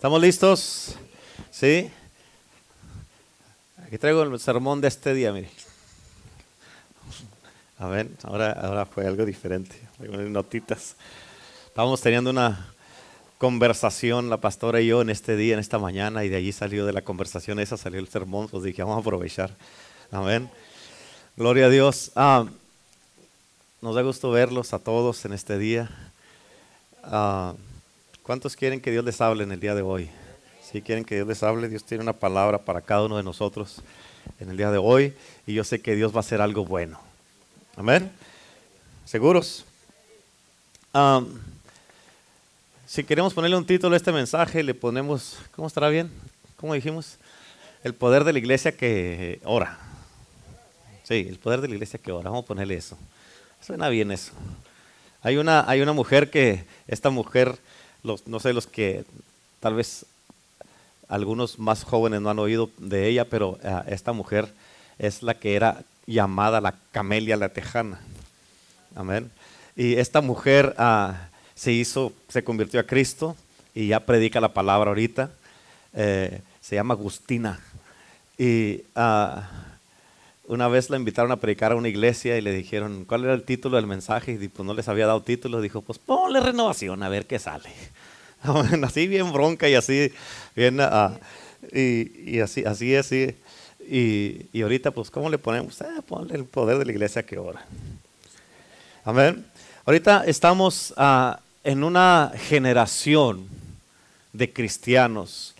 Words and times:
¿Estamos 0.00 0.22
listos? 0.22 0.94
¿Sí? 1.50 1.90
Aquí 3.84 3.98
traigo 3.98 4.22
el 4.22 4.40
sermón 4.40 4.80
de 4.80 4.88
este 4.88 5.12
día, 5.12 5.30
mire. 5.30 5.50
A 7.78 7.86
ver, 7.86 8.08
ahora, 8.22 8.52
ahora 8.52 8.86
fue 8.86 9.06
algo 9.06 9.26
diferente. 9.26 9.76
notitas. 9.98 10.96
Estábamos 11.66 12.00
teniendo 12.00 12.30
una 12.30 12.72
conversación, 13.36 14.30
la 14.30 14.38
pastora 14.38 14.80
y 14.80 14.86
yo, 14.86 15.02
en 15.02 15.10
este 15.10 15.36
día, 15.36 15.52
en 15.52 15.60
esta 15.60 15.78
mañana, 15.78 16.24
y 16.24 16.30
de 16.30 16.36
allí 16.36 16.52
salió 16.52 16.86
de 16.86 16.94
la 16.94 17.02
conversación 17.02 17.60
esa, 17.60 17.76
salió 17.76 18.00
el 18.00 18.08
sermón, 18.08 18.48
pues 18.48 18.62
dije, 18.62 18.82
vamos 18.82 18.96
a 18.96 19.00
aprovechar. 19.00 19.54
Amén. 20.10 20.50
Gloria 21.36 21.66
a 21.66 21.68
Dios. 21.68 22.10
Ah, 22.16 22.46
nos 23.82 23.94
da 23.94 24.00
gusto 24.00 24.30
verlos 24.30 24.72
a 24.72 24.78
todos 24.78 25.26
en 25.26 25.34
este 25.34 25.58
día. 25.58 25.90
Ah, 27.04 27.52
¿Cuántos 28.30 28.54
quieren 28.54 28.80
que 28.80 28.92
Dios 28.92 29.04
les 29.04 29.20
hable 29.20 29.42
en 29.42 29.50
el 29.50 29.58
día 29.58 29.74
de 29.74 29.82
hoy? 29.82 30.08
Si 30.62 30.82
quieren 30.82 31.04
que 31.04 31.16
Dios 31.16 31.26
les 31.26 31.42
hable, 31.42 31.68
Dios 31.68 31.82
tiene 31.82 32.04
una 32.04 32.12
palabra 32.12 32.58
para 32.58 32.80
cada 32.80 33.02
uno 33.02 33.16
de 33.16 33.24
nosotros 33.24 33.82
en 34.38 34.50
el 34.50 34.56
día 34.56 34.70
de 34.70 34.78
hoy 34.78 35.14
y 35.48 35.54
yo 35.54 35.64
sé 35.64 35.80
que 35.80 35.96
Dios 35.96 36.12
va 36.12 36.18
a 36.18 36.20
hacer 36.20 36.40
algo 36.40 36.64
bueno. 36.64 37.00
Amén. 37.74 38.08
¿Seguros? 39.04 39.64
si 42.86 43.02
queremos 43.02 43.34
ponerle 43.34 43.56
un 43.56 43.66
título 43.66 43.94
a 43.94 43.96
este 43.96 44.12
mensaje, 44.12 44.62
le 44.62 44.74
ponemos, 44.74 45.36
¿cómo 45.50 45.66
estará 45.66 45.88
bien? 45.88 46.08
¿Cómo 46.54 46.74
dijimos? 46.74 47.16
El 47.82 47.94
poder 47.94 48.22
de 48.22 48.32
la 48.32 48.38
iglesia 48.38 48.70
que 48.76 49.40
ora. 49.42 49.76
Sí, 51.02 51.26
el 51.28 51.40
poder 51.40 51.62
de 51.62 51.66
la 51.66 51.74
iglesia 51.74 51.98
que 51.98 52.12
ora. 52.12 52.30
Vamos 52.30 52.44
a 52.44 52.46
ponerle 52.46 52.76
eso. 52.76 52.96
Suena 53.60 53.88
bien 53.88 54.12
eso. 54.12 54.34
Hay 55.20 55.36
una, 55.36 55.68
hay 55.68 55.80
una 55.80 55.92
mujer 55.92 56.30
que, 56.30 56.64
esta 56.86 57.10
mujer 57.10 57.58
no 58.02 58.40
sé, 58.40 58.52
los 58.52 58.66
que 58.66 59.04
tal 59.60 59.74
vez 59.74 60.06
algunos 61.08 61.58
más 61.58 61.84
jóvenes 61.84 62.20
no 62.20 62.30
han 62.30 62.38
oído 62.38 62.70
de 62.78 63.08
ella, 63.08 63.24
pero 63.24 63.58
eh, 63.62 63.82
esta 63.88 64.12
mujer 64.12 64.52
es 64.98 65.22
la 65.22 65.34
que 65.34 65.56
era 65.56 65.82
llamada 66.06 66.60
la 66.60 66.76
Camelia 66.92 67.36
la 67.36 67.48
Tejana. 67.50 68.00
Amén. 68.94 69.30
Y 69.76 69.94
esta 69.94 70.20
mujer 70.20 70.74
ah, 70.78 71.28
se 71.54 71.72
hizo, 71.72 72.12
se 72.28 72.44
convirtió 72.44 72.80
a 72.80 72.84
Cristo 72.84 73.36
y 73.74 73.88
ya 73.88 74.00
predica 74.00 74.40
la 74.40 74.54
palabra 74.54 74.90
ahorita. 74.90 75.30
Eh, 75.94 76.40
se 76.60 76.76
llama 76.76 76.94
Agustina. 76.94 77.60
Y 78.38 78.82
ah, 78.94 79.48
una 80.46 80.68
vez 80.68 80.90
la 80.90 80.96
invitaron 80.96 81.32
a 81.32 81.36
predicar 81.36 81.72
a 81.72 81.76
una 81.76 81.88
iglesia 81.88 82.36
y 82.36 82.40
le 82.40 82.52
dijeron 82.52 83.04
cuál 83.04 83.24
era 83.24 83.34
el 83.34 83.42
título 83.42 83.76
del 83.76 83.86
mensaje 83.86 84.38
y 84.40 84.48
pues 84.48 84.66
no 84.66 84.74
les 84.74 84.88
había 84.88 85.06
dado 85.06 85.22
título. 85.22 85.60
Dijo, 85.60 85.82
pues 85.82 85.98
ponle 85.98 86.40
renovación 86.40 87.02
a 87.02 87.08
ver 87.08 87.26
qué 87.26 87.38
sale. 87.38 87.70
así 88.84 89.06
bien 89.06 89.32
bronca 89.32 89.68
y 89.68 89.74
así 89.74 90.12
bien, 90.54 90.80
uh, 90.80 91.18
y, 91.72 92.36
y, 92.36 92.40
así, 92.40 92.64
así, 92.64 92.96
así. 92.96 93.34
Y, 93.88 94.46
y, 94.52 94.62
ahorita 94.62 94.90
pues 94.92 95.10
¿cómo 95.10 95.28
le 95.28 95.38
ponemos? 95.38 95.80
Eh, 95.80 95.86
ponle 96.06 96.34
el 96.34 96.44
poder 96.44 96.78
de 96.78 96.84
la 96.84 96.92
iglesia 96.92 97.24
que 97.24 97.38
ora. 97.38 97.64
Amén. 99.04 99.44
Ahorita 99.84 100.24
estamos 100.26 100.94
uh, 100.96 101.34
en 101.64 101.84
una 101.84 102.32
generación 102.36 103.46
de 104.32 104.52
cristianos. 104.52 105.54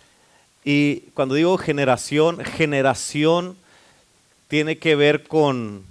Y 0.63 1.01
cuando 1.13 1.35
digo 1.35 1.57
generación, 1.57 2.43
generación 2.43 3.57
tiene 4.47 4.77
que 4.77 4.95
ver 4.95 5.27
con 5.27 5.83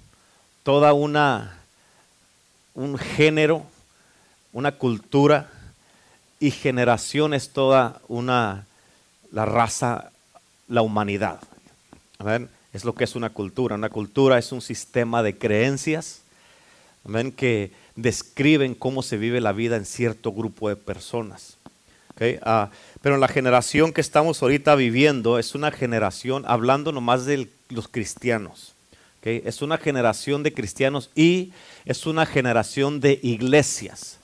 toda 0.63 0.93
una, 0.93 1.57
un 2.73 2.97
género, 2.97 3.65
una 4.53 4.71
cultura 4.73 5.49
y 6.41 6.49
generación 6.49 7.33
es 7.35 7.49
toda 7.49 8.01
una, 8.07 8.65
la 9.31 9.45
raza, 9.45 10.11
la 10.67 10.81
humanidad. 10.81 11.39
Es 12.73 12.83
lo 12.83 12.95
que 12.95 13.03
es 13.03 13.15
una 13.15 13.29
cultura. 13.29 13.75
Una 13.75 13.89
cultura 13.89 14.39
es 14.39 14.51
un 14.51 14.61
sistema 14.61 15.21
de 15.21 15.37
creencias 15.37 16.21
que 17.37 17.71
describen 17.95 18.73
cómo 18.73 19.03
se 19.03 19.17
vive 19.17 19.39
la 19.39 19.53
vida 19.53 19.77
en 19.77 19.85
cierto 19.85 20.33
grupo 20.33 20.67
de 20.67 20.75
personas. 20.75 21.57
Ah, 22.41 22.69
pero 23.01 23.17
la 23.17 23.27
generación 23.27 23.93
que 23.93 24.01
estamos 24.01 24.41
ahorita 24.41 24.75
viviendo 24.75 25.39
es 25.39 25.55
una 25.55 25.71
generación, 25.71 26.43
hablando 26.47 26.91
nomás 26.91 27.25
de 27.25 27.49
los 27.69 27.87
cristianos, 27.87 28.73
es 29.23 29.61
una 29.61 29.77
generación 29.77 30.41
de 30.41 30.53
cristianos 30.53 31.11
y 31.15 31.53
es 31.85 32.07
una 32.07 32.25
generación 32.25 32.99
de 32.99 33.19
iglesias. 33.21 34.17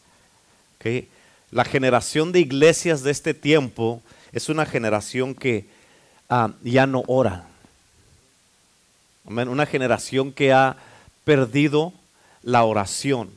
La 1.52 1.64
generación 1.64 2.32
de 2.32 2.42
iglesias 2.42 3.04
de 3.04 3.12
este 3.12 3.34
tiempo 3.34 4.02
es 4.32 4.50
una 4.50 4.66
generación 4.66 5.34
que 5.34 5.66
ah, 6.30 6.52
ya 6.64 6.86
no 6.86 7.04
ora. 7.08 7.48
Una 9.26 9.66
generación 9.66 10.32
que 10.32 10.54
ha 10.54 10.78
perdido 11.24 11.94
la 12.44 12.64
oración. 12.64 13.30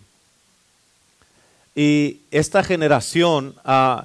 Y 1.74 2.20
esta 2.30 2.62
generación 2.62 3.54
uh, 3.64 4.02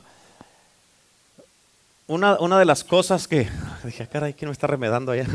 una, 2.07 2.59
de 2.59 2.65
las 2.65 2.83
cosas 2.83 3.27
que. 3.27 3.49
Dije, 3.83 4.07
caray, 4.07 4.33
¿quién 4.33 4.49
me 4.49 4.53
está 4.53 4.67
remedando 4.67 5.11
allá? 5.11 5.25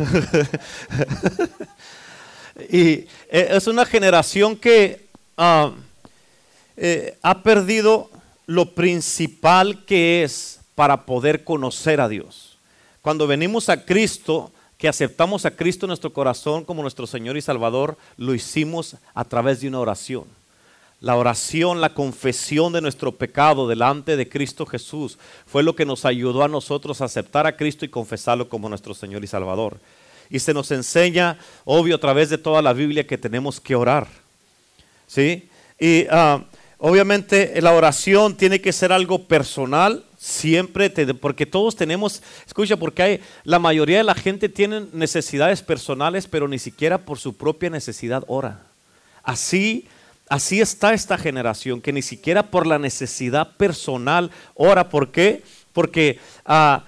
y 2.71 2.91
eh, 2.91 3.09
es 3.29 3.67
una 3.67 3.85
generación 3.85 4.57
que 4.57 5.07
ah, 5.37 5.73
eh, 6.77 7.19
ha 7.23 7.43
perdido 7.43 8.11
lo 8.51 8.75
principal 8.75 9.85
que 9.85 10.25
es 10.25 10.59
para 10.75 11.07
poder 11.07 11.45
conocer 11.45 12.01
a 12.01 12.09
Dios. 12.09 12.59
Cuando 13.01 13.29
venimos 13.29 13.69
a 13.69 13.85
Cristo, 13.85 14.51
que 14.77 14.89
aceptamos 14.89 15.47
a 15.47 15.53
Cristo 15.53 15.87
en 15.87 15.91
nuestro 15.91 16.13
corazón 16.13 16.65
como 16.65 16.83
nuestro 16.83 17.07
Señor 17.07 17.37
y 17.37 17.43
Salvador, 17.43 17.97
lo 18.17 18.35
hicimos 18.35 18.97
a 19.15 19.25
través 19.25 19.61
de 19.61 19.69
una 19.69 19.79
oración. 19.79 20.25
La 21.01 21.15
oración, 21.15 21.81
la 21.81 21.95
confesión 21.95 22.73
de 22.73 22.81
nuestro 22.81 23.13
pecado 23.13 23.69
delante 23.69 24.17
de 24.17 24.29
Cristo 24.29 24.67
Jesús 24.67 25.17
fue 25.47 25.63
lo 25.63 25.77
que 25.77 25.87
nos 25.87 26.05
ayudó 26.05 26.43
a 26.43 26.49
nosotros 26.49 27.01
a 27.01 27.05
aceptar 27.05 27.47
a 27.47 27.57
Cristo 27.57 27.85
y 27.85 27.89
confesarlo 27.89 28.49
como 28.49 28.69
nuestro 28.69 28.95
Señor 28.95 29.23
y 29.23 29.29
Salvador. 29.29 29.79
Y 30.29 30.41
se 30.41 30.53
nos 30.53 30.73
enseña, 30.73 31.39
obvio, 31.65 31.95
a 31.95 32.01
través 32.01 32.31
de 32.31 32.39
toda 32.39 32.63
la 32.63 32.73
Biblia 32.73 33.07
que 33.07 33.17
tenemos 33.17 33.61
que 33.61 33.77
orar. 33.77 34.09
¿Sí? 35.07 35.49
Y 35.79 36.09
ah, 36.11 36.43
obviamente 36.81 37.61
la 37.61 37.73
oración 37.73 38.37
tiene 38.37 38.61
que 38.61 38.73
ser 38.73 38.93
algo 38.93 39.25
personal, 39.25 40.05
siempre, 40.19 40.91
porque 41.15 41.47
todos 41.47 41.77
tenemos, 41.77 42.23
escucha, 42.47 42.77
porque 42.77 43.03
hay, 43.03 43.21
la 43.45 43.59
mayoría 43.59 43.99
de 43.99 44.05
la 44.05 44.15
gente 44.15 44.49
tiene 44.49 44.87
necesidades 44.93 45.63
personales, 45.63 46.27
pero 46.27 46.49
ni 46.49 46.59
siquiera 46.59 46.99
por 46.99 47.19
su 47.19 47.37
propia 47.37 47.71
necesidad 47.71 48.25
ora. 48.27 48.63
Así 49.23 49.87
Así 50.31 50.61
está 50.61 50.95
esta 50.95 51.19
generación, 51.19 51.81
que 51.81 51.93
ni 51.93 52.03
siquiera 52.03 52.53
por 52.53 52.65
la 52.65 52.79
necesidad 52.79 53.57
personal 53.57 54.31
ora. 54.55 54.89
¿Por 54.89 55.11
qué? 55.11 55.43
Porque 55.73 56.21
a 56.47 56.85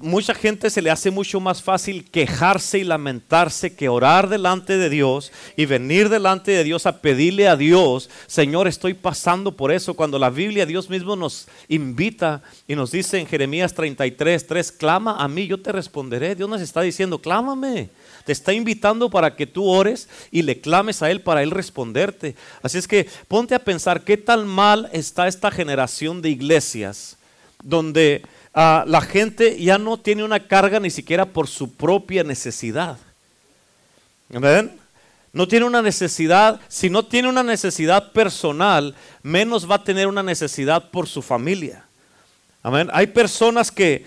mucha 0.00 0.34
gente 0.34 0.70
se 0.70 0.80
le 0.80 0.90
hace 0.90 1.10
mucho 1.10 1.40
más 1.40 1.62
fácil 1.62 2.10
quejarse 2.10 2.78
y 2.78 2.84
lamentarse 2.84 3.76
que 3.76 3.90
orar 3.90 4.30
delante 4.30 4.78
de 4.78 4.88
Dios 4.88 5.30
y 5.56 5.66
venir 5.66 6.08
delante 6.08 6.52
de 6.52 6.64
Dios 6.64 6.86
a 6.86 7.02
pedirle 7.02 7.48
a 7.48 7.56
Dios, 7.56 8.08
Señor, 8.26 8.66
estoy 8.66 8.94
pasando 8.94 9.56
por 9.56 9.70
eso. 9.70 9.94
Cuando 9.94 10.18
la 10.18 10.30
Biblia, 10.30 10.64
Dios 10.64 10.88
mismo 10.88 11.16
nos 11.16 11.48
invita 11.68 12.42
y 12.66 12.76
nos 12.76 12.92
dice 12.92 13.18
en 13.18 13.26
Jeremías 13.26 13.74
33, 13.74 14.46
3, 14.46 14.72
clama 14.72 15.16
a 15.16 15.28
mí, 15.28 15.46
yo 15.46 15.60
te 15.60 15.70
responderé. 15.70 16.34
Dios 16.34 16.48
nos 16.48 16.62
está 16.62 16.80
diciendo, 16.80 17.20
clámame 17.20 17.90
te 18.28 18.32
está 18.32 18.52
invitando 18.52 19.08
para 19.08 19.36
que 19.36 19.46
tú 19.46 19.66
ores 19.66 20.06
y 20.30 20.42
le 20.42 20.60
clames 20.60 21.00
a 21.00 21.10
Él 21.10 21.22
para 21.22 21.42
Él 21.42 21.50
responderte. 21.50 22.36
Así 22.60 22.76
es 22.76 22.86
que 22.86 23.08
ponte 23.26 23.54
a 23.54 23.64
pensar 23.64 24.04
qué 24.04 24.18
tan 24.18 24.46
mal 24.46 24.90
está 24.92 25.28
esta 25.28 25.50
generación 25.50 26.20
de 26.20 26.28
iglesias 26.28 27.16
donde 27.62 28.20
ah, 28.54 28.84
la 28.86 29.00
gente 29.00 29.62
ya 29.62 29.78
no 29.78 29.98
tiene 29.98 30.24
una 30.24 30.46
carga 30.46 30.80
ni 30.80 30.90
siquiera 30.90 31.26
por 31.26 31.46
su 31.48 31.74
propia 31.74 32.24
necesidad. 32.24 32.98
¿Ven? 34.28 34.78
No 35.32 35.46
tiene 35.46 35.66
una 35.66 35.82
necesidad, 35.82 36.60
si 36.68 36.90
no 36.90 37.04
tiene 37.04 37.28
una 37.28 37.42
necesidad 37.42 38.12
personal, 38.12 38.94
menos 39.22 39.70
va 39.70 39.76
a 39.76 39.84
tener 39.84 40.06
una 40.06 40.22
necesidad 40.22 40.90
por 40.90 41.06
su 41.06 41.22
familia. 41.22 41.84
Amén. 42.62 42.88
Hay 42.92 43.06
personas 43.08 43.70
que 43.70 44.06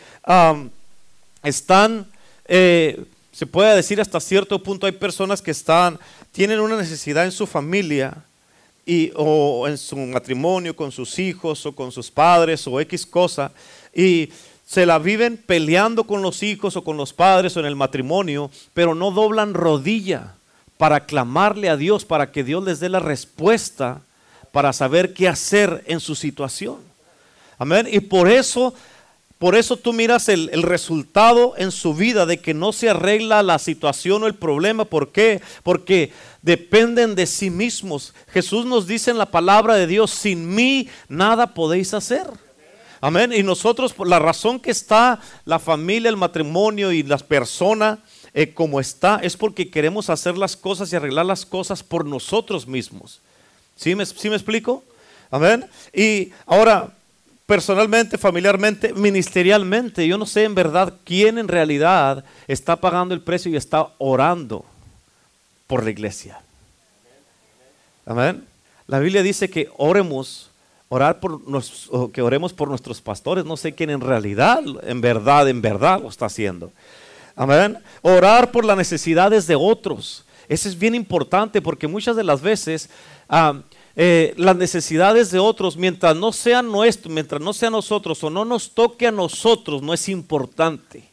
están 1.44 2.08
eh, 2.46 3.06
se 3.32 3.46
puede 3.46 3.76
decir 3.76 4.02
hasta 4.02 4.20
cierto 4.20 4.62
punto 4.62 4.86
hay 4.86 4.92
personas 4.92 5.42
que 5.42 5.52
están, 5.52 5.98
tienen 6.32 6.60
una 6.60 6.76
necesidad 6.76 7.24
en 7.24 7.32
su 7.32 7.48
familia 7.48 8.26
y, 8.86 9.12
o 9.16 9.68
en 9.68 9.78
su 9.78 9.96
matrimonio 9.96 10.76
con 10.76 10.92
sus 10.92 11.18
hijos 11.18 11.66
o 11.66 11.74
con 11.74 11.92
sus 11.92 12.12
padres 12.12 12.68
o 12.68 12.80
X 12.82 13.06
cosa 13.06 13.52
y 13.94 14.30
se 14.66 14.86
la 14.86 15.00
viven 15.00 15.38
peleando 15.38 16.06
con 16.06 16.22
los 16.22 16.44
hijos 16.44 16.78
o 16.78 16.84
con 16.84 16.96
los 16.96 17.12
padres 17.12 17.58
o 17.58 17.60
en 17.60 17.66
el 17.66 17.76
matrimonio, 17.76 18.50
pero 18.74 18.96
no 18.96 19.12
doblan 19.12 19.54
rodilla 19.54 20.36
para 20.78 21.06
clamarle 21.06 21.70
a 21.70 21.78
Dios, 21.78 22.06
para 22.06 22.32
que 22.32 22.44
Dios 22.44 22.64
les 22.64 22.80
dé 22.80 22.90
la 22.90 23.00
respuesta 23.00 24.02
para 24.52 24.74
saber 24.74 25.14
qué 25.14 25.28
hacer 25.28 25.84
en 25.88 26.00
su 26.00 26.16
situación. 26.16 26.78
Amén. 27.58 27.88
Y 27.92 28.00
por 28.00 28.30
eso 28.30 28.74
por 29.42 29.56
eso 29.56 29.76
tú 29.76 29.92
miras 29.92 30.30
el, 30.30 30.52
el, 30.54 30.62
resultado 30.62 31.56
en 31.58 31.72
su 31.72 31.96
vida 31.96 32.28
de 32.28 32.40
que 32.40 32.54
no 32.54 32.72
se 32.72 32.92
arregla 32.92 33.42
la 33.42 33.58
situación 33.58 34.22
o 34.22 34.28
el 34.28 34.36
problema. 34.36 34.86
¿Por 34.86 35.12
qué? 35.12 35.42
Porque 35.64 36.14
dependen 36.44 37.16
de 37.16 37.26
sí 37.26 37.50
mismos. 37.50 38.14
Jesús 38.32 38.68
nos 38.68 38.86
dice 38.86 39.10
en 39.10 39.18
la 39.18 39.26
palabra 39.26 39.74
de 39.74 39.88
Dios, 39.88 40.12
sin 40.12 40.54
mí 40.54 40.88
nada 41.10 41.56
podéis 41.56 41.96
hacer. 41.96 42.28
Amén. 43.02 43.34
Y 43.34 43.42
nosotros, 43.42 43.96
la 44.06 44.20
razón 44.20 44.60
que 44.60 44.70
está 44.70 45.20
la 45.44 45.58
familia, 45.58 46.10
el 46.10 46.18
matrimonio 46.18 46.92
y 46.92 47.02
las 47.02 47.24
personas 47.24 47.98
eh, 48.34 48.54
como 48.54 48.80
está, 48.80 49.20
es 49.24 49.36
porque 49.36 49.72
queremos 49.72 50.10
hacer 50.12 50.38
las 50.38 50.56
cosas 50.56 50.94
y 50.94 50.96
arreglar 50.96 51.26
las 51.26 51.46
cosas 51.46 51.82
por 51.82 52.06
nosotros 52.06 52.68
mismos. 52.68 53.20
¿Sí 53.76 53.96
me, 53.96 54.06
sí 54.06 54.30
me 54.30 54.36
explico? 54.36 54.84
Amén. 55.32 55.66
Y 55.92 56.32
ahora, 56.46 56.92
personalmente, 57.48 58.20
familiarmente, 58.20 58.94
ministerialmente, 58.94 60.08
yo 60.08 60.20
no 60.20 60.28
sé 60.28 60.44
en 60.44 60.54
verdad 60.54 60.94
quién 61.04 61.40
en 61.40 61.48
realidad 61.48 62.24
está 62.48 62.76
pagando 62.76 63.16
el 63.16 63.22
precio 63.22 63.52
y 63.52 63.56
está 63.56 63.90
orando 63.98 64.64
por 65.66 65.84
la 65.84 65.90
iglesia. 65.90 66.40
Amén. 68.06 68.46
La 68.86 69.00
Biblia 69.00 69.24
dice 69.24 69.50
que 69.50 69.70
oremos, 69.78 70.51
orar 70.94 71.22
por 71.22 71.40
que 72.12 72.22
oremos 72.22 72.52
por 72.52 72.68
nuestros 72.68 73.00
pastores. 73.00 73.46
No 73.46 73.56
sé 73.56 73.74
quién 73.74 73.90
en 73.92 74.02
realidad, 74.02 74.62
en 74.84 75.00
verdad, 75.00 75.48
en 75.48 75.62
verdad 75.62 76.02
lo 76.02 76.10
está 76.10 76.26
haciendo. 76.26 76.70
Amén. 77.34 77.78
Orar 78.02 78.52
por 78.52 78.66
las 78.66 78.76
necesidades 78.76 79.48
de 79.48 79.56
otros. 79.56 80.26
Eso 80.50 80.68
es 80.68 80.78
bien 80.78 80.94
importante 80.94 81.62
porque 81.62 81.88
muchas 81.88 82.18
de 82.18 82.26
las 82.26 82.42
veces 82.42 82.90
eh, 83.96 84.34
las 84.36 84.58
necesidades 84.58 85.32
de 85.32 85.40
otros, 85.40 85.78
mientras 85.78 86.14
no 86.14 86.34
sean 86.34 86.70
nuestros, 86.70 87.14
mientras 87.14 87.40
no 87.40 87.54
sean 87.54 87.72
nosotros 87.72 88.22
o 88.26 88.30
no 88.30 88.44
nos 88.44 88.72
toque 88.72 89.08
a 89.08 89.12
nosotros, 89.12 89.82
no 89.82 89.94
es 89.94 90.10
importante. 90.10 91.10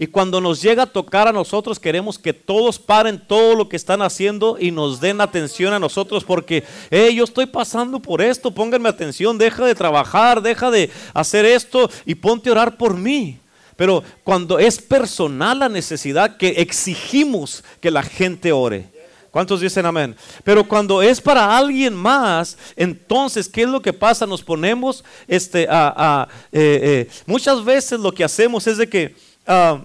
Y 0.00 0.06
cuando 0.06 0.40
nos 0.40 0.62
llega 0.62 0.84
a 0.84 0.92
tocar 0.92 1.26
a 1.26 1.32
nosotros, 1.32 1.80
queremos 1.80 2.20
que 2.20 2.32
todos 2.32 2.78
paren 2.78 3.20
todo 3.26 3.56
lo 3.56 3.68
que 3.68 3.74
están 3.74 4.00
haciendo 4.00 4.56
y 4.60 4.70
nos 4.70 5.00
den 5.00 5.20
atención 5.20 5.74
a 5.74 5.80
nosotros 5.80 6.22
porque, 6.22 6.62
hey, 6.88 7.16
yo 7.16 7.24
estoy 7.24 7.46
pasando 7.46 7.98
por 7.98 8.22
esto, 8.22 8.52
pónganme 8.52 8.88
atención, 8.88 9.36
deja 9.36 9.66
de 9.66 9.74
trabajar, 9.74 10.40
deja 10.40 10.70
de 10.70 10.88
hacer 11.14 11.44
esto 11.44 11.90
y 12.06 12.14
ponte 12.14 12.48
a 12.48 12.52
orar 12.52 12.76
por 12.76 12.96
mí. 12.96 13.40
Pero 13.74 14.04
cuando 14.22 14.60
es 14.60 14.80
personal 14.80 15.58
la 15.58 15.68
necesidad 15.68 16.36
que 16.36 16.48
exigimos 16.48 17.64
que 17.80 17.90
la 17.90 18.04
gente 18.04 18.52
ore. 18.52 18.86
¿Cuántos 19.32 19.60
dicen 19.60 19.84
amén? 19.84 20.14
Pero 20.44 20.66
cuando 20.66 21.02
es 21.02 21.20
para 21.20 21.56
alguien 21.56 21.94
más, 21.94 22.56
entonces, 22.76 23.48
¿qué 23.48 23.62
es 23.62 23.68
lo 23.68 23.82
que 23.82 23.92
pasa? 23.92 24.26
Nos 24.26 24.42
ponemos, 24.42 25.04
este, 25.26 25.66
a, 25.68 26.28
eh, 26.52 26.80
eh, 26.82 27.10
muchas 27.26 27.64
veces 27.64 27.98
lo 27.98 28.12
que 28.12 28.24
hacemos 28.24 28.66
es 28.68 28.78
de 28.78 28.88
que 28.88 29.14
Ah, 29.50 29.80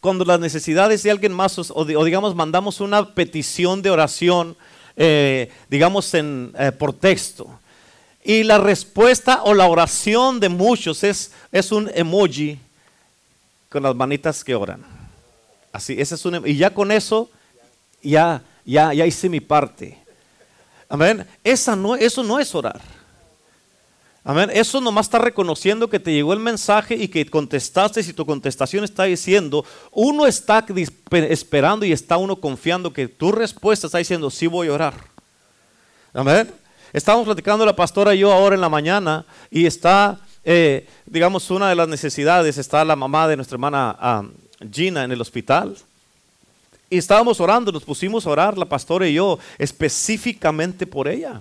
cuando 0.00 0.24
las 0.24 0.40
necesidades 0.40 1.04
de 1.04 1.12
alguien 1.12 1.32
más, 1.32 1.56
o, 1.58 1.84
digamos, 1.84 2.34
mandamos 2.34 2.80
una 2.80 3.14
petición 3.14 3.82
de 3.82 3.90
oración, 3.90 4.56
eh, 4.96 5.52
digamos, 5.68 6.12
en, 6.14 6.52
eh, 6.58 6.72
por 6.72 6.92
texto. 6.92 7.48
Y 8.24 8.42
la 8.42 8.58
respuesta 8.58 9.42
o 9.44 9.54
la 9.54 9.68
oración 9.68 10.40
de 10.40 10.48
muchos 10.48 11.04
es, 11.04 11.30
es 11.52 11.70
un 11.70 11.88
emoji 11.94 12.58
con 13.68 13.84
las 13.84 13.94
manitas 13.94 14.42
que 14.42 14.56
oran. 14.56 14.84
Así, 15.72 15.94
ese 15.96 16.16
es 16.16 16.24
un, 16.24 16.44
y 16.44 16.56
ya 16.56 16.74
con 16.74 16.90
eso, 16.90 17.30
ya, 18.02 18.42
ya, 18.64 18.92
ya 18.92 19.06
hice 19.06 19.28
mi 19.28 19.40
parte. 19.40 19.96
Amén. 20.88 21.24
Esa 21.44 21.76
no, 21.76 21.94
eso 21.94 22.24
no 22.24 22.40
es 22.40 22.52
orar. 22.56 22.80
Amén. 24.28 24.50
Eso 24.52 24.78
nomás 24.82 25.06
está 25.06 25.18
reconociendo 25.18 25.88
que 25.88 25.98
te 25.98 26.12
llegó 26.12 26.34
el 26.34 26.38
mensaje 26.38 26.94
y 26.94 27.08
que 27.08 27.24
contestaste. 27.24 28.02
Si 28.02 28.12
tu 28.12 28.26
contestación 28.26 28.84
está 28.84 29.04
diciendo, 29.04 29.64
uno 29.90 30.26
está 30.26 30.66
esperando 31.30 31.86
y 31.86 31.92
está 31.92 32.18
uno 32.18 32.36
confiando 32.36 32.92
que 32.92 33.08
tu 33.08 33.32
respuesta 33.32 33.86
está 33.86 33.96
diciendo, 33.96 34.28
sí 34.28 34.46
voy 34.46 34.68
a 34.68 34.74
orar. 34.74 34.94
Amén. 36.12 36.52
Estamos 36.92 37.24
platicando 37.24 37.64
la 37.64 37.74
pastora 37.74 38.14
y 38.14 38.18
yo 38.18 38.30
ahora 38.30 38.54
en 38.54 38.60
la 38.60 38.68
mañana 38.68 39.24
y 39.50 39.64
está, 39.64 40.20
eh, 40.44 40.86
digamos, 41.06 41.50
una 41.50 41.70
de 41.70 41.74
las 41.74 41.88
necesidades, 41.88 42.58
está 42.58 42.84
la 42.84 42.96
mamá 42.96 43.28
de 43.28 43.36
nuestra 43.36 43.54
hermana 43.54 44.28
Gina 44.70 45.04
en 45.04 45.12
el 45.12 45.22
hospital. 45.22 45.74
Y 46.90 46.98
estábamos 46.98 47.40
orando, 47.40 47.72
nos 47.72 47.84
pusimos 47.84 48.26
a 48.26 48.30
orar, 48.30 48.58
la 48.58 48.66
pastora 48.66 49.08
y 49.08 49.14
yo, 49.14 49.38
específicamente 49.56 50.86
por 50.86 51.08
ella. 51.08 51.40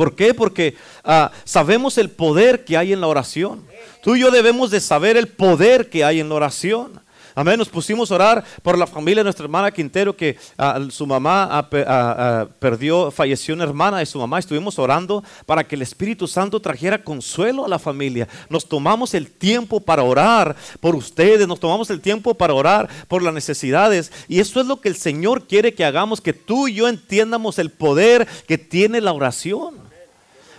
¿Por 0.00 0.14
qué? 0.16 0.32
Porque 0.32 0.76
ah, 1.04 1.30
sabemos 1.44 1.98
el 1.98 2.08
poder 2.08 2.64
que 2.64 2.78
hay 2.78 2.94
en 2.94 3.02
la 3.02 3.06
oración. 3.06 3.66
Tú 4.02 4.16
y 4.16 4.20
yo 4.20 4.30
debemos 4.30 4.70
de 4.70 4.80
saber 4.80 5.18
el 5.18 5.28
poder 5.28 5.90
que 5.90 6.04
hay 6.04 6.20
en 6.20 6.30
la 6.30 6.36
oración. 6.36 7.02
Amén. 7.34 7.58
Nos 7.58 7.68
pusimos 7.68 8.10
a 8.10 8.14
orar 8.14 8.44
por 8.62 8.78
la 8.78 8.86
familia 8.86 9.20
de 9.20 9.24
nuestra 9.24 9.44
hermana 9.44 9.70
Quintero, 9.70 10.16
que 10.16 10.38
ah, 10.56 10.80
su 10.88 11.06
mamá 11.06 11.48
ah, 11.50 12.48
perdió, 12.58 13.10
falleció 13.10 13.54
una 13.54 13.64
hermana 13.64 13.98
de 13.98 14.06
su 14.06 14.18
mamá. 14.18 14.38
Estuvimos 14.38 14.78
orando 14.78 15.22
para 15.44 15.64
que 15.68 15.74
el 15.74 15.82
Espíritu 15.82 16.26
Santo 16.26 16.60
trajera 16.60 17.04
consuelo 17.04 17.66
a 17.66 17.68
la 17.68 17.78
familia. 17.78 18.26
Nos 18.48 18.66
tomamos 18.66 19.12
el 19.12 19.30
tiempo 19.30 19.80
para 19.80 20.02
orar 20.02 20.56
por 20.80 20.94
ustedes, 20.94 21.46
nos 21.46 21.60
tomamos 21.60 21.90
el 21.90 22.00
tiempo 22.00 22.32
para 22.32 22.54
orar 22.54 22.88
por 23.06 23.22
las 23.22 23.34
necesidades. 23.34 24.10
Y 24.28 24.40
eso 24.40 24.62
es 24.62 24.66
lo 24.66 24.80
que 24.80 24.88
el 24.88 24.96
Señor 24.96 25.46
quiere 25.46 25.74
que 25.74 25.84
hagamos, 25.84 26.22
que 26.22 26.32
tú 26.32 26.68
y 26.68 26.74
yo 26.76 26.88
entiendamos 26.88 27.58
el 27.58 27.68
poder 27.68 28.26
que 28.48 28.56
tiene 28.56 29.02
la 29.02 29.12
oración. 29.12 29.79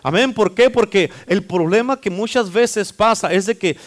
Amén. 0.03 0.33
¿Por 0.33 0.56
qué? 0.56 0.69
Porque 0.69 1.12
el 1.27 1.44
problema 1.44 2.00
que 2.00 2.09
muchas 2.09 2.51
veces 2.51 2.92
pasa 2.92 3.31
es 3.31 3.45
de 3.45 3.57
que 3.57 3.77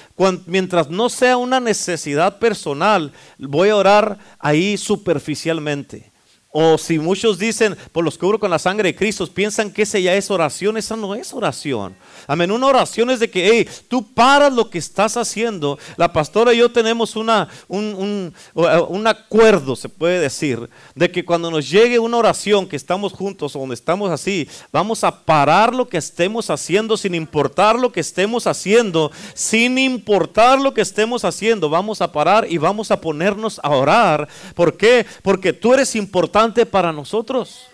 mientras 0.46 0.88
no 0.88 1.08
sea 1.08 1.36
una 1.36 1.60
necesidad 1.60 2.38
personal, 2.38 3.12
voy 3.38 3.70
a 3.70 3.76
orar 3.76 4.18
ahí 4.38 4.76
superficialmente. 4.76 6.13
O 6.56 6.78
si 6.78 7.00
muchos 7.00 7.36
dicen, 7.36 7.76
por 7.90 8.04
los 8.04 8.16
cubro 8.16 8.38
con 8.38 8.48
la 8.48 8.60
sangre 8.60 8.90
de 8.90 8.94
Cristo, 8.94 9.26
piensan 9.26 9.72
que 9.72 9.82
esa 9.82 9.98
ya 9.98 10.14
es 10.14 10.30
oración, 10.30 10.76
esa 10.76 10.94
no 10.94 11.12
es 11.16 11.34
oración. 11.34 11.96
Amén, 12.28 12.52
una 12.52 12.68
oración 12.68 13.10
es 13.10 13.18
de 13.18 13.28
que, 13.28 13.50
hey, 13.50 13.68
tú 13.88 14.06
paras 14.14 14.52
lo 14.52 14.70
que 14.70 14.78
estás 14.78 15.16
haciendo. 15.16 15.80
La 15.96 16.12
pastora 16.12 16.54
y 16.54 16.58
yo 16.58 16.70
tenemos 16.70 17.16
una, 17.16 17.48
un, 17.66 18.32
un, 18.54 19.06
acuerdo, 19.08 19.74
se 19.74 19.88
puede 19.88 20.20
decir, 20.20 20.70
de 20.94 21.10
que 21.10 21.24
cuando 21.24 21.50
nos 21.50 21.68
llegue 21.68 21.98
una 21.98 22.18
oración 22.18 22.68
que 22.68 22.76
estamos 22.76 23.14
juntos 23.14 23.56
o 23.56 23.58
donde 23.58 23.74
estamos 23.74 24.12
así, 24.12 24.48
vamos 24.70 25.02
a 25.02 25.24
parar 25.24 25.74
lo 25.74 25.88
que 25.88 25.98
estemos 25.98 26.50
haciendo 26.50 26.96
sin 26.96 27.16
importar 27.16 27.76
lo 27.76 27.90
que 27.90 27.98
estemos 27.98 28.46
haciendo, 28.46 29.10
sin 29.34 29.76
importar 29.76 30.60
lo 30.60 30.72
que 30.72 30.82
estemos 30.82 31.24
haciendo, 31.24 31.68
vamos 31.68 32.00
a 32.00 32.12
parar 32.12 32.46
y 32.48 32.58
vamos 32.58 32.92
a 32.92 33.00
ponernos 33.00 33.60
a 33.64 33.70
orar. 33.70 34.28
¿Por 34.54 34.76
qué? 34.76 35.04
Porque 35.24 35.52
tú 35.52 35.74
eres 35.74 35.96
importante 35.96 36.43
para 36.66 36.92
nosotros. 36.92 37.73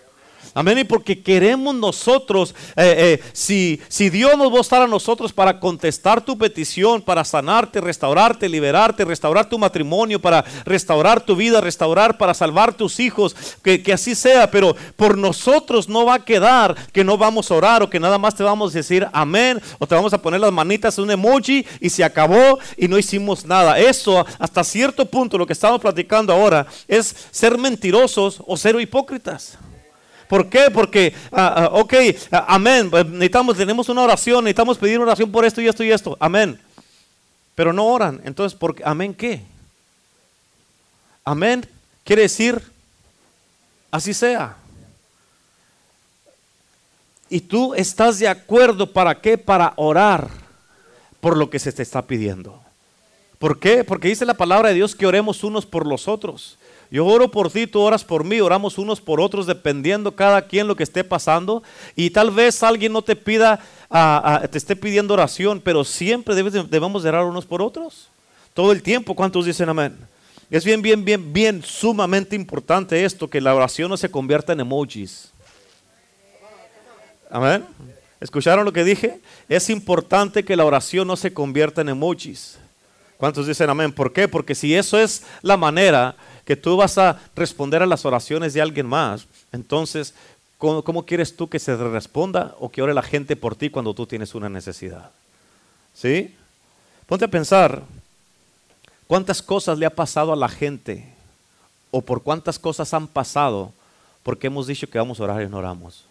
Amén. 0.53 0.79
Y 0.79 0.83
porque 0.83 1.21
queremos 1.21 1.73
nosotros, 1.75 2.53
eh, 2.75 3.19
eh, 3.21 3.23
si, 3.31 3.81
si 3.87 4.09
Dios 4.09 4.37
nos 4.37 4.53
va 4.53 4.57
a 4.57 4.61
estar 4.61 4.81
a 4.81 4.87
nosotros 4.87 5.31
para 5.31 5.59
contestar 5.59 6.21
tu 6.21 6.37
petición, 6.37 7.01
para 7.01 7.23
sanarte, 7.23 7.79
restaurarte, 7.79 8.49
liberarte, 8.49 9.05
restaurar 9.05 9.47
tu 9.47 9.57
matrimonio, 9.57 10.21
para 10.21 10.43
restaurar 10.65 11.21
tu 11.21 11.35
vida, 11.35 11.61
restaurar, 11.61 12.17
para 12.17 12.33
salvar 12.33 12.73
tus 12.73 12.99
hijos, 12.99 13.35
que, 13.63 13.81
que 13.81 13.93
así 13.93 14.13
sea. 14.13 14.51
Pero 14.51 14.75
por 14.97 15.17
nosotros 15.17 15.87
no 15.87 16.05
va 16.05 16.15
a 16.15 16.25
quedar 16.25 16.75
que 16.91 17.03
no 17.03 17.17
vamos 17.17 17.49
a 17.49 17.55
orar 17.55 17.83
o 17.83 17.89
que 17.89 17.99
nada 17.99 18.17
más 18.17 18.35
te 18.35 18.43
vamos 18.43 18.73
a 18.73 18.77
decir 18.77 19.07
amén 19.13 19.61
o 19.79 19.87
te 19.87 19.95
vamos 19.95 20.13
a 20.13 20.21
poner 20.21 20.41
las 20.41 20.51
manitas 20.51 20.97
en 20.97 21.05
un 21.05 21.11
emoji 21.11 21.65
y 21.79 21.89
se 21.89 22.03
acabó 22.03 22.59
y 22.75 22.87
no 22.87 22.97
hicimos 22.97 23.45
nada. 23.45 23.79
Eso 23.79 24.25
hasta 24.37 24.63
cierto 24.63 25.05
punto, 25.05 25.37
lo 25.37 25.47
que 25.47 25.53
estamos 25.53 25.79
platicando 25.79 26.33
ahora, 26.33 26.67
es 26.87 27.15
ser 27.31 27.57
mentirosos 27.57 28.41
o 28.45 28.57
ser 28.57 28.79
hipócritas. 28.79 29.57
¿Por 30.31 30.47
qué? 30.47 30.71
Porque, 30.71 31.13
ah, 31.29 31.71
ok, 31.73 31.93
ah, 32.31 32.45
amén, 32.47 32.89
pues, 32.89 33.05
necesitamos, 33.05 33.57
tenemos 33.57 33.89
una 33.89 34.03
oración, 34.03 34.45
necesitamos 34.45 34.77
pedir 34.77 34.97
oración 34.97 35.29
por 35.29 35.43
esto 35.43 35.59
y 35.59 35.67
esto 35.67 35.83
y 35.83 35.91
esto, 35.91 36.15
amén. 36.21 36.57
Pero 37.53 37.73
no 37.73 37.85
oran, 37.85 38.21
entonces, 38.23 38.57
¿por 38.57 38.73
qué? 38.73 38.81
¿amén 38.85 39.13
qué? 39.13 39.41
Amén 41.25 41.67
quiere 42.05 42.21
decir, 42.21 42.63
así 43.91 44.13
sea. 44.13 44.55
Y 47.29 47.41
tú 47.41 47.73
estás 47.73 48.17
de 48.17 48.29
acuerdo 48.29 48.89
para 48.89 49.19
qué? 49.19 49.37
Para 49.37 49.73
orar 49.75 50.29
por 51.19 51.35
lo 51.35 51.49
que 51.49 51.59
se 51.59 51.73
te 51.73 51.83
está 51.83 52.03
pidiendo. 52.03 52.57
¿Por 53.37 53.59
qué? 53.59 53.83
Porque 53.83 54.07
dice 54.07 54.25
la 54.25 54.35
palabra 54.35 54.69
de 54.69 54.75
Dios 54.75 54.95
que 54.95 55.05
oremos 55.05 55.43
unos 55.43 55.65
por 55.65 55.85
los 55.85 56.07
otros. 56.07 56.57
Yo 56.91 57.05
oro 57.05 57.31
por 57.31 57.49
ti, 57.49 57.67
tú 57.67 57.79
oras 57.79 58.03
por 58.03 58.25
mí, 58.25 58.41
oramos 58.41 58.77
unos 58.77 58.99
por 58.99 59.21
otros 59.21 59.47
dependiendo 59.47 60.13
cada 60.13 60.41
quien 60.41 60.67
lo 60.67 60.75
que 60.75 60.83
esté 60.83 61.05
pasando. 61.05 61.63
Y 61.95 62.09
tal 62.09 62.31
vez 62.31 62.61
alguien 62.63 62.91
no 62.91 63.01
te 63.01 63.15
pida, 63.15 63.61
te 64.51 64.57
esté 64.57 64.75
pidiendo 64.75 65.13
oración, 65.13 65.61
pero 65.63 65.85
siempre 65.85 66.35
debemos 66.35 67.01
de 67.01 67.09
orar 67.09 67.23
unos 67.23 67.45
por 67.45 67.61
otros. 67.61 68.09
Todo 68.53 68.73
el 68.73 68.83
tiempo, 68.83 69.15
¿cuántos 69.15 69.45
dicen 69.45 69.69
amén? 69.69 69.97
Es 70.49 70.65
bien, 70.65 70.81
bien, 70.81 71.05
bien, 71.05 71.31
bien, 71.31 71.63
sumamente 71.63 72.35
importante 72.35 73.05
esto, 73.05 73.29
que 73.29 73.39
la 73.39 73.55
oración 73.55 73.89
no 73.89 73.95
se 73.95 74.11
convierta 74.11 74.51
en 74.51 74.59
emojis. 74.59 75.31
Amén. 77.29 77.65
¿Escucharon 78.19 78.65
lo 78.65 78.73
que 78.73 78.83
dije? 78.83 79.21
Es 79.47 79.69
importante 79.69 80.43
que 80.43 80.57
la 80.57 80.65
oración 80.65 81.07
no 81.07 81.15
se 81.15 81.33
convierta 81.33 81.79
en 81.79 81.87
emojis. 81.87 82.57
¿Cuántos 83.15 83.47
dicen 83.47 83.69
amén? 83.69 83.93
¿Por 83.93 84.11
qué? 84.11 84.27
Porque 84.27 84.55
si 84.55 84.75
eso 84.75 84.99
es 84.99 85.23
la 85.41 85.55
manera 85.55 86.15
que 86.45 86.55
tú 86.55 86.77
vas 86.77 86.97
a 86.97 87.19
responder 87.35 87.81
a 87.81 87.85
las 87.85 88.05
oraciones 88.05 88.53
de 88.53 88.61
alguien 88.61 88.85
más, 88.85 89.27
entonces, 89.51 90.13
¿cómo, 90.57 91.05
quieres 91.05 91.35
tú 91.35 91.47
que 91.47 91.59
se 91.59 91.75
responda 91.75 92.55
o 92.59 92.69
que 92.69 92.81
ore 92.81 92.93
la 92.93 93.01
gente 93.01 93.35
por 93.35 93.55
ti 93.55 93.69
cuando 93.69 93.93
tú 93.93 94.05
tienes 94.05 94.35
una 94.35 94.49
necesidad? 94.49 95.11
¿Sí? 95.93 96.35
Ponte 97.05 97.25
a 97.25 97.29
pensar 97.29 97.83
cuántas 99.07 99.41
cosas 99.41 99.77
le 99.77 99.85
ha 99.85 99.95
pasado 99.95 100.31
a 100.31 100.37
la 100.37 100.49
gente 100.49 101.13
o 101.91 102.01
por 102.01 102.23
cuántas 102.23 102.57
cosas 102.57 102.93
han 102.93 103.07
pasado 103.07 103.73
porque 104.23 104.47
hemos 104.47 104.67
dicho 104.67 104.89
que 104.89 104.97
vamos 104.97 105.19
a 105.19 105.23
orar 105.23 105.41
y 105.41 105.49
no 105.49 105.57
oramos. 105.57 106.05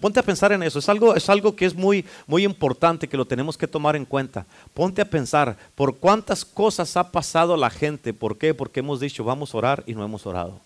Ponte 0.00 0.18
a 0.18 0.24
pensar 0.24 0.50
en 0.50 0.64
eso. 0.64 0.80
Es 0.80 0.88
algo, 0.88 1.14
es 1.14 1.28
algo 1.28 1.54
que 1.54 1.64
es 1.64 1.74
muy, 1.74 2.04
muy 2.26 2.44
importante 2.44 3.06
que 3.06 3.16
lo 3.16 3.24
tenemos 3.24 3.56
que 3.56 3.68
tomar 3.68 3.94
en 3.94 4.04
cuenta. 4.04 4.44
Ponte 4.74 5.00
a 5.00 5.04
pensar 5.04 5.56
por 5.76 5.96
cuántas 5.96 6.44
cosas 6.44 6.96
ha 6.96 7.12
pasado 7.12 7.56
la 7.56 7.70
gente. 7.70 8.12
¿Por 8.12 8.36
qué? 8.36 8.52
Porque 8.52 8.80
hemos 8.80 8.98
dicho 8.98 9.22
vamos 9.22 9.54
a 9.54 9.58
orar 9.58 9.84
y 9.86 9.94
no 9.94 10.04
hemos 10.04 10.26
orado. 10.26 10.60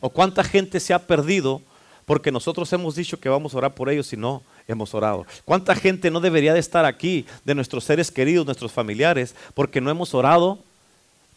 O 0.00 0.10
cuánta 0.10 0.44
gente 0.44 0.80
se 0.80 0.92
ha 0.92 0.98
perdido 0.98 1.62
porque 2.04 2.30
nosotros 2.30 2.70
hemos 2.74 2.94
dicho 2.94 3.18
que 3.18 3.30
vamos 3.30 3.54
a 3.54 3.58
orar 3.58 3.74
por 3.74 3.88
ellos 3.88 4.12
y 4.12 4.18
no 4.18 4.42
hemos 4.68 4.92
orado. 4.92 5.24
¿Cuánta 5.46 5.74
gente 5.74 6.10
no 6.10 6.20
debería 6.20 6.52
de 6.52 6.60
estar 6.60 6.84
aquí 6.84 7.24
de 7.44 7.54
nuestros 7.54 7.84
seres 7.84 8.10
queridos, 8.10 8.44
nuestros 8.44 8.72
familiares, 8.72 9.34
porque 9.54 9.80
no 9.80 9.90
hemos 9.90 10.12
orado 10.12 10.58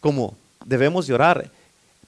como 0.01 0.35
debemos 0.65 1.07
de 1.07 1.13
orar? 1.13 1.49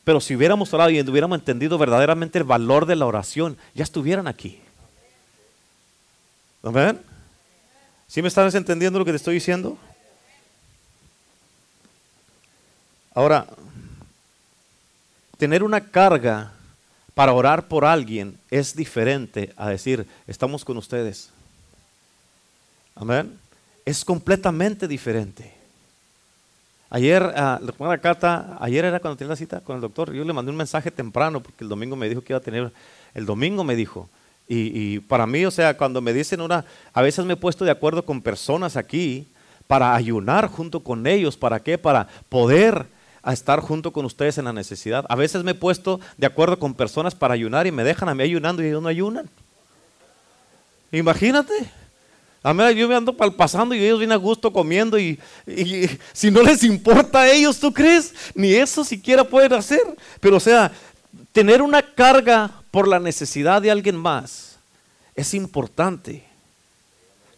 Pero 0.03 0.19
si 0.19 0.35
hubiéramos 0.35 0.73
orado 0.73 0.89
y 0.89 0.99
hubiéramos 0.99 1.39
entendido 1.39 1.77
verdaderamente 1.77 2.39
el 2.39 2.43
valor 2.43 2.85
de 2.85 2.97
la 2.97 3.05
oración, 3.05 3.57
ya 3.73 3.83
estuvieran 3.83 4.27
aquí. 4.27 4.59
¿Amén? 6.63 6.99
¿Sí 8.07 8.21
me 8.21 8.27
estás 8.27 8.55
entendiendo 8.55 8.99
lo 8.99 9.05
que 9.05 9.11
te 9.11 9.17
estoy 9.17 9.35
diciendo? 9.35 9.77
Ahora, 13.13 13.47
tener 15.37 15.63
una 15.63 15.81
carga 15.81 16.53
para 17.13 17.33
orar 17.33 17.67
por 17.67 17.83
alguien 17.83 18.37
es 18.51 18.75
diferente 18.75 19.53
a 19.57 19.69
decir, 19.69 20.05
estamos 20.27 20.63
con 20.63 20.77
ustedes. 20.77 21.31
Amén. 22.95 23.39
Es 23.85 24.05
completamente 24.05 24.87
diferente. 24.87 25.57
Ayer, 26.89 27.21
uh, 27.21 27.85
la 27.85 27.97
carta, 27.97 28.57
ayer 28.61 28.85
era 28.85 28.99
cuando 28.99 29.17
tenía 29.17 29.29
la 29.29 29.35
cita 29.35 29.59
con 29.61 29.75
el 29.75 29.81
doctor, 29.81 30.13
yo 30.13 30.23
le 30.23 30.31
mandé 30.31 30.51
un 30.51 30.57
mensaje 30.57 30.89
temprano 30.89 31.41
porque 31.41 31.63
el 31.63 31.69
domingo 31.69 31.95
me 31.95 32.07
dijo 32.07 32.21
que 32.21 32.33
iba 32.33 32.37
a 32.37 32.41
tener, 32.41 32.71
el 33.13 33.25
domingo 33.25 33.63
me 33.63 33.75
dijo, 33.75 34.09
y, 34.49 34.99
para 35.01 35.27
mí, 35.27 35.45
o 35.45 35.51
sea, 35.51 35.75
cuando 35.75 36.01
me 36.01 36.13
dicen 36.13 36.39
una, 36.39 36.63
a 36.93 37.01
veces 37.01 37.25
me 37.25 37.33
he 37.33 37.37
puesto 37.37 37.65
de 37.65 37.71
acuerdo 37.71 38.05
con 38.05 38.21
personas 38.21 38.77
aquí 38.77 39.27
para 39.67 39.93
ayunar 39.93 40.47
junto 40.47 40.79
con 40.79 41.05
ellos. 41.05 41.35
¿Para 41.35 41.59
qué? 41.59 41.77
Para 41.77 42.07
poder 42.29 42.85
estar 43.25 43.59
junto 43.59 43.91
con 43.91 44.05
ustedes 44.05 44.37
en 44.37 44.45
la 44.45 44.53
necesidad. 44.53 45.05
A 45.09 45.15
veces 45.15 45.43
me 45.43 45.51
he 45.51 45.55
puesto 45.55 45.99
de 46.17 46.27
acuerdo 46.27 46.57
con 46.59 46.73
personas 46.73 47.13
para 47.13 47.33
ayunar 47.33 47.67
y 47.67 47.71
me 47.71 47.83
dejan 47.83 48.07
a 48.07 48.15
mí 48.15 48.23
ayunando 48.23 48.63
y 48.63 48.67
ellos 48.67 48.81
no 48.81 48.87
ayunan. 48.87 49.29
Imagínate. 50.93 51.53
A 52.41 52.53
mí 52.53 52.75
yo 52.75 52.87
me 52.87 52.95
ando 52.95 53.11
pasando 53.17 53.75
y 53.75 53.83
ellos 53.83 53.99
vienen 53.99 54.13
a 54.13 54.17
gusto 54.17 54.53
comiendo 54.53 54.97
y, 54.97 55.19
y, 55.45 55.89
si 56.13 56.31
no 56.31 56.41
les 56.41 56.63
importa 56.63 57.21
a 57.21 57.29
ellos, 57.29 57.59
¿tú 57.59 57.73
crees? 57.73 58.13
Ni 58.33 58.53
eso 58.53 58.85
siquiera 58.85 59.25
pueden 59.25 59.51
hacer. 59.51 59.81
Pero 60.21 60.37
o 60.37 60.39
sea, 60.39 60.71
tener 61.33 61.61
una 61.61 61.81
carga 61.81 62.56
por 62.71 62.87
la 62.87 62.99
necesidad 62.99 63.61
de 63.61 63.71
alguien 63.71 63.95
más 63.95 64.57
es 65.15 65.33
importante. 65.33 66.23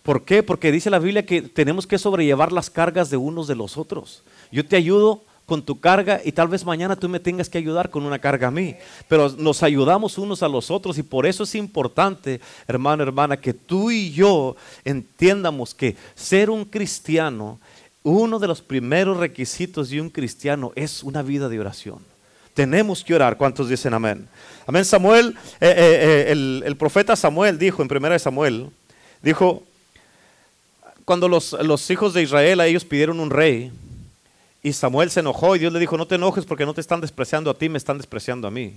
¿Por 0.04 0.26
qué? 0.26 0.44
Porque 0.44 0.72
dice 0.72 0.90
la 0.90 1.00
Biblia 1.00 1.26
que 1.26 1.42
tenemos 1.42 1.86
que 1.86 1.98
sobrellevar 1.98 2.52
las 2.52 2.70
cargas 2.70 3.10
de 3.10 3.18
unos 3.18 3.48
de 3.48 3.56
los 3.56 3.78
otros. 3.78 4.24
Yo 4.52 4.66
te 4.66 4.76
ayudo 4.76 5.24
con 5.46 5.64
tu 5.64 5.80
carga 5.80 6.22
y 6.24 6.32
tal 6.32 6.48
vez 6.48 6.64
mañana 6.64 6.96
tú 6.96 7.10
me 7.10 7.20
tengas 7.20 7.50
que 7.50 7.58
ayudar 7.58 7.90
con 7.90 8.06
una 8.06 8.20
carga 8.20 8.48
a 8.48 8.52
mí. 8.52 8.76
Pero 9.08 9.30
nos 9.30 9.64
ayudamos 9.64 10.18
unos 10.18 10.44
a 10.44 10.48
los 10.48 10.70
otros 10.72 10.98
y 10.98 11.04
por 11.04 11.26
eso 11.26 11.44
es 11.44 11.56
importante, 11.56 12.40
hermano, 12.68 13.04
hermana, 13.04 13.36
que 13.36 13.54
tú 13.54 13.92
y 13.92 14.12
yo 14.12 14.56
entiendamos 14.86 15.74
que 15.74 15.98
ser 16.16 16.50
un 16.50 16.66
cristiano, 16.66 17.60
uno 18.04 18.40
de 18.40 18.48
los 18.48 18.62
primeros 18.62 19.18
requisitos 19.18 19.90
de 19.90 20.00
un 20.00 20.10
cristiano 20.10 20.72
es 20.76 21.04
una 21.04 21.22
vida 21.22 21.50
de 21.50 21.60
oración. 21.60 22.09
Tenemos 22.60 23.06
que 23.06 23.16
orar. 23.16 23.38
¿Cuántos 23.38 23.70
dicen 23.70 23.94
amén? 23.94 24.28
Amén. 24.68 24.84
Samuel, 24.84 25.34
eh, 25.62 25.74
eh, 25.78 26.26
eh, 26.28 26.62
el, 26.66 26.76
profeta 26.76 27.16
Samuel 27.16 27.58
dijo 27.58 27.82
en 27.82 27.88
primera 27.88 28.12
de 28.12 28.20
Samuel, 28.20 28.70
dijo, 29.22 29.64
cuando 31.06 31.30
los, 31.30 31.54
los 31.54 31.90
hijos 31.90 32.14
de 32.14 32.22
Israel 32.22 32.60
a 32.60 32.68
ellos 32.68 32.84
pidieron 32.84 33.22
un 33.22 33.30
rey, 33.30 33.72
y 34.62 34.74
Samuel 34.74 35.10
se 35.10 35.22
enojó 35.22 35.56
y 35.56 35.60
Dios 35.60 35.72
le 35.72 35.80
dijo, 35.80 35.98
no 35.98 36.06
te 36.06 36.16
enojes 36.16 36.44
porque 36.44 36.66
no 36.66 36.74
te 36.74 36.82
están 36.82 37.00
despreciando 37.00 37.50
a 37.50 37.54
ti, 37.54 37.70
me 37.70 37.78
están 37.78 37.96
despreciando 37.96 38.46
a 38.50 38.52
mí. 38.52 38.74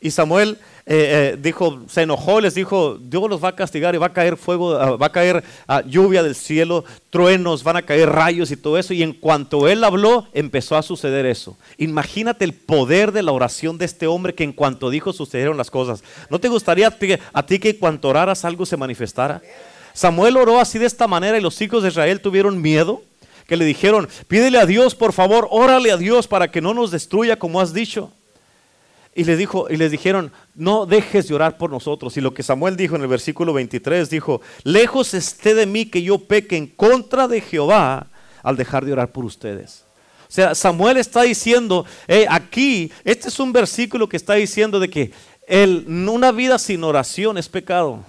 Y 0.00 0.10
Samuel 0.10 0.58
eh, 0.86 1.34
eh, 1.34 1.38
dijo, 1.38 1.82
se 1.88 2.02
enojó, 2.02 2.40
les 2.40 2.54
dijo, 2.54 2.96
Dios 2.98 3.28
los 3.28 3.44
va 3.44 3.48
a 3.48 3.54
castigar 3.54 3.94
y 3.94 3.98
va 3.98 4.06
a 4.06 4.12
caer 4.12 4.38
fuego, 4.38 4.74
ah, 4.76 4.96
va 4.96 5.06
a 5.06 5.12
caer 5.12 5.44
ah, 5.68 5.82
lluvia 5.86 6.22
del 6.22 6.34
cielo, 6.34 6.84
truenos, 7.10 7.62
van 7.62 7.76
a 7.76 7.82
caer 7.82 8.08
rayos 8.08 8.50
y 8.50 8.56
todo 8.56 8.78
eso. 8.78 8.94
Y 8.94 9.02
en 9.02 9.12
cuanto 9.12 9.68
él 9.68 9.84
habló, 9.84 10.26
empezó 10.32 10.76
a 10.76 10.82
suceder 10.82 11.26
eso. 11.26 11.56
Imagínate 11.76 12.46
el 12.46 12.54
poder 12.54 13.12
de 13.12 13.22
la 13.22 13.32
oración 13.32 13.76
de 13.76 13.84
este 13.84 14.06
hombre 14.06 14.34
que 14.34 14.42
en 14.42 14.54
cuanto 14.54 14.88
dijo 14.88 15.12
sucedieron 15.12 15.58
las 15.58 15.70
cosas. 15.70 16.02
¿No 16.30 16.40
te 16.40 16.48
gustaría 16.48 16.88
a 16.88 16.90
ti, 16.90 17.14
a 17.32 17.46
ti 17.46 17.58
que 17.58 17.70
en 17.70 17.76
cuanto 17.76 18.08
oraras 18.08 18.46
algo 18.46 18.64
se 18.64 18.78
manifestara? 18.78 19.42
Samuel 19.92 20.38
oró 20.38 20.60
así 20.60 20.78
de 20.78 20.86
esta 20.86 21.06
manera 21.06 21.36
y 21.36 21.42
los 21.42 21.60
hijos 21.60 21.82
de 21.82 21.90
Israel 21.90 22.22
tuvieron 22.22 22.60
miedo 22.60 23.02
que 23.46 23.56
le 23.56 23.64
dijeron, 23.64 24.08
pídele 24.28 24.58
a 24.58 24.64
Dios, 24.64 24.94
por 24.94 25.12
favor, 25.12 25.48
órale 25.50 25.90
a 25.90 25.96
Dios 25.96 26.28
para 26.28 26.50
que 26.50 26.60
no 26.60 26.72
nos 26.72 26.90
destruya 26.92 27.36
como 27.36 27.60
has 27.60 27.74
dicho. 27.74 28.12
Y 29.14 29.24
les, 29.24 29.38
dijo, 29.38 29.66
y 29.68 29.76
les 29.76 29.90
dijeron, 29.90 30.32
no 30.54 30.86
dejes 30.86 31.26
de 31.26 31.34
orar 31.34 31.58
por 31.58 31.70
nosotros. 31.70 32.16
Y 32.16 32.20
lo 32.20 32.32
que 32.32 32.44
Samuel 32.44 32.76
dijo 32.76 32.94
en 32.94 33.02
el 33.02 33.08
versículo 33.08 33.52
23, 33.52 34.08
dijo, 34.08 34.40
lejos 34.62 35.14
esté 35.14 35.54
de 35.54 35.66
mí 35.66 35.86
que 35.86 36.02
yo 36.02 36.18
peque 36.18 36.56
en 36.56 36.68
contra 36.68 37.26
de 37.26 37.40
Jehová 37.40 38.06
al 38.42 38.56
dejar 38.56 38.84
de 38.84 38.92
orar 38.92 39.10
por 39.10 39.24
ustedes. 39.24 39.84
O 40.28 40.32
sea, 40.32 40.54
Samuel 40.54 40.96
está 40.96 41.22
diciendo, 41.22 41.84
aquí, 42.28 42.92
este 43.04 43.28
es 43.28 43.40
un 43.40 43.52
versículo 43.52 44.08
que 44.08 44.16
está 44.16 44.34
diciendo 44.34 44.78
de 44.78 44.88
que 44.88 45.10
el, 45.48 45.84
una 46.08 46.30
vida 46.30 46.56
sin 46.60 46.84
oración 46.84 47.36
es 47.36 47.48
pecado. 47.48 48.04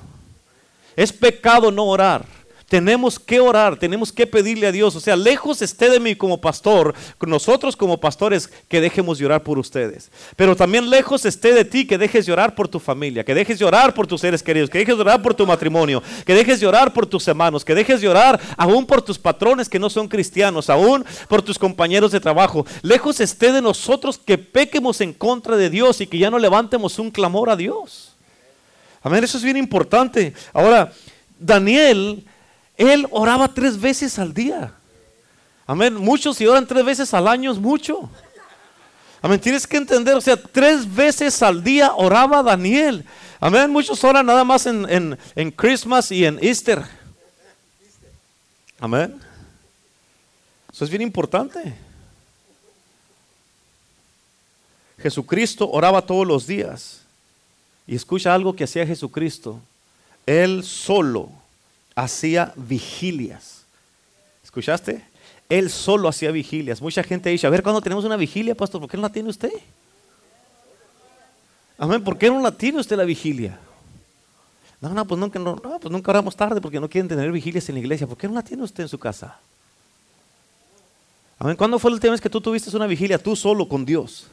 Es 0.96 1.12
pecado 1.12 1.72
no 1.72 1.86
orar. 1.86 2.26
Tenemos 2.72 3.20
que 3.20 3.42
orar, 3.42 3.78
tenemos 3.78 4.14
que 4.14 4.26
pedirle 4.26 4.66
a 4.66 4.72
Dios. 4.72 4.96
O 4.96 5.02
sea, 5.02 5.18
lejos 5.18 5.62
esté 5.62 5.90
de 5.90 6.00
mí 6.00 6.16
como 6.16 6.40
pastor, 6.40 6.96
nosotros 7.20 7.76
como 7.76 8.00
pastores, 8.00 8.50
que 8.70 8.80
dejemos 8.80 9.18
de 9.18 9.26
orar 9.26 9.44
por 9.44 9.60
ustedes. 9.60 10.10
Pero 10.38 10.56
también 10.56 10.90
lejos 10.90 11.26
esté 11.26 11.54
de 11.54 11.66
ti 11.66 11.86
que 11.86 11.98
dejes 11.98 12.28
de 12.28 12.32
orar 12.32 12.56
por 12.56 12.70
tu 12.70 12.80
familia, 12.80 13.26
que 13.26 13.34
dejes 13.34 13.60
de 13.60 13.66
orar 13.66 13.94
por 13.94 14.08
tus 14.08 14.22
seres 14.22 14.42
queridos, 14.42 14.70
que 14.70 14.78
dejes 14.78 14.96
de 14.96 15.02
orar 15.02 15.22
por 15.22 15.34
tu 15.34 15.46
matrimonio, 15.46 16.02
que 16.26 16.34
dejes 16.34 16.62
de 16.62 16.66
orar 16.66 16.94
por 16.94 17.06
tus 17.06 17.28
hermanos, 17.28 17.66
que 17.66 17.76
dejes 17.76 18.00
de 18.00 18.08
orar 18.08 18.40
aún 18.56 18.86
por 18.86 19.02
tus 19.02 19.20
patrones 19.20 19.68
que 19.68 19.78
no 19.78 19.90
son 19.90 20.08
cristianos, 20.08 20.70
aún 20.70 21.04
por 21.28 21.42
tus 21.42 21.60
compañeros 21.60 22.14
de 22.14 22.22
trabajo. 22.22 22.66
Lejos 22.84 23.20
esté 23.20 23.52
de 23.52 23.62
nosotros 23.62 24.18
que 24.18 24.38
pequemos 24.38 25.02
en 25.02 25.12
contra 25.12 25.58
de 25.58 25.70
Dios 25.70 26.00
y 26.00 26.08
que 26.08 26.20
ya 26.20 26.32
no 26.32 26.40
levantemos 26.40 27.00
un 27.00 27.12
clamor 27.12 27.50
a 27.50 27.58
Dios. 27.58 28.16
Amén, 29.04 29.26
eso 29.26 29.38
es 29.38 29.44
bien 29.44 29.58
importante. 29.58 30.34
Ahora, 30.54 30.94
Daniel 31.38 32.24
él 32.82 33.08
oraba 33.12 33.48
tres 33.48 33.80
veces 33.80 34.18
al 34.20 34.34
día. 34.34 34.74
Amén. 35.68 35.96
Muchos 35.96 36.38
si 36.38 36.48
oran 36.48 36.66
tres 36.68 36.84
veces 36.84 37.14
al 37.14 37.28
año 37.28 37.52
es 37.52 37.58
mucho. 37.58 38.10
Amén. 39.22 39.40
Tienes 39.40 39.68
que 39.68 39.78
entender, 39.78 40.16
o 40.16 40.22
sea, 40.22 40.36
tres 40.36 40.92
veces 40.92 41.42
al 41.42 41.64
día 41.64 41.94
oraba 41.94 42.42
Daniel. 42.42 43.06
Amén. 43.40 43.70
Muchos 43.70 44.04
oran 44.04 44.26
nada 44.26 44.44
más 44.44 44.66
en, 44.66 45.18
en 45.36 45.52
Christmas 45.52 46.12
y 46.12 46.26
en 46.26 46.40
Easter. 46.42 46.84
Amén. 48.80 49.20
Eso 50.74 50.86
es 50.86 50.90
bien 50.90 51.02
importante. 51.02 51.74
Jesucristo 55.00 55.70
oraba 55.70 56.02
todos 56.02 56.26
los 56.26 56.48
días. 56.48 57.02
Y 57.86 57.96
escucha 57.96 58.34
algo 58.34 58.56
que 58.56 58.64
hacía 58.64 58.86
Jesucristo. 58.86 59.60
Él 60.26 60.64
solo 60.64 61.41
hacía 62.04 62.54
vigilias. 62.56 63.64
¿Escuchaste? 64.44 65.06
Él 65.48 65.70
solo 65.70 66.08
hacía 66.08 66.32
vigilias. 66.32 66.82
Mucha 66.82 67.04
gente 67.04 67.30
dice, 67.30 67.46
a 67.46 67.50
ver, 67.50 67.62
¿cuándo 67.62 67.82
tenemos 67.82 68.06
una 68.06 68.18
vigilia, 68.18 68.56
pastor? 68.56 68.82
¿Por 68.82 68.90
qué 68.90 68.98
no 68.98 69.04
la 69.04 69.12
tiene 69.12 69.30
usted? 69.30 69.52
Amén, 71.78 72.04
¿por 72.04 72.18
qué 72.18 72.30
no 72.30 72.42
la 72.42 72.52
tiene 72.52 72.80
usted 72.80 72.96
la 72.96 73.04
vigilia? 73.04 73.60
No, 74.80 74.90
no, 74.90 75.06
pues 75.06 75.20
nunca, 75.20 75.38
no, 75.38 75.56
pues 75.56 75.92
nunca 75.92 76.12
oramos 76.12 76.36
tarde 76.36 76.60
porque 76.60 76.80
no 76.80 76.90
quieren 76.90 77.08
tener 77.08 77.32
vigilias 77.32 77.68
en 77.70 77.76
la 77.76 77.82
iglesia. 77.82 78.08
¿Por 78.08 78.18
qué 78.18 78.28
no 78.28 78.34
la 78.34 78.42
tiene 78.42 78.64
usted 78.64 78.84
en 78.84 78.90
su 78.90 78.98
casa? 78.98 79.40
Amén, 81.38 81.56
¿cuándo 81.56 81.78
fue 81.78 81.92
la 81.92 81.96
última 81.96 82.12
vez 82.12 82.22
que 82.22 82.30
tú 82.30 82.42
tuviste 82.42 82.76
una 82.76 82.88
vigilia 82.88 83.18
tú 83.18 83.36
solo 83.36 83.68
con 83.68 83.86
Dios? 83.86 84.28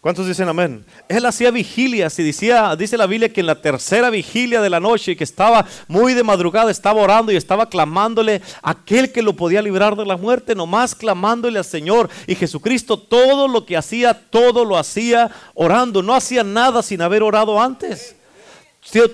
¿Cuántos 0.00 0.26
dicen 0.26 0.48
amén? 0.48 0.82
Él 1.10 1.26
hacía 1.26 1.50
vigilias 1.50 2.18
y 2.18 2.22
decía, 2.22 2.74
dice 2.74 2.96
la 2.96 3.06
Biblia 3.06 3.30
que 3.30 3.40
en 3.40 3.46
la 3.46 3.60
tercera 3.60 4.08
vigilia 4.08 4.62
de 4.62 4.70
la 4.70 4.80
noche, 4.80 5.14
que 5.14 5.24
estaba 5.24 5.66
muy 5.88 6.14
de 6.14 6.22
madrugada, 6.22 6.70
estaba 6.70 7.02
orando 7.02 7.32
y 7.32 7.36
estaba 7.36 7.68
clamándole 7.68 8.40
a 8.62 8.70
aquel 8.70 9.12
que 9.12 9.20
lo 9.20 9.36
podía 9.36 9.60
librar 9.60 9.96
de 9.96 10.06
la 10.06 10.16
muerte, 10.16 10.54
nomás 10.54 10.94
clamándole 10.94 11.58
al 11.58 11.66
Señor. 11.66 12.08
Y 12.26 12.34
Jesucristo 12.34 12.98
todo 12.98 13.46
lo 13.46 13.66
que 13.66 13.76
hacía, 13.76 14.14
todo 14.14 14.64
lo 14.64 14.78
hacía 14.78 15.30
orando. 15.52 16.02
No 16.02 16.14
hacía 16.14 16.42
nada 16.44 16.82
sin 16.82 17.02
haber 17.02 17.22
orado 17.22 17.60
antes. 17.60 18.16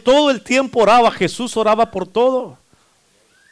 Todo 0.05 0.31
el 0.31 0.41
tiempo 0.41 0.83
oraba, 0.83 1.11
Jesús 1.11 1.57
oraba 1.57 1.91
por 1.91 2.07
todo. 2.07 2.57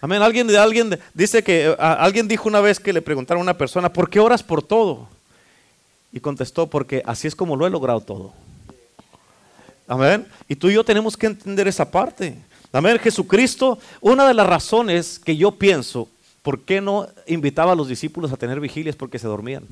Amén. 0.00 0.22
Alguien, 0.22 0.54
alguien 0.54 1.00
dice 1.12 1.42
que 1.42 1.74
alguien 1.80 2.28
dijo 2.28 2.48
una 2.48 2.60
vez 2.60 2.78
que 2.78 2.92
le 2.92 3.02
preguntaron 3.02 3.40
a 3.40 3.42
una 3.42 3.58
persona, 3.58 3.92
¿por 3.92 4.08
qué 4.08 4.20
oras 4.20 4.40
por 4.40 4.62
todo? 4.62 5.08
Y 6.14 6.20
contestó, 6.20 6.68
porque 6.68 7.02
así 7.04 7.26
es 7.26 7.34
como 7.34 7.56
lo 7.56 7.66
he 7.66 7.70
logrado 7.70 8.00
todo. 8.00 8.32
Amén. 9.88 10.26
Y 10.48 10.54
tú 10.54 10.70
y 10.70 10.74
yo 10.74 10.84
tenemos 10.84 11.16
que 11.16 11.26
entender 11.26 11.66
esa 11.66 11.90
parte. 11.90 12.36
Amén. 12.72 13.00
Jesucristo, 13.00 13.80
una 14.00 14.28
de 14.28 14.32
las 14.32 14.46
razones 14.46 15.18
que 15.18 15.36
yo 15.36 15.50
pienso, 15.50 16.08
¿por 16.42 16.60
qué 16.60 16.80
no 16.80 17.08
invitaba 17.26 17.72
a 17.72 17.74
los 17.74 17.88
discípulos 17.88 18.32
a 18.32 18.36
tener 18.36 18.60
vigilias? 18.60 18.94
Porque 18.94 19.18
se 19.18 19.26
dormían. 19.26 19.64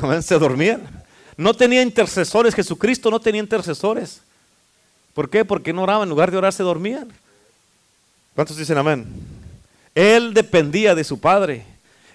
Amén. 0.00 0.22
Se 0.22 0.38
dormían. 0.38 0.82
No 1.36 1.52
tenía 1.52 1.82
intercesores. 1.82 2.54
Jesucristo 2.54 3.10
no 3.10 3.18
tenía 3.18 3.42
intercesores. 3.42 4.20
¿Por 5.12 5.28
qué? 5.28 5.44
Porque 5.44 5.72
no 5.72 5.82
oraban. 5.82 6.04
En 6.04 6.10
lugar 6.10 6.30
de 6.30 6.36
orar, 6.36 6.52
se 6.52 6.62
dormían. 6.62 7.08
¿Cuántos 8.36 8.56
dicen 8.56 8.78
amén? 8.78 9.06
Él 9.92 10.32
dependía 10.34 10.94
de 10.94 11.02
su 11.02 11.18
Padre. 11.18 11.64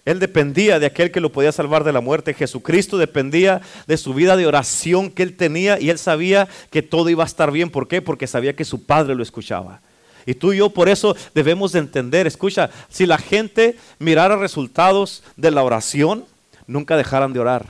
Él 0.03 0.19
dependía 0.19 0.79
de 0.79 0.87
aquel 0.87 1.11
que 1.11 1.21
lo 1.21 1.31
podía 1.31 1.51
salvar 1.51 1.83
de 1.83 1.93
la 1.93 2.01
muerte. 2.01 2.33
Jesucristo 2.33 2.97
dependía 2.97 3.61
de 3.85 3.97
su 3.97 4.13
vida 4.13 4.35
de 4.35 4.47
oración 4.47 5.11
que 5.11 5.23
él 5.23 5.37
tenía 5.37 5.79
y 5.79 5.89
él 5.89 5.99
sabía 5.99 6.47
que 6.71 6.81
todo 6.81 7.09
iba 7.09 7.23
a 7.23 7.27
estar 7.27 7.51
bien. 7.51 7.69
¿Por 7.69 7.87
qué? 7.87 8.01
Porque 8.01 8.25
sabía 8.25 8.55
que 8.55 8.65
su 8.65 8.83
Padre 8.85 9.13
lo 9.13 9.21
escuchaba. 9.21 9.81
Y 10.25 10.33
tú 10.33 10.53
y 10.53 10.57
yo 10.57 10.69
por 10.69 10.89
eso 10.89 11.15
debemos 11.33 11.71
de 11.71 11.79
entender, 11.79 12.27
escucha, 12.27 12.69
si 12.89 13.05
la 13.05 13.17
gente 13.17 13.77
mirara 13.99 14.35
resultados 14.35 15.23
de 15.35 15.51
la 15.51 15.63
oración, 15.63 16.25
nunca 16.67 16.97
dejaran 16.97 17.33
de 17.33 17.39
orar. 17.39 17.67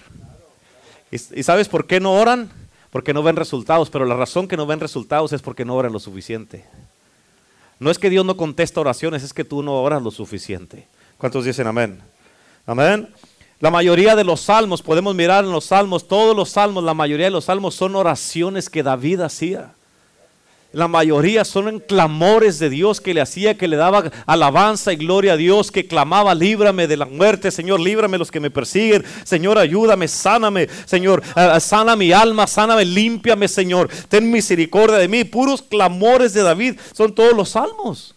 ¿Y, 1.11 1.43
sabes 1.43 1.67
por 1.67 1.87
qué 1.87 1.99
no 1.99 2.13
oran? 2.13 2.49
Porque 2.89 3.13
no 3.13 3.23
ven 3.23 3.35
resultados, 3.35 3.89
pero 3.89 4.05
la 4.05 4.15
razón 4.15 4.47
que 4.47 4.57
no 4.57 4.65
ven 4.65 4.79
resultados 4.79 5.33
es 5.33 5.41
porque 5.41 5.65
no 5.65 5.75
oran 5.75 5.93
lo 5.93 5.99
suficiente. 5.99 6.65
No 7.79 7.89
es 7.89 7.97
que 7.97 8.09
Dios 8.09 8.25
no 8.25 8.37
contesta 8.37 8.79
oraciones, 8.79 9.23
es 9.23 9.33
que 9.33 9.43
tú 9.43 9.63
no 9.63 9.81
oras 9.81 10.01
lo 10.01 10.11
suficiente. 10.11 10.87
¿Cuántos 11.17 11.45
dicen 11.45 11.67
amén? 11.67 12.01
Amén. 12.65 13.09
La 13.59 13.69
mayoría 13.69 14.15
de 14.15 14.23
los 14.23 14.41
salmos, 14.41 14.81
podemos 14.81 15.13
mirar 15.13 15.43
en 15.43 15.51
los 15.51 15.65
salmos, 15.65 16.07
todos 16.07 16.35
los 16.35 16.49
salmos, 16.49 16.83
la 16.83 16.95
mayoría 16.95 17.27
de 17.27 17.31
los 17.31 17.45
salmos 17.45 17.75
son 17.75 17.95
oraciones 17.95 18.69
que 18.69 18.81
David 18.81 19.21
hacía. 19.21 19.75
La 20.73 20.87
mayoría 20.87 21.43
son 21.43 21.67
en 21.67 21.79
clamores 21.79 22.57
de 22.57 22.69
Dios 22.69 23.01
que 23.01 23.13
le 23.13 23.19
hacía, 23.19 23.57
que 23.57 23.67
le 23.67 23.75
daba 23.75 24.09
alabanza 24.25 24.93
y 24.93 24.95
gloria 24.95 25.33
a 25.33 25.37
Dios, 25.37 25.69
que 25.69 25.85
clamaba, 25.85 26.33
líbrame 26.33 26.87
de 26.87 26.95
la 26.95 27.05
muerte, 27.05 27.51
Señor, 27.51 27.81
líbrame 27.81 28.17
los 28.17 28.31
que 28.31 28.39
me 28.39 28.49
persiguen, 28.49 29.03
Señor, 29.25 29.57
ayúdame, 29.57 30.07
sáname, 30.07 30.69
Señor, 30.85 31.21
uh, 31.35 31.59
sana 31.59 31.97
mi 31.97 32.13
alma, 32.13 32.47
sáname, 32.47 32.85
límpiame, 32.85 33.49
Señor, 33.49 33.89
ten 34.07 34.31
misericordia 34.31 34.97
de 34.97 35.09
mí. 35.09 35.25
Puros 35.25 35.61
clamores 35.61 36.33
de 36.33 36.41
David 36.41 36.79
son 36.93 37.13
todos 37.13 37.33
los 37.33 37.49
salmos. 37.49 38.15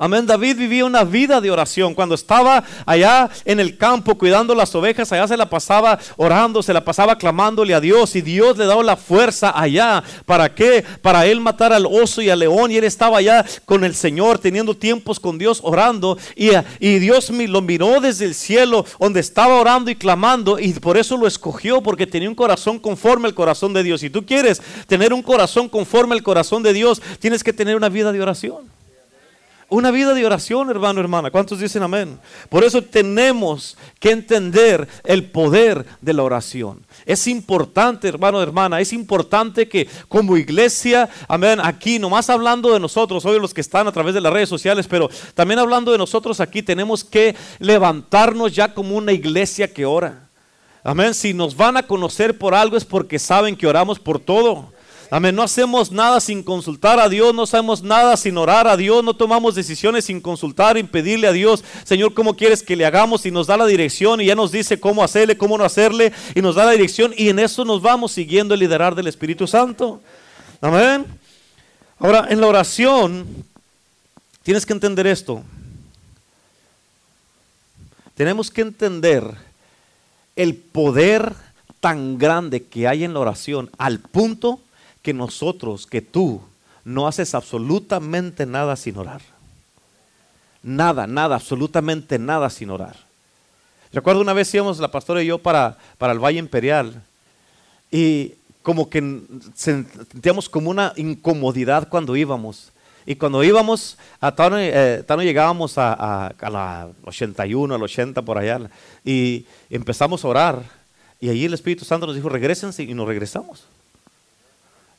Amén. 0.00 0.26
David 0.26 0.56
vivía 0.56 0.84
una 0.84 1.02
vida 1.02 1.40
de 1.40 1.50
oración. 1.50 1.92
Cuando 1.92 2.14
estaba 2.14 2.62
allá 2.86 3.28
en 3.44 3.58
el 3.58 3.76
campo 3.76 4.16
cuidando 4.16 4.54
las 4.54 4.72
ovejas, 4.76 5.10
allá 5.10 5.26
se 5.26 5.36
la 5.36 5.50
pasaba 5.50 5.98
orando, 6.16 6.62
se 6.62 6.72
la 6.72 6.84
pasaba 6.84 7.18
clamándole 7.18 7.74
a 7.74 7.80
Dios 7.80 8.14
y 8.14 8.20
Dios 8.20 8.56
le 8.56 8.66
daba 8.66 8.84
la 8.84 8.96
fuerza 8.96 9.52
allá. 9.58 10.04
¿Para 10.24 10.54
qué? 10.54 10.84
Para 11.02 11.26
él 11.26 11.40
matar 11.40 11.72
al 11.72 11.84
oso 11.84 12.22
y 12.22 12.30
al 12.30 12.38
león 12.38 12.70
y 12.70 12.76
él 12.76 12.84
estaba 12.84 13.18
allá 13.18 13.44
con 13.64 13.82
el 13.82 13.96
Señor 13.96 14.38
teniendo 14.38 14.76
tiempos 14.76 15.18
con 15.18 15.36
Dios 15.36 15.58
orando 15.64 16.16
y, 16.36 16.50
y 16.78 17.00
Dios 17.00 17.30
lo 17.30 17.60
miró 17.60 18.00
desde 18.00 18.24
el 18.24 18.36
cielo 18.36 18.84
donde 19.00 19.18
estaba 19.18 19.56
orando 19.56 19.90
y 19.90 19.96
clamando 19.96 20.60
y 20.60 20.74
por 20.74 20.96
eso 20.96 21.16
lo 21.16 21.26
escogió 21.26 21.82
porque 21.82 22.06
tenía 22.06 22.28
un 22.28 22.36
corazón 22.36 22.78
conforme 22.78 23.26
al 23.26 23.34
corazón 23.34 23.72
de 23.72 23.82
Dios. 23.82 24.00
Si 24.00 24.10
tú 24.10 24.24
quieres 24.24 24.62
tener 24.86 25.12
un 25.12 25.22
corazón 25.22 25.68
conforme 25.68 26.14
al 26.14 26.22
corazón 26.22 26.62
de 26.62 26.72
Dios, 26.72 27.02
tienes 27.18 27.42
que 27.42 27.52
tener 27.52 27.74
una 27.74 27.88
vida 27.88 28.12
de 28.12 28.22
oración. 28.22 28.77
Una 29.70 29.90
vida 29.90 30.14
de 30.14 30.24
oración, 30.24 30.70
hermano, 30.70 30.98
hermana. 30.98 31.30
¿Cuántos 31.30 31.60
dicen 31.60 31.82
amén? 31.82 32.18
Por 32.48 32.64
eso 32.64 32.80
tenemos 32.80 33.76
que 34.00 34.12
entender 34.12 34.88
el 35.04 35.30
poder 35.30 35.84
de 36.00 36.14
la 36.14 36.22
oración. 36.22 36.86
Es 37.04 37.26
importante, 37.26 38.08
hermano, 38.08 38.40
hermana, 38.40 38.80
es 38.80 38.94
importante 38.94 39.68
que 39.68 39.86
como 40.08 40.38
iglesia, 40.38 41.10
amén, 41.28 41.58
aquí, 41.62 41.98
nomás 41.98 42.30
hablando 42.30 42.72
de 42.72 42.80
nosotros, 42.80 43.26
hoy 43.26 43.38
los 43.38 43.52
que 43.52 43.60
están 43.60 43.86
a 43.86 43.92
través 43.92 44.14
de 44.14 44.22
las 44.22 44.32
redes 44.32 44.48
sociales, 44.48 44.86
pero 44.88 45.10
también 45.34 45.58
hablando 45.58 45.92
de 45.92 45.98
nosotros 45.98 46.40
aquí, 46.40 46.62
tenemos 46.62 47.04
que 47.04 47.36
levantarnos 47.58 48.54
ya 48.54 48.72
como 48.72 48.96
una 48.96 49.12
iglesia 49.12 49.70
que 49.70 49.84
ora. 49.84 50.30
Amén, 50.82 51.12
si 51.12 51.34
nos 51.34 51.54
van 51.54 51.76
a 51.76 51.82
conocer 51.82 52.38
por 52.38 52.54
algo 52.54 52.78
es 52.78 52.86
porque 52.86 53.18
saben 53.18 53.54
que 53.54 53.66
oramos 53.66 53.98
por 53.98 54.18
todo. 54.18 54.72
Amén. 55.10 55.34
No 55.34 55.42
hacemos 55.42 55.90
nada 55.90 56.20
sin 56.20 56.42
consultar 56.42 57.00
a 57.00 57.08
Dios, 57.08 57.34
no 57.34 57.44
hacemos 57.44 57.82
nada 57.82 58.16
sin 58.16 58.36
orar 58.36 58.68
a 58.68 58.76
Dios, 58.76 59.02
no 59.02 59.14
tomamos 59.14 59.54
decisiones 59.54 60.04
sin 60.04 60.20
consultar, 60.20 60.76
y 60.76 60.82
pedirle 60.82 61.26
a 61.26 61.32
Dios, 61.32 61.64
Señor, 61.84 62.12
¿cómo 62.12 62.36
quieres 62.36 62.62
que 62.62 62.76
le 62.76 62.84
hagamos? 62.84 63.24
Y 63.24 63.30
nos 63.30 63.46
da 63.46 63.56
la 63.56 63.64
dirección 63.64 64.20
y 64.20 64.26
ya 64.26 64.34
nos 64.34 64.52
dice 64.52 64.78
cómo 64.78 65.02
hacerle, 65.02 65.38
cómo 65.38 65.56
no 65.56 65.64
hacerle, 65.64 66.12
y 66.34 66.42
nos 66.42 66.56
da 66.56 66.66
la 66.66 66.72
dirección 66.72 67.14
y 67.16 67.30
en 67.30 67.38
eso 67.38 67.64
nos 67.64 67.80
vamos 67.80 68.12
siguiendo 68.12 68.52
el 68.52 68.60
liderar 68.60 68.94
del 68.94 69.06
Espíritu 69.06 69.46
Santo. 69.46 70.02
Amén. 70.60 71.06
Ahora, 71.98 72.26
en 72.28 72.40
la 72.40 72.46
oración, 72.46 73.26
tienes 74.42 74.66
que 74.66 74.74
entender 74.74 75.06
esto. 75.06 75.42
Tenemos 78.14 78.50
que 78.50 78.60
entender 78.60 79.24
el 80.36 80.54
poder 80.54 81.32
tan 81.80 82.18
grande 82.18 82.64
que 82.64 82.86
hay 82.86 83.04
en 83.04 83.14
la 83.14 83.20
oración 83.20 83.70
al 83.78 84.00
punto 84.00 84.60
que 85.08 85.14
nosotros, 85.14 85.86
que 85.86 86.02
tú, 86.02 86.42
no 86.84 87.08
haces 87.08 87.34
absolutamente 87.34 88.44
nada 88.44 88.76
sin 88.76 88.98
orar. 88.98 89.22
Nada, 90.62 91.06
nada, 91.06 91.36
absolutamente 91.36 92.18
nada 92.18 92.50
sin 92.50 92.68
orar. 92.68 92.94
Recuerdo 93.90 94.20
una 94.20 94.34
vez 94.34 94.52
íbamos 94.52 94.78
la 94.80 94.90
pastora 94.90 95.22
y 95.22 95.26
yo 95.28 95.38
para, 95.38 95.78
para 95.96 96.12
el 96.12 96.18
Valle 96.18 96.38
Imperial 96.38 97.02
y 97.90 98.34
como 98.62 98.90
que 98.90 99.22
sentíamos 99.54 100.46
como 100.46 100.68
una 100.68 100.92
incomodidad 100.96 101.88
cuando 101.88 102.14
íbamos. 102.14 102.70
Y 103.06 103.16
cuando 103.16 103.42
íbamos, 103.42 103.96
a 104.20 104.34
Tano, 104.34 104.58
eh, 104.58 105.02
llegábamos 105.20 105.78
a, 105.78 106.26
a, 106.26 106.50
la 106.50 106.88
81, 107.06 107.74
al 107.74 107.82
80 107.82 108.20
por 108.20 108.36
allá, 108.36 108.60
y 109.06 109.46
empezamos 109.70 110.22
a 110.22 110.28
orar. 110.28 110.62
Y 111.18 111.30
allí 111.30 111.46
el 111.46 111.54
Espíritu 111.54 111.86
Santo 111.86 112.06
nos 112.06 112.14
dijo, 112.14 112.28
regresense 112.28 112.82
y 112.82 112.92
nos 112.92 113.08
regresamos. 113.08 113.64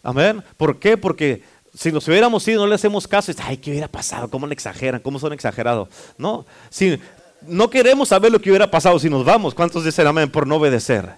Amén. 0.03 0.43
¿Por 0.57 0.79
qué? 0.79 0.97
Porque 0.97 1.43
si 1.73 1.91
nos 1.91 2.07
hubiéramos 2.07 2.47
ido, 2.47 2.61
no 2.61 2.67
le 2.67 2.75
hacemos 2.75 3.07
caso. 3.07 3.31
Ay, 3.43 3.57
¿qué 3.57 3.71
hubiera 3.71 3.87
pasado? 3.87 4.29
¿Cómo 4.29 4.47
le 4.47 4.53
exageran? 4.53 5.01
¿Cómo 5.01 5.19
son 5.19 5.33
exagerados? 5.33 5.89
No, 6.17 6.45
si 6.69 6.99
no 7.41 7.69
queremos 7.69 8.09
saber 8.09 8.31
lo 8.31 8.39
que 8.39 8.49
hubiera 8.49 8.69
pasado 8.69 8.99
si 8.99 9.09
nos 9.09 9.25
vamos. 9.25 9.53
¿Cuántos 9.53 9.83
dicen 9.83 10.07
amén 10.07 10.29
por 10.29 10.47
no 10.47 10.55
obedecer? 10.55 11.09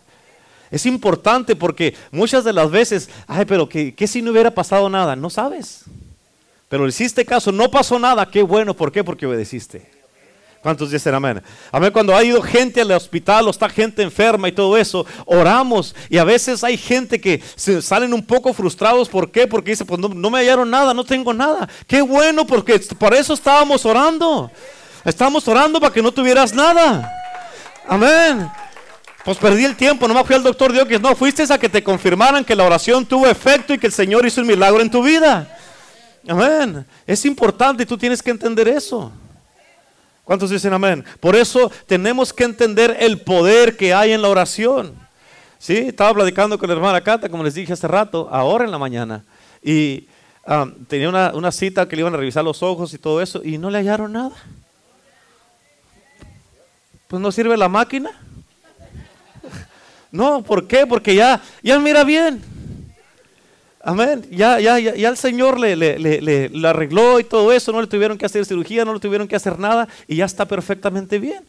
Es 0.70 0.86
importante 0.86 1.56
porque 1.56 1.96
muchas 2.12 2.44
de 2.44 2.54
las 2.54 2.72
veces, 2.72 3.10
ay, 3.28 3.46
pero 3.46 3.68
¿qué, 3.68 3.94
qué 3.94 4.08
si 4.08 4.22
no 4.22 4.32
hubiera 4.32 4.52
pasado 4.52 4.90
nada? 4.90 5.16
No 5.16 5.30
sabes. 5.30 5.84
Pero 6.70 6.84
le 6.84 6.90
hiciste 6.90 7.26
caso, 7.26 7.52
no 7.52 7.70
pasó 7.70 8.00
nada. 8.00 8.26
Qué 8.30 8.42
bueno, 8.42 8.74
¿por 8.74 8.92
qué? 8.92 9.04
Porque 9.04 9.26
obedeciste. 9.26 10.01
¿Cuántos 10.62 10.92
dicen 10.92 11.16
amén? 11.16 11.42
Amén. 11.72 11.92
Cuando 11.92 12.16
ha 12.16 12.24
ido 12.24 12.40
gente 12.40 12.82
al 12.82 12.92
hospital 12.92 13.48
o 13.48 13.50
está 13.50 13.68
gente 13.68 14.04
enferma 14.04 14.48
y 14.48 14.52
todo 14.52 14.78
eso, 14.78 15.08
oramos. 15.26 15.96
Y 16.08 16.20
a 16.20 16.24
veces 16.24 16.64
hay 16.64 16.78
gente 16.78 17.20
que 17.20 17.42
salen 17.82 18.14
un 18.14 18.24
poco 18.24 18.54
frustrados. 18.54 19.10
¿Por 19.10 19.32
qué? 19.32 19.48
Porque 19.48 19.72
dice, 19.72 19.86
pues 19.86 20.00
no, 20.00 20.30
me 20.30 20.38
hallaron 20.38 20.70
nada, 20.70 20.94
no 20.94 21.04
tengo 21.04 21.34
nada. 21.34 21.68
Qué 21.88 22.04
bueno, 22.04 22.46
porque 22.46 22.80
por 23.00 23.16
eso 23.16 23.34
estábamos 23.34 23.88
orando. 23.88 24.52
Estábamos 25.04 25.48
orando 25.48 25.80
para 25.80 25.92
que 25.92 26.04
no 26.04 26.12
tuvieras 26.12 26.54
nada. 26.54 27.12
Amén. 27.88 28.48
Pues 29.26 29.38
perdí 29.38 29.66
el 29.66 29.76
tiempo, 29.76 30.08
no 30.08 30.14
me 30.14 30.24
fui 30.24 30.36
al 30.36 30.44
doctor 30.44 30.72
Dios 30.72 30.88
que 30.88 31.00
no, 31.00 31.16
fuiste 31.16 31.44
a 31.52 31.58
que 31.58 31.70
te 31.70 31.84
confirmaran 31.84 32.46
que 32.46 32.56
la 32.56 32.66
oración 32.66 33.06
tuvo 33.06 33.28
efecto 33.28 33.74
y 33.74 33.80
que 33.80 33.88
el 33.88 33.94
Señor 33.94 34.26
hizo 34.28 34.42
un 34.42 34.48
milagro 34.48 34.82
en 34.82 34.92
tu 34.92 35.02
vida. 35.02 35.58
Amén. 36.28 36.86
Es 37.08 37.26
importante 37.26 37.82
y 37.82 37.86
tú 37.88 37.98
tienes 37.98 38.22
que 38.22 38.30
entender 38.30 38.68
eso. 38.68 39.12
¿Cuántos 40.32 40.50
dicen 40.50 40.72
amén? 40.72 41.04
Por 41.20 41.36
eso 41.36 41.70
tenemos 41.86 42.32
que 42.32 42.46
entender 42.46 42.96
el 43.02 43.20
poder 43.20 43.76
que 43.76 43.94
hay 43.94 44.14
en 44.14 44.22
la 44.22 44.30
oración. 44.30 44.96
Sí, 45.60 45.76
estaba 45.76 46.14
platicando 46.14 46.58
con 46.58 46.70
la 46.70 46.76
hermana 46.76 47.02
Cata, 47.02 47.28
como 47.28 47.44
les 47.44 47.54
dije 47.54 47.74
hace 47.74 47.86
rato, 47.86 48.30
ahora 48.32 48.64
en 48.64 48.72
la 48.72 48.78
mañana. 48.78 49.26
Y 49.62 50.08
tenía 50.88 51.10
una, 51.10 51.34
una, 51.34 51.52
cita 51.52 51.86
que 51.86 51.98
le 51.98 52.04
iban 52.04 52.14
a 52.14 52.18
revisar 52.18 52.46
los 52.46 52.64
ojos 52.64 52.94
y 52.94 52.98
todo 52.98 53.22
eso, 53.22 53.42
y 53.44 53.58
no 53.58 53.70
le 53.70 53.80
hallaron 53.80 54.14
nada. 54.14 54.32
Pues 57.10 57.22
no 57.22 57.30
sirve 57.30 57.58
la 57.58 57.68
máquina. 57.68 58.12
No, 60.14 60.44
¿por 60.44 60.66
qué? 60.66 60.88
Porque 60.88 61.14
ya, 61.14 61.42
ya 61.62 61.78
mira 61.78 62.06
bien. 62.06 62.42
Amén. 63.84 64.26
Ya, 64.30 64.60
ya, 64.60 64.78
ya, 64.78 64.96
ya 64.96 65.10
el 65.10 65.18
Señor 65.18 65.60
le, 65.60 65.76
le, 65.76 65.98
le, 65.98 66.50
le, 66.50 66.68
arregló 66.68 67.20
y 67.20 67.24
todo 67.24 67.52
eso. 67.52 67.72
No 67.72 67.82
le 67.82 67.88
tuvieron 67.88 68.18
que 68.18 68.26
hacer 68.26 68.46
cirugía, 68.46 68.86
no 68.86 68.94
le 68.94 69.00
tuvieron 69.00 69.28
que 69.28 69.36
hacer 69.36 69.58
nada 69.58 69.88
y 70.08 70.18
ya 70.18 70.26
está 70.26 70.46
perfectamente 70.46 71.18
bien. 71.18 71.44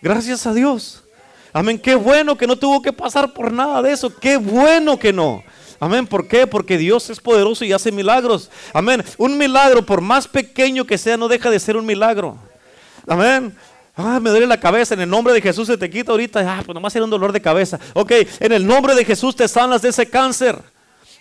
Gracias 0.00 0.46
a 0.46 0.54
Dios. 0.54 1.04
Amén. 1.52 1.78
Qué 1.78 1.94
bueno 1.94 2.36
que 2.36 2.46
no 2.46 2.56
tuvo 2.56 2.82
que 2.82 2.92
pasar 2.92 3.32
por 3.32 3.52
nada 3.52 3.80
de 3.82 3.92
eso. 3.92 4.14
Qué 4.14 4.36
bueno 4.36 4.98
que 4.98 5.12
no. 5.12 5.44
Amén. 5.78 6.06
¿Por 6.06 6.26
qué? 6.26 6.46
Porque 6.46 6.78
Dios 6.78 7.10
es 7.10 7.20
poderoso 7.20 7.64
y 7.64 7.72
hace 7.72 7.92
milagros. 7.92 8.50
Amén. 8.72 9.04
Un 9.16 9.38
milagro, 9.38 9.86
por 9.86 10.00
más 10.00 10.26
pequeño 10.26 10.84
que 10.84 10.98
sea, 10.98 11.16
no 11.16 11.28
deja 11.28 11.50
de 11.50 11.60
ser 11.60 11.76
un 11.76 11.86
milagro. 11.86 12.38
Amén. 13.06 13.54
Ah, 13.94 14.18
me 14.20 14.30
duele 14.30 14.46
la 14.46 14.58
cabeza. 14.58 14.94
En 14.94 15.02
el 15.02 15.10
nombre 15.10 15.32
de 15.32 15.40
Jesús 15.40 15.68
se 15.68 15.78
te 15.78 15.88
quita 15.88 16.10
ahorita. 16.10 16.40
Ah, 16.40 16.62
pues 16.64 16.74
nomás 16.74 16.96
era 16.96 17.04
un 17.04 17.10
dolor 17.10 17.30
de 17.30 17.40
cabeza. 17.40 17.78
Ok, 17.94 18.12
en 18.40 18.52
el 18.52 18.66
nombre 18.66 18.96
de 18.96 19.04
Jesús 19.04 19.36
te 19.36 19.46
sanas 19.46 19.82
de 19.82 19.90
ese 19.90 20.06
cáncer. 20.06 20.58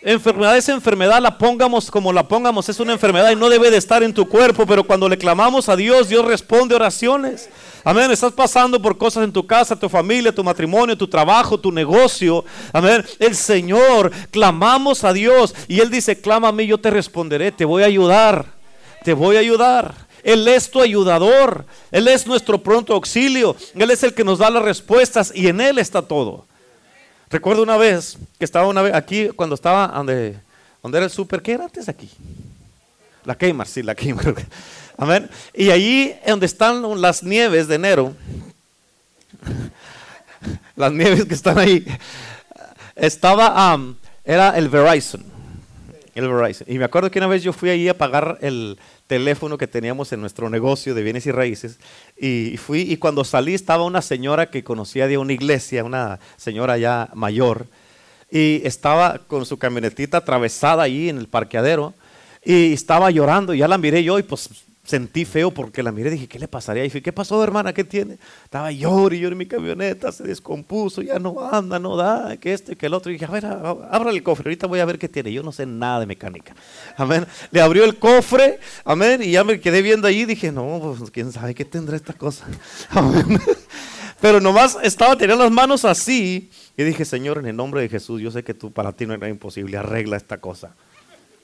Enfermedad 0.03 0.57
es 0.57 0.67
enfermedad, 0.67 1.21
la 1.21 1.37
pongamos 1.37 1.91
como 1.91 2.11
la 2.11 2.27
pongamos, 2.27 2.67
es 2.67 2.79
una 2.79 2.93
enfermedad 2.93 3.29
y 3.29 3.35
no 3.35 3.49
debe 3.49 3.69
de 3.69 3.77
estar 3.77 4.01
en 4.01 4.15
tu 4.15 4.27
cuerpo, 4.27 4.65
pero 4.65 4.83
cuando 4.83 5.07
le 5.07 5.15
clamamos 5.15 5.69
a 5.69 5.75
Dios, 5.75 6.09
Dios 6.09 6.25
responde 6.25 6.73
oraciones. 6.73 7.49
Amén, 7.83 8.09
estás 8.09 8.33
pasando 8.33 8.81
por 8.81 8.97
cosas 8.97 9.23
en 9.23 9.31
tu 9.31 9.45
casa, 9.45 9.75
tu 9.75 9.87
familia, 9.87 10.33
tu 10.33 10.43
matrimonio, 10.43 10.97
tu 10.97 11.07
trabajo, 11.07 11.59
tu 11.59 11.71
negocio. 11.71 12.43
Amén, 12.73 13.05
el 13.19 13.35
Señor, 13.35 14.11
clamamos 14.31 15.03
a 15.03 15.13
Dios 15.13 15.53
y 15.67 15.81
Él 15.81 15.91
dice, 15.91 16.19
clama 16.19 16.47
a 16.47 16.51
mí, 16.51 16.65
yo 16.65 16.79
te 16.79 16.89
responderé, 16.89 17.51
te 17.51 17.65
voy 17.65 17.83
a 17.83 17.85
ayudar, 17.85 18.45
te 19.03 19.13
voy 19.13 19.35
a 19.35 19.39
ayudar. 19.39 19.93
Él 20.23 20.47
es 20.47 20.71
tu 20.71 20.81
ayudador, 20.81 21.65
Él 21.91 22.07
es 22.07 22.25
nuestro 22.25 22.57
pronto 22.57 22.95
auxilio, 22.95 23.55
Él 23.75 23.91
es 23.91 24.01
el 24.01 24.15
que 24.15 24.23
nos 24.23 24.39
da 24.39 24.49
las 24.49 24.63
respuestas 24.63 25.31
y 25.35 25.47
en 25.47 25.61
Él 25.61 25.77
está 25.77 26.01
todo. 26.01 26.47
Recuerdo 27.31 27.63
una 27.63 27.77
vez 27.77 28.17
que 28.37 28.43
estaba 28.43 28.67
una 28.67 28.81
vez 28.81 28.93
aquí, 28.93 29.29
cuando 29.29 29.55
estaba 29.55 29.87
donde, 29.87 30.37
donde 30.83 30.97
era 30.97 31.05
el 31.05 31.11
súper, 31.11 31.41
¿qué 31.41 31.53
era 31.53 31.63
antes 31.63 31.87
aquí? 31.87 32.09
La 33.23 33.35
Kmart, 33.35 33.69
sí, 33.69 33.81
la 33.81 33.95
Kmart. 33.95 34.37
Amén. 34.97 35.29
Y 35.53 35.69
allí 35.69 36.13
donde 36.27 36.45
están 36.45 36.99
las 36.99 37.23
nieves 37.23 37.69
de 37.69 37.75
enero, 37.75 38.13
las 40.75 40.91
nieves 40.91 41.23
que 41.23 41.33
están 41.33 41.57
ahí, 41.57 41.85
estaba, 42.97 43.79
era 44.25 44.57
el 44.57 44.67
Verizon. 44.67 45.23
El 46.13 46.27
Verizon. 46.27 46.67
Y 46.69 46.77
me 46.79 46.83
acuerdo 46.83 47.09
que 47.09 47.19
una 47.19 47.27
vez 47.27 47.43
yo 47.43 47.53
fui 47.53 47.69
allí 47.69 47.87
a 47.87 47.97
pagar 47.97 48.39
el, 48.41 48.77
teléfono 49.11 49.57
que 49.57 49.67
teníamos 49.67 50.13
en 50.13 50.21
nuestro 50.21 50.49
negocio 50.49 50.95
de 50.95 51.03
bienes 51.03 51.25
y 51.25 51.31
raíces. 51.33 51.79
Y 52.17 52.55
fui, 52.55 52.83
y 52.83 52.95
cuando 52.95 53.25
salí 53.25 53.53
estaba 53.53 53.83
una 53.83 54.01
señora 54.01 54.49
que 54.49 54.63
conocía 54.63 55.05
de 55.05 55.17
una 55.17 55.33
iglesia, 55.33 55.83
una 55.83 56.21
señora 56.37 56.77
ya 56.77 57.09
mayor, 57.13 57.65
y 58.31 58.61
estaba 58.63 59.17
con 59.27 59.45
su 59.45 59.57
camionetita 59.57 60.19
atravesada 60.19 60.83
ahí 60.83 61.09
en 61.09 61.17
el 61.17 61.27
parqueadero, 61.27 61.93
y 62.41 62.71
estaba 62.71 63.11
llorando, 63.11 63.53
ya 63.53 63.67
la 63.67 63.77
miré 63.77 64.01
yo, 64.01 64.17
y 64.17 64.23
pues 64.23 64.49
sentí 64.83 65.25
feo 65.25 65.51
porque 65.51 65.83
la 65.83 65.91
miré 65.91 66.09
y 66.09 66.13
dije, 66.13 66.27
¿qué 66.27 66.39
le 66.39 66.47
pasaría? 66.47 66.83
Y 66.83 66.87
dije, 66.87 67.01
¿qué 67.01 67.13
pasó, 67.13 67.43
hermana? 67.43 67.73
¿Qué 67.73 67.83
tiene? 67.83 68.17
Estaba 68.43 68.71
llorando 68.71 69.13
y 69.13 69.19
yo 69.19 69.29
en 69.29 69.37
mi 69.37 69.45
camioneta, 69.45 70.11
se 70.11 70.23
descompuso, 70.23 71.01
ya 71.01 71.19
no 71.19 71.47
anda, 71.51 71.79
no 71.79 71.95
da, 71.95 72.37
que 72.37 72.53
este, 72.53 72.75
que 72.75 72.87
el 72.87 72.93
otro. 72.93 73.11
Y 73.11 73.15
dije, 73.15 73.25
a 73.25 73.29
ver, 73.31 73.45
abra 73.45 74.09
el 74.09 74.23
cofre, 74.23 74.49
ahorita 74.49 74.67
voy 74.67 74.79
a 74.79 74.85
ver 74.85 74.97
qué 74.97 75.07
tiene. 75.07 75.31
Yo 75.31 75.43
no 75.43 75.51
sé 75.51 75.65
nada 75.65 76.01
de 76.01 76.05
mecánica. 76.07 76.55
Amén. 76.97 77.25
Le 77.51 77.61
abrió 77.61 77.83
el 77.83 77.97
cofre, 77.97 78.59
amén, 78.83 79.21
y 79.23 79.31
ya 79.31 79.43
me 79.43 79.59
quedé 79.59 79.81
viendo 79.81 80.09
y 80.09 80.25
dije, 80.25 80.51
no, 80.51 80.95
pues 80.97 81.11
quién 81.11 81.31
sabe 81.31 81.53
qué 81.53 81.65
tendrá 81.65 81.95
esta 81.95 82.13
cosa. 82.13 82.45
Amén. 82.89 83.39
Pero 84.19 84.39
nomás 84.39 84.77
estaba 84.83 85.15
teniendo 85.15 85.43
las 85.43 85.51
manos 85.51 85.83
así 85.83 86.51
y 86.77 86.83
dije, 86.83 87.05
Señor, 87.05 87.39
en 87.39 87.47
el 87.47 87.55
nombre 87.55 87.81
de 87.81 87.89
Jesús, 87.89 88.21
yo 88.21 88.29
sé 88.29 88.43
que 88.43 88.53
tú 88.53 88.71
para 88.71 88.91
ti 88.91 89.05
no 89.05 89.13
era 89.13 89.29
imposible, 89.29 89.77
arregla 89.77 90.17
esta 90.17 90.39
cosa. 90.39 90.75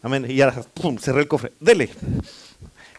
Amén. 0.03 0.25
Y 0.29 0.35
ya, 0.35 0.51
pum, 0.75 0.97
cerré 0.97 1.21
el 1.21 1.27
cofre. 1.27 1.53
Dele 1.59 1.89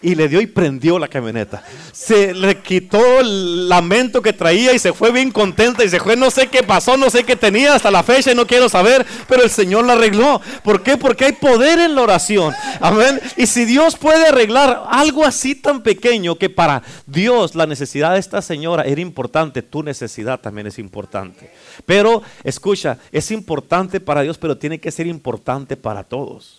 y 0.00 0.14
le 0.14 0.28
dio 0.28 0.40
y 0.40 0.46
prendió 0.46 0.98
la 0.98 1.08
camioneta. 1.08 1.62
Se 1.92 2.32
le 2.32 2.60
quitó 2.60 3.20
el 3.20 3.68
lamento 3.68 4.22
que 4.22 4.32
traía 4.32 4.72
y 4.72 4.78
se 4.78 4.92
fue 4.92 5.10
bien 5.10 5.30
contenta 5.30 5.84
y 5.84 5.88
se 5.88 5.98
fue, 6.00 6.16
no 6.16 6.30
sé 6.30 6.46
qué 6.46 6.62
pasó, 6.62 6.96
no 6.96 7.10
sé 7.10 7.24
qué 7.24 7.36
tenía 7.36 7.74
hasta 7.74 7.90
la 7.90 8.02
fecha 8.02 8.32
y 8.32 8.34
no 8.34 8.46
quiero 8.46 8.68
saber, 8.68 9.04
pero 9.28 9.42
el 9.42 9.50
Señor 9.50 9.84
la 9.84 9.94
arregló. 9.94 10.40
¿Por 10.62 10.82
qué? 10.82 10.96
Porque 10.96 11.26
hay 11.26 11.32
poder 11.32 11.78
en 11.80 11.94
la 11.94 12.02
oración. 12.02 12.54
Amén. 12.80 13.20
Y 13.36 13.46
si 13.46 13.64
Dios 13.64 13.96
puede 13.96 14.28
arreglar 14.28 14.84
algo 14.88 15.24
así 15.24 15.54
tan 15.54 15.82
pequeño 15.82 16.36
que 16.36 16.50
para 16.50 16.82
Dios 17.06 17.54
la 17.54 17.66
necesidad 17.66 18.12
de 18.12 18.20
esta 18.20 18.40
señora 18.42 18.84
era 18.84 19.00
importante, 19.00 19.62
tu 19.62 19.82
necesidad 19.82 20.40
también 20.40 20.66
es 20.68 20.78
importante. 20.78 21.50
Pero 21.86 22.22
escucha, 22.44 22.98
es 23.10 23.30
importante 23.30 24.00
para 24.00 24.22
Dios, 24.22 24.38
pero 24.38 24.56
tiene 24.56 24.78
que 24.78 24.90
ser 24.90 25.06
importante 25.06 25.76
para 25.76 26.04
todos. 26.04 26.57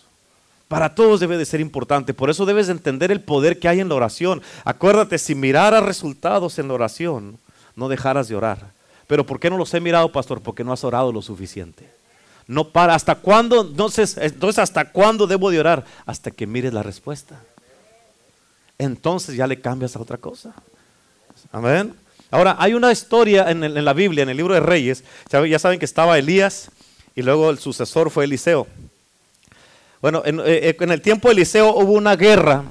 Para 0.70 0.94
todos 0.94 1.18
debe 1.18 1.36
de 1.36 1.44
ser 1.46 1.60
importante. 1.60 2.14
Por 2.14 2.30
eso 2.30 2.46
debes 2.46 2.68
entender 2.68 3.10
el 3.10 3.20
poder 3.20 3.58
que 3.58 3.66
hay 3.66 3.80
en 3.80 3.88
la 3.88 3.96
oración. 3.96 4.40
Acuérdate, 4.64 5.18
si 5.18 5.34
miraras 5.34 5.82
resultados 5.82 6.60
en 6.60 6.68
la 6.68 6.74
oración, 6.74 7.40
no 7.74 7.88
dejaras 7.88 8.28
de 8.28 8.36
orar. 8.36 8.70
Pero 9.08 9.26
¿por 9.26 9.40
qué 9.40 9.50
no 9.50 9.58
los 9.58 9.74
he 9.74 9.80
mirado, 9.80 10.12
pastor? 10.12 10.40
Porque 10.40 10.62
no 10.62 10.72
has 10.72 10.84
orado 10.84 11.10
lo 11.10 11.22
suficiente. 11.22 11.90
No 12.46 12.68
para. 12.68 12.94
¿Hasta 12.94 13.16
cuándo? 13.16 13.62
Entonces, 13.62 14.16
entonces 14.16 14.60
¿hasta 14.60 14.92
cuándo 14.92 15.26
debo 15.26 15.50
de 15.50 15.58
orar? 15.58 15.84
Hasta 16.06 16.30
que 16.30 16.46
mires 16.46 16.72
la 16.72 16.84
respuesta. 16.84 17.40
Entonces 18.78 19.34
ya 19.34 19.48
le 19.48 19.60
cambias 19.60 19.96
a 19.96 20.00
otra 20.00 20.18
cosa. 20.18 20.54
Amén. 21.50 21.96
Ahora, 22.30 22.54
hay 22.60 22.74
una 22.74 22.92
historia 22.92 23.50
en, 23.50 23.64
en 23.64 23.84
la 23.84 23.92
Biblia, 23.92 24.22
en 24.22 24.28
el 24.28 24.36
libro 24.36 24.54
de 24.54 24.60
Reyes. 24.60 25.02
Ya 25.32 25.58
saben 25.58 25.80
que 25.80 25.84
estaba 25.84 26.16
Elías 26.16 26.70
y 27.16 27.22
luego 27.22 27.50
el 27.50 27.58
sucesor 27.58 28.08
fue 28.08 28.22
Eliseo. 28.22 28.68
Bueno, 30.00 30.22
eh, 30.24 30.32
eh, 30.44 30.76
en, 30.78 30.90
el 30.90 31.02
tiempo 31.02 31.28
de 31.28 31.34
Eliseo 31.34 31.74
hubo 31.76 31.92
una 31.92 32.16
guerra 32.16 32.64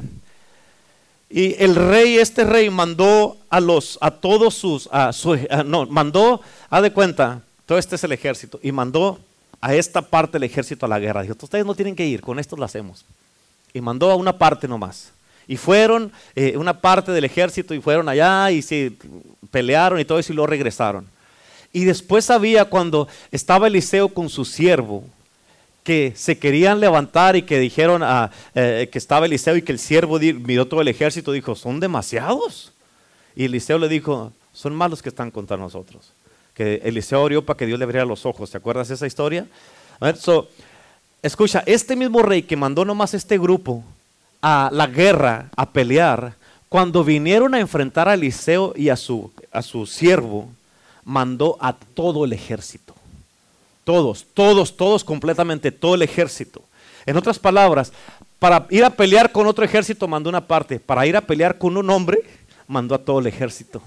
y 1.30 1.56
el 1.63 1.76
rey, 1.76 2.18
este 2.18 2.44
rey, 2.44 2.72
mandó 2.72 3.38
a 3.50 3.60
los, 3.60 4.00
a 4.02 4.10
todos 4.10 4.56
sus, 4.56 4.89
a 4.92 5.12
no, 5.63 5.86
mandó, 5.86 6.42
haz 6.70 6.82
de 6.82 6.92
cuenta, 6.92 7.44
todo 7.68 7.78
este 7.78 7.96
es 7.98 8.04
el 8.04 8.13
ejército 8.13 8.60
y 8.63 8.72
mandó 8.72 9.20
a 9.62 9.76
esta 9.76 10.02
parte 10.02 10.34
del 10.34 10.44
ejército 10.44 10.88
a 10.88 10.89
la 10.89 10.98
guerra. 10.98 11.22
Dijo, 11.22 11.36
ustedes 11.39 11.65
no 11.65 11.76
tienen 11.76 11.96
que 11.96 12.06
ir, 12.06 12.22
con 12.22 12.39
esto 12.39 12.56
lo 12.56 12.65
hacemos. 12.65 13.06
Y 13.74 13.82
mandó 13.82 14.10
a 14.10 14.15
una 14.15 14.36
parte 14.38 14.68
nomás. 14.68 15.12
Y 15.48 15.58
fueron 15.58 16.12
eh, 16.36 16.58
una 16.58 16.80
parte 16.80 17.12
del 17.12 17.26
ejército 17.26 17.76
y 17.76 17.82
fueron 17.82 18.10
allá 18.10 18.50
y 18.50 18.63
se 18.63 18.94
pelearon 19.52 20.00
y 20.00 20.06
todo 20.06 20.18
eso 20.18 20.32
y 20.32 20.36
luego 20.36 20.48
regresaron. 20.48 21.06
Y 21.72 21.84
después 21.84 22.30
había 22.32 22.65
cuando 22.65 23.08
estaba 23.32 23.68
Eliseo 23.68 24.10
con 24.10 24.30
su 24.30 24.46
siervo, 24.46 25.04
que 25.89 26.13
se 26.15 26.38
querían 26.38 26.80
levantar 26.80 27.36
y 27.36 27.41
que 27.41 27.58
dijeron 27.58 28.04
eh, 28.54 28.89
que 28.91 28.99
estaba 28.99 29.25
Eliseo 29.25 29.56
y 29.56 29.63
que 29.63 29.71
el 29.71 29.80
siervo 29.80 30.19
miró 30.19 30.67
todo 30.67 30.82
el 30.82 30.88
ejército, 30.88 31.32
dijo, 31.32 31.56
son 31.56 31.80
demasiados. 31.80 32.73
Y 33.36 33.45
Eliseo 33.45 33.80
le 33.80 33.89
dijo, 33.89 34.32
son 34.54 34.75
malos 34.75 35.02
que 35.02 35.10
están 35.10 35.32
contra 35.32 35.58
nosotros. 35.58 36.12
Que 36.54 36.75
Eliseo 36.84 37.23
oró 37.23 37.43
para 37.43 37.58
que 37.58 37.65
Dios 37.65 37.80
le 37.80 37.86
abriera 37.86 38.06
los 38.06 38.28
ojos. 38.28 38.52
¿Te 38.52 38.58
acuerdas 38.58 38.91
esa 38.91 39.08
historia? 39.08 39.47
A 39.99 40.06
ver, 40.06 40.17
escucha, 41.23 41.63
este 41.65 41.95
mismo 41.95 42.21
rey 42.21 42.43
que 42.43 42.56
mandó 42.56 42.86
nomás 42.86 43.15
este 43.15 43.39
grupo 43.39 43.84
a 44.43 44.69
la 44.71 44.86
guerra, 44.86 45.49
a 45.56 45.71
pelear, 45.71 46.36
cuando 46.69 47.04
vinieron 47.04 47.56
a 47.56 47.60
enfrentar 47.60 48.08
a 48.08 48.13
Eliseo 48.13 48.73
y 48.75 48.89
a 48.89 48.95
su, 48.95 49.32
a 49.52 49.63
su 49.63 49.88
siervo, 49.88 50.49
mandó 51.04 51.58
a 51.60 51.73
todo 51.73 52.25
el 52.25 52.34
ejército. 52.34 52.88
Todos, 53.89 54.28
todos, 54.36 54.78
todos 54.78 55.04
completamente, 55.04 55.71
todo 55.71 55.95
el 55.95 56.04
ejército. 56.04 56.62
En 57.08 57.17
otras 57.17 57.39
palabras, 57.39 57.91
para 58.38 58.67
ir 58.69 58.86
a 58.86 58.91
pelear 58.91 59.32
con 59.32 59.47
otro 59.47 59.65
ejército 59.65 60.08
mandó 60.08 60.30
una 60.30 60.45
parte, 60.45 60.80
para 60.80 61.08
ir 61.08 61.17
a 61.17 61.21
pelear 61.21 61.58
con 61.58 61.75
un 61.75 61.89
hombre 61.89 62.21
mandó 62.67 62.93
a 62.93 62.99
todo 62.99 63.17
el 63.17 63.25
ejército. 63.25 63.82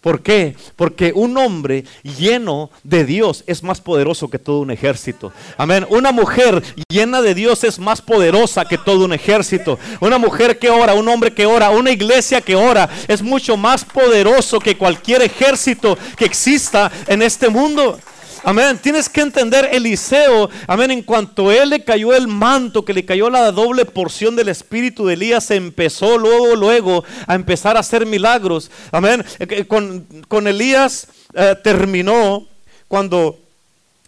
¿Por 0.00 0.22
qué? 0.22 0.56
Porque 0.76 1.12
un 1.14 1.36
hombre 1.36 1.84
lleno 2.02 2.70
de 2.84 3.04
Dios 3.04 3.44
es 3.46 3.62
más 3.62 3.82
poderoso 3.82 4.30
que 4.30 4.38
todo 4.38 4.60
un 4.60 4.70
ejército. 4.70 5.30
Amén. 5.58 5.86
Una 5.90 6.10
mujer 6.10 6.62
llena 6.88 7.20
de 7.20 7.34
Dios 7.34 7.64
es 7.64 7.78
más 7.78 8.00
poderosa 8.00 8.64
que 8.64 8.78
todo 8.78 9.04
un 9.04 9.12
ejército. 9.12 9.78
Una 10.00 10.16
mujer 10.16 10.58
que 10.58 10.70
ora, 10.70 10.94
un 10.94 11.06
hombre 11.06 11.34
que 11.34 11.44
ora, 11.44 11.68
una 11.68 11.90
iglesia 11.90 12.40
que 12.40 12.56
ora 12.56 12.88
es 13.06 13.20
mucho 13.20 13.58
más 13.58 13.84
poderoso 13.84 14.58
que 14.58 14.78
cualquier 14.78 15.20
ejército 15.20 15.98
que 16.16 16.24
exista 16.24 16.90
en 17.06 17.20
este 17.20 17.50
mundo. 17.50 18.00
Amén. 18.44 18.78
Tienes 18.80 19.08
que 19.08 19.20
entender 19.20 19.68
Eliseo. 19.72 20.48
Amén. 20.66 20.90
En 20.90 21.02
cuanto 21.02 21.50
él 21.50 21.70
le 21.70 21.82
cayó 21.84 22.14
el 22.14 22.28
manto, 22.28 22.84
que 22.84 22.92
le 22.92 23.04
cayó 23.04 23.30
la 23.30 23.50
doble 23.50 23.84
porción 23.84 24.36
del 24.36 24.48
espíritu 24.48 25.06
de 25.06 25.14
Elías, 25.14 25.50
empezó 25.50 26.18
luego, 26.18 26.54
luego 26.54 27.04
a 27.26 27.34
empezar 27.34 27.76
a 27.76 27.80
hacer 27.80 28.06
milagros. 28.06 28.70
Amén. 28.92 29.24
Eh, 29.38 29.64
con, 29.66 30.46
Elías 30.46 31.08
eh, 31.34 31.56
terminó 31.62 32.46
cuando 32.86 33.38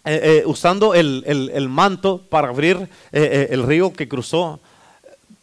eh, 0.05 0.43
usando 0.45 0.93
el, 0.93 1.67
manto 1.69 2.21
para 2.29 2.49
abrir 2.49 2.87
el 3.11 3.63
río 3.63 3.93
que 3.93 4.07
cruzó, 4.07 4.59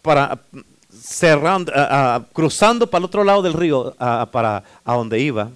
para 0.03 0.38
cerrando, 1.01 1.72
cruzando 2.33 2.88
para 2.88 3.01
el 3.01 3.05
otro 3.05 3.22
lado 3.22 3.42
del 3.42 3.53
río, 3.53 3.94
para 4.33 4.64
a 4.85 4.94
donde 4.94 5.20
iba. 5.20 5.51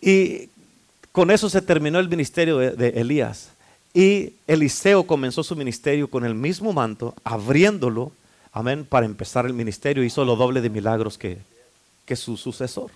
Y 0.00 0.48
con 1.12 1.30
eso 1.30 1.50
se 1.50 1.62
terminó 1.62 1.98
el 1.98 2.08
ministerio 2.08 2.58
de, 2.58 2.88
Elías. 2.90 3.50
Y 3.92 4.34
Eliseo 4.46 5.04
comenzó 5.04 5.42
su 5.42 5.56
ministerio 5.56 6.08
con 6.08 6.24
el 6.24 6.34
mismo 6.34 6.72
manto, 6.72 7.14
abriéndolo, 7.24 8.12
amén, 8.52 8.86
para 8.88 9.06
empezar 9.06 9.46
el 9.46 9.52
ministerio. 9.52 10.04
Hizo 10.04 10.24
lo 10.24 10.36
doble 10.36 10.60
de 10.60 10.70
milagros 10.70 11.18
que, 11.18 11.38
que 12.04 12.14
su 12.14 12.36
sucesor. 12.36 12.90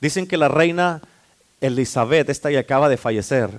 Dicen 0.00 0.26
que 0.26 0.36
la 0.36 0.48
reina 0.48 1.02
Elizabeth, 1.60 2.28
esta 2.28 2.50
ya 2.50 2.60
acaba 2.60 2.88
de 2.88 2.96
fallecer 2.96 3.50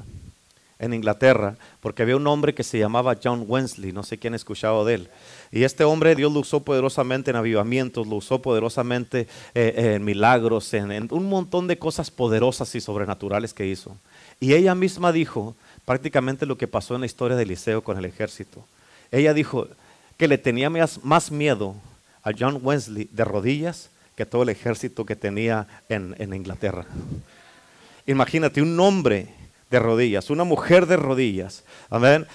en 0.79 0.93
Inglaterra, 0.93 1.55
porque 1.79 2.03
había 2.03 2.15
un 2.15 2.27
hombre 2.27 2.53
que 2.53 2.63
se 2.63 2.77
llamaba 2.77 3.17
John 3.21 3.45
Wesley, 3.47 3.91
no 3.91 4.03
sé 4.03 4.17
quién 4.17 4.33
ha 4.33 4.35
escuchado 4.35 4.85
de 4.85 4.93
él. 4.95 5.09
Y 5.51 5.63
este 5.63 5.83
hombre 5.83 6.15
Dios 6.15 6.31
lo 6.31 6.41
usó 6.41 6.61
poderosamente 6.61 7.31
en 7.31 7.37
avivamientos, 7.37 8.05
lo 8.07 8.17
usó 8.17 8.41
poderosamente 8.41 9.27
eh, 9.55 9.93
en 9.95 10.05
milagros, 10.05 10.73
en, 10.73 11.07
un 11.11 11.29
montón 11.29 11.67
de 11.67 11.79
cosas 11.79 12.11
poderosas 12.11 12.73
y 12.75 12.81
sobrenaturales 12.81 13.53
que 13.53 13.65
hizo. 13.65 13.97
Y 14.39 14.53
ella 14.53 14.75
misma 14.75 15.11
dijo 15.11 15.55
prácticamente 15.85 16.45
lo 16.45 16.57
que 16.57 16.67
pasó 16.67 16.95
en 16.95 17.01
la 17.01 17.07
historia 17.07 17.37
de 17.37 17.43
Eliseo 17.43 17.83
con 17.83 17.97
el 17.97 18.05
ejército. 18.05 18.63
Ella 19.11 19.33
dijo 19.33 19.67
que 20.17 20.27
le 20.27 20.37
tenía 20.37 20.69
más, 20.69 21.31
miedo 21.31 21.75
a 22.23 22.31
John 22.37 22.59
Wesley 22.61 23.09
de 23.11 23.23
rodillas 23.25 23.89
que 24.15 24.25
todo 24.25 24.43
el 24.43 24.49
ejército 24.49 25.05
que 25.05 25.15
tenía 25.15 25.67
en, 25.89 26.15
en 26.19 26.33
Inglaterra. 26.33 26.85
Imagínate 28.05 28.61
un 28.61 28.79
hombre 28.79 29.37
de 29.69 29.80
rodillas, 29.80 30.30
una 30.30 30.43
mujer 30.43 30.86
de 30.86 30.97
rodillas, 30.97 31.63
amén, 31.89 32.27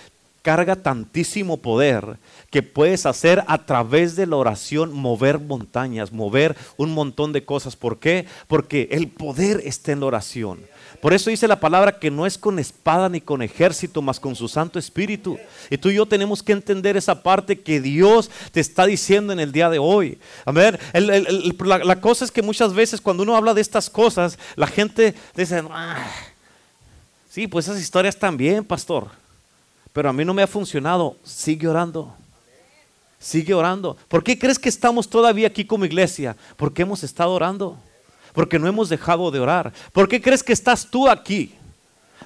carga 0.42 0.77
tantísimo 0.77 1.57
poder 1.57 2.18
que 2.51 2.62
puedes 2.62 3.07
hacer 3.07 3.42
a 3.47 3.64
través 3.64 4.16
de 4.16 4.27
la 4.27 4.37
oración 4.37 4.92
mover 4.92 5.38
montañas, 5.38 6.12
mover 6.12 6.57
un 6.77 6.92
montón 6.92 7.33
de 7.33 7.45
cosas. 7.45 7.77
¿Por 7.77 7.99
qué? 7.99 8.27
Porque 8.49 8.88
el 8.90 9.09
poder 9.09 9.62
está 9.64 9.92
en 9.92 10.01
la 10.01 10.07
oración. 10.07 10.61
Por 11.01 11.12
eso 11.12 11.31
dice 11.31 11.49
la 11.49 11.59
palabra 11.59 11.99
que 11.99 12.11
no 12.11 12.27
es 12.27 12.38
con 12.38 12.59
espada 12.59 13.09
ni 13.09 13.21
con 13.21 13.42
ejército, 13.42 14.03
más 14.03 14.21
con 14.21 14.37
su 14.37 14.47
Santo 14.47 14.79
Espíritu. 14.79 15.38
Y 15.71 15.79
tú 15.79 15.88
y 15.88 15.95
yo 15.95 16.07
tenemos 16.07 16.42
que 16.42 16.53
entender 16.53 16.97
esa 16.97 17.23
parte 17.23 17.61
que 17.61 17.81
Dios 17.81 18.31
te 18.53 18.61
está 18.61 18.87
diciendo 18.87 19.33
en 19.33 19.40
el 19.40 19.51
día 19.51 19.71
de 19.71 19.79
hoy. 19.79 20.18
Amén. 20.45 20.79
la, 20.92 21.79
la, 21.79 22.01
cosa 22.01 22.25
es 22.25 22.31
que 22.31 22.42
muchas 22.42 22.75
veces 22.75 23.01
cuando 23.01 23.23
uno 23.25 23.37
habla 23.37 23.55
de 23.55 23.61
estas 23.61 23.90
cosas, 23.90 24.38
la 24.55 24.68
gente 24.68 25.14
dice, 25.35 25.62
ah, 25.71 26.07
Sí, 27.33 27.47
pues 27.47 27.66
esas 27.66 27.81
historias 27.81 28.14
también, 28.14 28.62
pastor. 28.62 29.09
Pero 29.95 30.11
a 30.11 30.12
mí 30.12 30.23
no 30.23 30.35
me 30.35 30.42
ha 30.42 30.47
funcionado. 30.47 31.16
Sigue 31.25 31.66
orando. 31.66 32.14
Sigue 33.18 33.55
orando. 33.55 33.97
¿Por 34.09 34.23
qué 34.23 34.38
crees 34.38 34.59
que 34.59 34.68
estamos 34.68 35.09
todavía 35.09 35.47
aquí 35.47 35.64
como 35.64 35.87
iglesia? 35.87 36.37
Porque 36.59 36.83
hemos 36.83 37.03
estado 37.03 37.33
orando. 37.33 37.79
Porque 38.35 38.59
no 38.59 38.68
hemos 38.68 38.90
dejado 38.90 39.31
de 39.31 39.40
orar. 39.40 39.73
¿Por 39.95 40.11
qué 40.11 40.21
crees 40.21 40.42
que 40.42 40.53
estás 40.53 40.87
tú 40.87 41.09
aquí? 41.09 41.55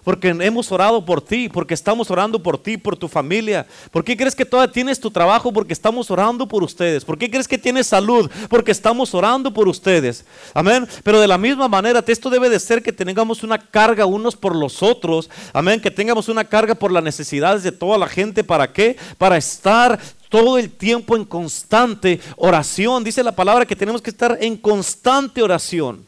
Porque 0.07 0.29
hemos 0.29 0.71
orado 0.71 1.05
por 1.05 1.21
ti, 1.21 1.49
porque 1.49 1.75
estamos 1.75 2.12
orando 2.12 2.40
por 2.40 2.62
ti, 2.62 2.77
por 2.77 2.97
tu 2.97 3.09
familia. 3.09 3.66
¿Por 3.90 4.05
qué 4.05 4.16
crees 4.16 4.37
que 4.37 4.45
todavía 4.45 4.73
tienes 4.73 5.01
tu 5.01 5.11
trabajo? 5.11 5.53
Porque 5.53 5.73
estamos 5.73 6.12
orando 6.12 6.47
por 6.47 6.62
ustedes. 6.62 7.05
¿Por 7.05 7.19
qué 7.19 7.29
crees 7.29 7.49
que 7.49 7.59
tienes 7.59 7.88
salud? 7.88 8.31
Porque 8.49 8.71
estamos 8.71 9.12
orando 9.16 9.53
por 9.53 9.66
ustedes. 9.66 10.25
Amén. 10.55 10.87
Pero 11.03 11.21
de 11.21 11.27
la 11.27 11.37
misma 11.37 11.66
manera, 11.66 12.05
esto 12.07 12.31
debe 12.31 12.49
de 12.49 12.61
ser 12.61 12.85
que 12.85 12.92
tengamos 12.92 13.42
una 13.42 13.59
carga 13.59 14.07
unos 14.07 14.37
por 14.37 14.55
los 14.55 14.81
otros. 14.81 15.29
Amén. 15.53 15.81
Que 15.81 15.90
tengamos 15.90 16.29
una 16.29 16.45
carga 16.45 16.77
por 16.77 16.92
las 16.92 17.03
necesidades 17.03 17.64
de 17.64 17.73
toda 17.73 17.99
la 17.99 18.07
gente. 18.07 18.45
¿Para 18.45 18.73
qué? 18.73 18.97
Para 19.19 19.37
estar 19.37 19.99
todo 20.29 20.57
el 20.57 20.71
tiempo 20.71 21.16
en 21.16 21.25
constante 21.25 22.21
oración. 22.37 23.03
Dice 23.03 23.25
la 23.25 23.35
palabra 23.35 23.66
que 23.66 23.75
tenemos 23.75 24.01
que 24.01 24.11
estar 24.11 24.38
en 24.40 24.57
constante 24.57 25.42
oración. 25.42 26.07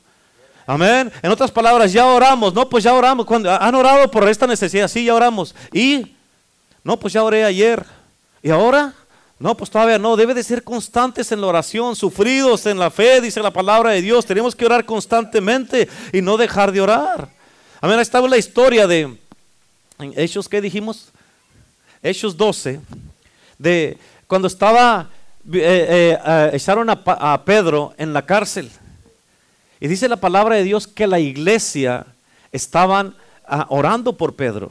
Amén. 0.68 1.10
En 1.22 1.30
otras 1.30 1.50
palabras, 1.50 1.90
ya 1.94 2.04
oramos. 2.04 2.52
No, 2.52 2.68
pues 2.68 2.84
ya 2.84 2.92
oramos. 2.92 3.24
Cuando 3.24 3.50
han 3.50 3.74
orado 3.74 4.10
por 4.10 4.28
esta 4.28 4.46
necesidad, 4.46 4.86
sí, 4.86 5.02
ya 5.02 5.14
oramos. 5.14 5.54
Y 5.72 6.14
no, 6.84 6.98
pues 7.00 7.14
ya 7.14 7.22
oré 7.22 7.42
ayer. 7.42 7.86
¿Y 8.42 8.50
ahora? 8.50 8.92
No, 9.38 9.56
pues 9.56 9.70
todavía 9.70 9.98
no. 9.98 10.14
Debe 10.14 10.34
de 10.34 10.42
ser 10.42 10.62
constantes 10.62 11.32
en 11.32 11.40
la 11.40 11.46
oración, 11.46 11.96
sufridos 11.96 12.66
en 12.66 12.78
la 12.78 12.90
fe, 12.90 13.22
dice 13.22 13.40
la 13.40 13.50
palabra 13.50 13.92
de 13.92 14.02
Dios. 14.02 14.26
Tenemos 14.26 14.54
que 14.54 14.66
orar 14.66 14.84
constantemente 14.84 15.88
y 16.12 16.20
no 16.20 16.36
dejar 16.36 16.70
de 16.70 16.82
orar. 16.82 17.30
Amén. 17.80 17.96
Ahí 17.96 18.02
estaba 18.02 18.28
la 18.28 18.36
historia 18.36 18.86
de 18.86 19.16
Hechos, 20.16 20.50
¿qué 20.50 20.60
dijimos? 20.60 21.08
Hechos 22.02 22.36
12, 22.36 22.78
de 23.56 23.96
cuando 24.26 24.48
estaba, 24.48 25.08
eh, 25.50 25.58
eh, 25.62 26.18
eh, 26.26 26.50
echaron 26.52 26.90
a 26.90 27.42
Pedro 27.46 27.94
en 27.96 28.12
la 28.12 28.26
cárcel. 28.26 28.70
Y 29.80 29.88
dice 29.88 30.08
la 30.08 30.16
palabra 30.16 30.56
de 30.56 30.64
Dios 30.64 30.86
que 30.86 31.06
la 31.06 31.20
iglesia 31.20 32.06
estaban 32.52 33.14
ah, 33.46 33.66
orando 33.68 34.16
por 34.16 34.34
Pedro. 34.34 34.70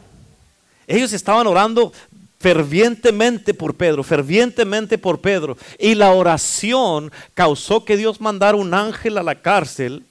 Ellos 0.88 1.14
estaban 1.14 1.48
orando 1.48 1.92
fervientemente 2.40 3.54
por 3.54 3.76
Pedro, 3.76 4.04
fervientemente 4.04 4.98
por 4.98 5.20
Pedro. 5.20 5.58
Y 5.80 5.96
la 5.96 6.12
oración 6.12 7.12
causó 7.34 7.84
que 7.84 7.98
Dios 7.98 8.22
mandara 8.22 8.58
un 8.58 8.74
ángel 8.74 9.18
a 9.18 9.24
la 9.24 9.36
cárcel 9.36 10.04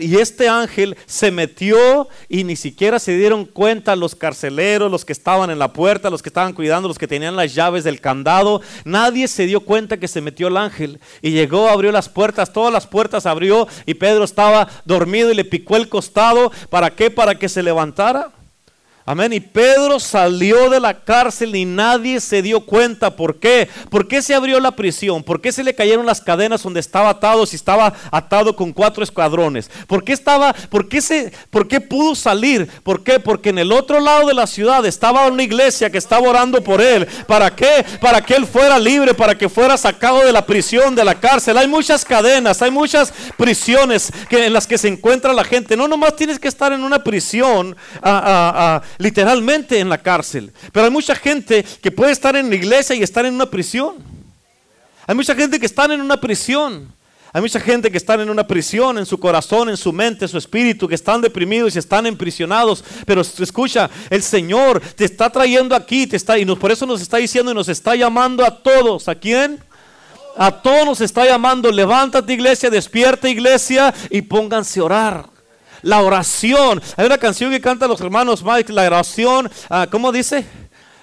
y 0.00 0.16
este 0.16 0.48
ángel 0.48 0.96
se 1.04 1.30
metió 1.30 2.08
y 2.30 2.44
ni 2.44 2.56
siquiera 2.56 2.98
se 2.98 3.16
dieron 3.16 3.44
cuenta 3.44 3.94
los 3.94 4.14
carceleros, 4.14 4.90
los 4.90 5.04
que 5.04 5.12
estaban 5.12 5.50
en 5.50 5.58
la 5.58 5.74
puerta, 5.74 6.08
los 6.08 6.22
que 6.22 6.30
estaban 6.30 6.54
cuidando, 6.54 6.88
los 6.88 6.98
que 6.98 7.06
tenían 7.06 7.36
las 7.36 7.54
llaves 7.54 7.84
del 7.84 8.00
candado. 8.00 8.62
Nadie 8.84 9.28
se 9.28 9.44
dio 9.44 9.60
cuenta 9.60 9.98
que 9.98 10.08
se 10.08 10.22
metió 10.22 10.48
el 10.48 10.56
ángel. 10.56 10.98
Y 11.20 11.32
llegó, 11.32 11.68
abrió 11.68 11.92
las 11.92 12.08
puertas, 12.08 12.54
todas 12.54 12.72
las 12.72 12.86
puertas 12.86 13.26
abrió 13.26 13.68
y 13.84 13.94
Pedro 13.94 14.24
estaba 14.24 14.66
dormido 14.86 15.30
y 15.30 15.34
le 15.34 15.44
picó 15.44 15.76
el 15.76 15.90
costado. 15.90 16.50
¿Para 16.70 16.90
qué? 16.90 17.10
Para 17.10 17.38
que 17.38 17.50
se 17.50 17.62
levantara. 17.62 18.32
Amén. 19.08 19.32
Y 19.32 19.38
Pedro 19.38 20.00
salió 20.00 20.68
de 20.68 20.80
la 20.80 20.92
cárcel 20.92 21.54
y 21.54 21.64
nadie 21.64 22.20
se 22.20 22.42
dio 22.42 22.66
cuenta. 22.66 23.14
¿Por 23.14 23.38
qué? 23.38 23.68
¿Por 23.88 24.08
qué 24.08 24.20
se 24.20 24.34
abrió 24.34 24.58
la 24.58 24.72
prisión? 24.72 25.22
¿Por 25.22 25.40
qué 25.40 25.52
se 25.52 25.62
le 25.62 25.76
cayeron 25.76 26.04
las 26.04 26.20
cadenas 26.20 26.64
donde 26.64 26.80
estaba 26.80 27.10
atado 27.10 27.46
si 27.46 27.54
estaba 27.54 27.94
atado 28.10 28.56
con 28.56 28.72
cuatro 28.72 29.04
escuadrones? 29.04 29.70
¿Por 29.86 30.02
qué 30.02 30.12
estaba, 30.12 30.52
por 30.70 30.88
qué 30.88 31.00
se, 31.00 31.32
por 31.50 31.68
qué 31.68 31.80
pudo 31.80 32.16
salir? 32.16 32.68
¿Por 32.82 33.04
qué? 33.04 33.20
Porque 33.20 33.50
en 33.50 33.58
el 33.58 33.70
otro 33.70 34.00
lado 34.00 34.26
de 34.26 34.34
la 34.34 34.48
ciudad 34.48 34.84
estaba 34.84 35.28
una 35.28 35.44
iglesia 35.44 35.88
que 35.88 35.98
estaba 35.98 36.28
orando 36.28 36.64
por 36.64 36.80
él. 36.80 37.06
¿Para 37.28 37.54
qué? 37.54 37.86
Para 38.00 38.20
que 38.20 38.34
él 38.34 38.44
fuera 38.44 38.76
libre, 38.76 39.14
para 39.14 39.38
que 39.38 39.48
fuera 39.48 39.76
sacado 39.76 40.24
de 40.24 40.32
la 40.32 40.44
prisión, 40.44 40.96
de 40.96 41.04
la 41.04 41.14
cárcel. 41.14 41.56
Hay 41.58 41.68
muchas 41.68 42.04
cadenas, 42.04 42.60
hay 42.60 42.72
muchas 42.72 43.12
prisiones 43.36 44.10
en 44.30 44.52
las 44.52 44.66
que 44.66 44.78
se 44.78 44.88
encuentra 44.88 45.32
la 45.32 45.44
gente. 45.44 45.76
No 45.76 45.86
nomás 45.86 46.16
tienes 46.16 46.40
que 46.40 46.48
estar 46.48 46.72
en 46.72 46.82
una 46.82 47.04
prisión. 47.04 47.76
Literalmente 48.98 49.78
en 49.78 49.88
la 49.88 49.98
cárcel. 49.98 50.52
Pero 50.72 50.86
hay 50.86 50.92
mucha 50.92 51.14
gente 51.14 51.64
que 51.82 51.90
puede 51.90 52.12
estar 52.12 52.36
en 52.36 52.48
la 52.48 52.54
iglesia 52.54 52.96
y 52.96 53.02
estar 53.02 53.24
en 53.26 53.34
una 53.34 53.50
prisión. 53.50 53.96
Hay 55.06 55.14
mucha 55.14 55.34
gente 55.34 55.60
que 55.60 55.66
está 55.66 55.84
en 55.84 56.00
una 56.00 56.20
prisión. 56.20 56.94
Hay 57.32 57.42
mucha 57.42 57.60
gente 57.60 57.90
que 57.90 57.98
está 57.98 58.14
en 58.14 58.30
una 58.30 58.46
prisión 58.46 58.96
en 58.96 59.04
su 59.04 59.20
corazón, 59.20 59.68
en 59.68 59.76
su 59.76 59.92
mente, 59.92 60.24
en 60.24 60.28
su 60.30 60.38
espíritu, 60.38 60.88
que 60.88 60.94
están 60.94 61.20
deprimidos 61.20 61.76
y 61.76 61.78
están 61.78 62.06
emprisionados. 62.06 62.82
Pero 63.04 63.20
escucha, 63.20 63.90
el 64.08 64.22
Señor 64.22 64.80
te 64.80 65.04
está 65.04 65.28
trayendo 65.28 65.74
aquí, 65.74 66.06
te 66.06 66.16
está 66.16 66.38
y 66.38 66.46
por 66.46 66.72
eso 66.72 66.86
nos 66.86 67.02
está 67.02 67.18
diciendo 67.18 67.52
y 67.52 67.54
nos 67.54 67.68
está 67.68 67.94
llamando 67.94 68.44
a 68.44 68.62
todos. 68.62 69.08
¿A 69.08 69.14
quién? 69.14 69.62
A 70.36 70.50
todos 70.50 70.86
nos 70.86 71.00
está 71.02 71.26
llamando. 71.26 71.70
Levántate 71.70 72.32
iglesia, 72.32 72.70
despierta 72.70 73.28
iglesia 73.28 73.92
y 74.08 74.22
pónganse 74.22 74.80
a 74.80 74.84
orar. 74.84 75.35
La 75.86 76.02
oración. 76.02 76.82
Hay 76.96 77.06
una 77.06 77.16
canción 77.16 77.52
que 77.52 77.60
cantan 77.60 77.88
los 77.88 78.00
hermanos 78.00 78.42
Mike, 78.42 78.72
la 78.72 78.88
oración, 78.88 79.48
ah, 79.70 79.86
¿cómo 79.88 80.10
dice? 80.10 80.44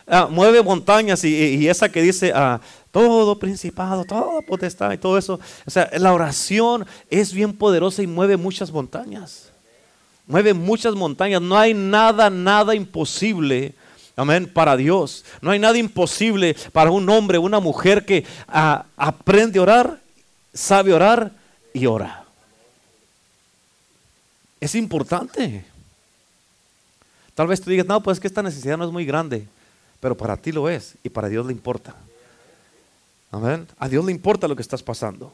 Ah, 0.05 0.27
mueve 0.29 0.61
montañas 0.61 1.23
y, 1.23 1.69
esa 1.69 1.87
que 1.87 2.01
dice 2.01 2.33
ah, 2.35 2.59
todo 2.91 3.39
principado, 3.39 4.03
todo 4.03 4.41
potestad 4.41 4.91
y 4.91 4.97
todo 4.97 5.17
eso. 5.17 5.39
O 5.65 5.71
sea, 5.71 5.89
la 5.97 6.13
oración 6.13 6.85
es 7.09 7.31
bien 7.31 7.53
poderosa 7.53 8.03
y 8.03 8.07
mueve 8.07 8.35
muchas 8.35 8.73
montañas. 8.73 9.53
Mueve 10.27 10.53
muchas 10.53 10.93
montañas. 10.95 11.41
No 11.41 11.57
hay 11.57 11.73
nada, 11.73 12.29
nada 12.29 12.75
imposible. 12.75 13.75
Amén, 14.17 14.51
para 14.53 14.75
Dios. 14.75 15.23
No 15.39 15.51
hay 15.51 15.59
nada 15.59 15.77
imposible 15.77 16.57
para 16.73 16.91
un 16.91 17.09
hombre, 17.09 17.37
una 17.37 17.61
mujer 17.61 18.03
que 18.03 18.25
aprende 18.49 19.59
a 19.59 19.61
orar, 19.61 19.99
sabe 20.53 20.91
orar 20.91 21.31
y 21.73 21.85
ora. 21.85 22.22
Es 24.63 24.75
importante. 24.75 25.65
Tal 27.35 27.47
vez 27.47 27.59
tú 27.59 27.69
digas, 27.69 27.85
no, 27.85 28.01
pues 28.01 28.15
es 28.15 28.21
que 28.21 28.27
esta 28.27 28.41
necesidad 28.41 28.77
no 28.77 28.85
es 28.85 28.93
muy 28.93 29.03
grande, 29.03 29.45
pero 29.99 30.15
para 30.15 30.37
ti 30.37 30.53
lo 30.53 30.69
es 30.69 30.95
y 31.03 31.09
para 31.09 31.27
Dios 31.27 31.45
le 31.45 31.51
importa. 31.51 31.93
Amén. 33.29 33.67
A 33.77 33.89
Dios 33.89 34.05
le 34.05 34.13
importa 34.13 34.47
lo 34.47 34.55
que 34.55 34.61
estás 34.61 34.81
pasando. 34.81 35.33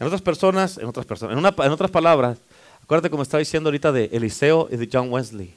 En 0.00 0.06
otras 0.06 0.22
personas, 0.22 0.78
en 0.78 0.86
otras 0.86 1.04
personas, 1.04 1.36
en, 1.36 1.70
otras 1.70 1.90
palabras, 1.90 2.38
acuérdate 2.82 3.10
como 3.10 3.22
estaba 3.22 3.40
diciendo 3.40 3.68
ahorita 3.68 3.92
de 3.92 4.06
Eliseo 4.06 4.68
y 4.70 4.78
de 4.78 4.88
John 4.90 5.12
Wesley. 5.12 5.52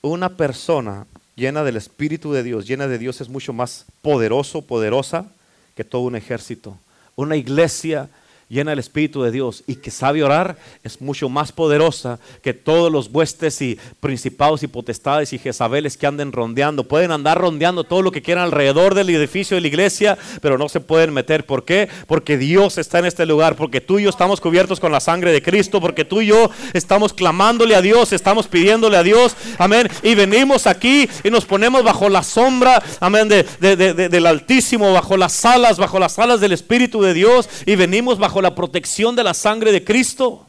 Una 0.00 0.28
persona 0.28 1.08
llena 1.34 1.64
del 1.64 1.76
Espíritu 1.76 2.32
de 2.32 2.44
Dios, 2.44 2.68
llena 2.68 2.86
de 2.86 2.98
Dios 2.98 3.20
es 3.20 3.28
mucho 3.28 3.52
más 3.52 3.86
poderoso, 4.00 4.62
poderosa 4.62 5.26
que 5.74 5.82
todo 5.82 6.02
un 6.02 6.14
ejército. 6.14 6.78
Una 7.16 7.34
iglesia 7.34 8.08
llena 8.50 8.72
el 8.72 8.80
Espíritu 8.80 9.22
de 9.22 9.30
Dios 9.30 9.62
y 9.66 9.76
que 9.76 9.90
sabe 9.90 10.24
orar 10.24 10.58
es 10.82 11.00
mucho 11.00 11.28
más 11.28 11.52
poderosa 11.52 12.18
que 12.42 12.52
todos 12.52 12.90
los 12.92 13.08
huestes 13.12 13.62
y 13.62 13.78
principados 14.00 14.62
y 14.64 14.66
potestades 14.66 15.32
y 15.32 15.38
Jezabeles 15.38 15.96
que 15.96 16.06
anden 16.06 16.32
rondeando. 16.32 16.84
Pueden 16.84 17.12
andar 17.12 17.38
rondeando 17.38 17.84
todo 17.84 18.02
lo 18.02 18.10
que 18.10 18.22
quieran 18.22 18.44
alrededor 18.44 18.94
del 18.94 19.08
edificio 19.10 19.54
de 19.54 19.60
la 19.60 19.68
iglesia, 19.68 20.18
pero 20.42 20.58
no 20.58 20.68
se 20.68 20.80
pueden 20.80 21.14
meter. 21.14 21.46
¿Por 21.46 21.64
qué? 21.64 21.88
Porque 22.08 22.36
Dios 22.36 22.76
está 22.76 22.98
en 22.98 23.06
este 23.06 23.24
lugar, 23.24 23.54
porque 23.54 23.80
tú 23.80 24.00
y 24.00 24.02
yo 24.02 24.10
estamos 24.10 24.40
cubiertos 24.40 24.80
con 24.80 24.90
la 24.90 25.00
sangre 25.00 25.32
de 25.32 25.42
Cristo, 25.42 25.80
porque 25.80 26.04
tú 26.04 26.20
y 26.20 26.26
yo 26.26 26.50
estamos 26.72 27.12
clamándole 27.12 27.76
a 27.76 27.80
Dios, 27.80 28.12
estamos 28.12 28.48
pidiéndole 28.48 28.96
a 28.96 29.04
Dios, 29.04 29.36
amén. 29.58 29.88
Y 30.02 30.16
venimos 30.16 30.66
aquí 30.66 31.08
y 31.22 31.30
nos 31.30 31.44
ponemos 31.44 31.84
bajo 31.84 32.08
la 32.08 32.24
sombra, 32.24 32.82
amén, 32.98 33.28
del 33.28 34.26
Altísimo, 34.26 34.92
bajo 34.92 35.16
las 35.16 35.44
alas, 35.44 35.78
bajo 35.78 36.00
las 36.00 36.18
alas 36.18 36.40
del 36.40 36.52
Espíritu 36.52 37.00
de 37.00 37.14
Dios 37.14 37.48
y 37.64 37.76
venimos 37.76 38.18
bajo 38.18 38.39
la 38.40 38.54
protección 38.54 39.14
de 39.16 39.24
la 39.24 39.34
sangre 39.34 39.72
de 39.72 39.84
Cristo. 39.84 40.46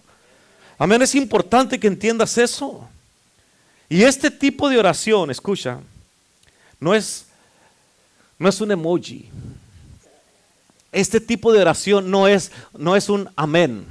Amén, 0.78 1.02
es 1.02 1.16
importante 1.16 1.80
que 1.80 1.88
entiendas 1.88 2.38
eso. 2.38 2.88
Y 3.90 4.04
este 4.04 4.32
tipo 4.32 4.70
de 4.70 4.80
oración, 4.80 5.30
escucha, 5.32 5.80
no 6.80 6.96
es, 6.96 7.26
no 8.40 8.50
es 8.50 8.62
un 8.62 8.72
emoji. 8.72 9.30
Este 10.92 11.20
tipo 11.22 11.54
de 11.54 11.62
oración 11.62 12.10
no 12.10 12.28
es, 12.28 12.52
no 12.78 12.96
es 12.96 13.10
un 13.10 13.30
amén. 13.36 13.86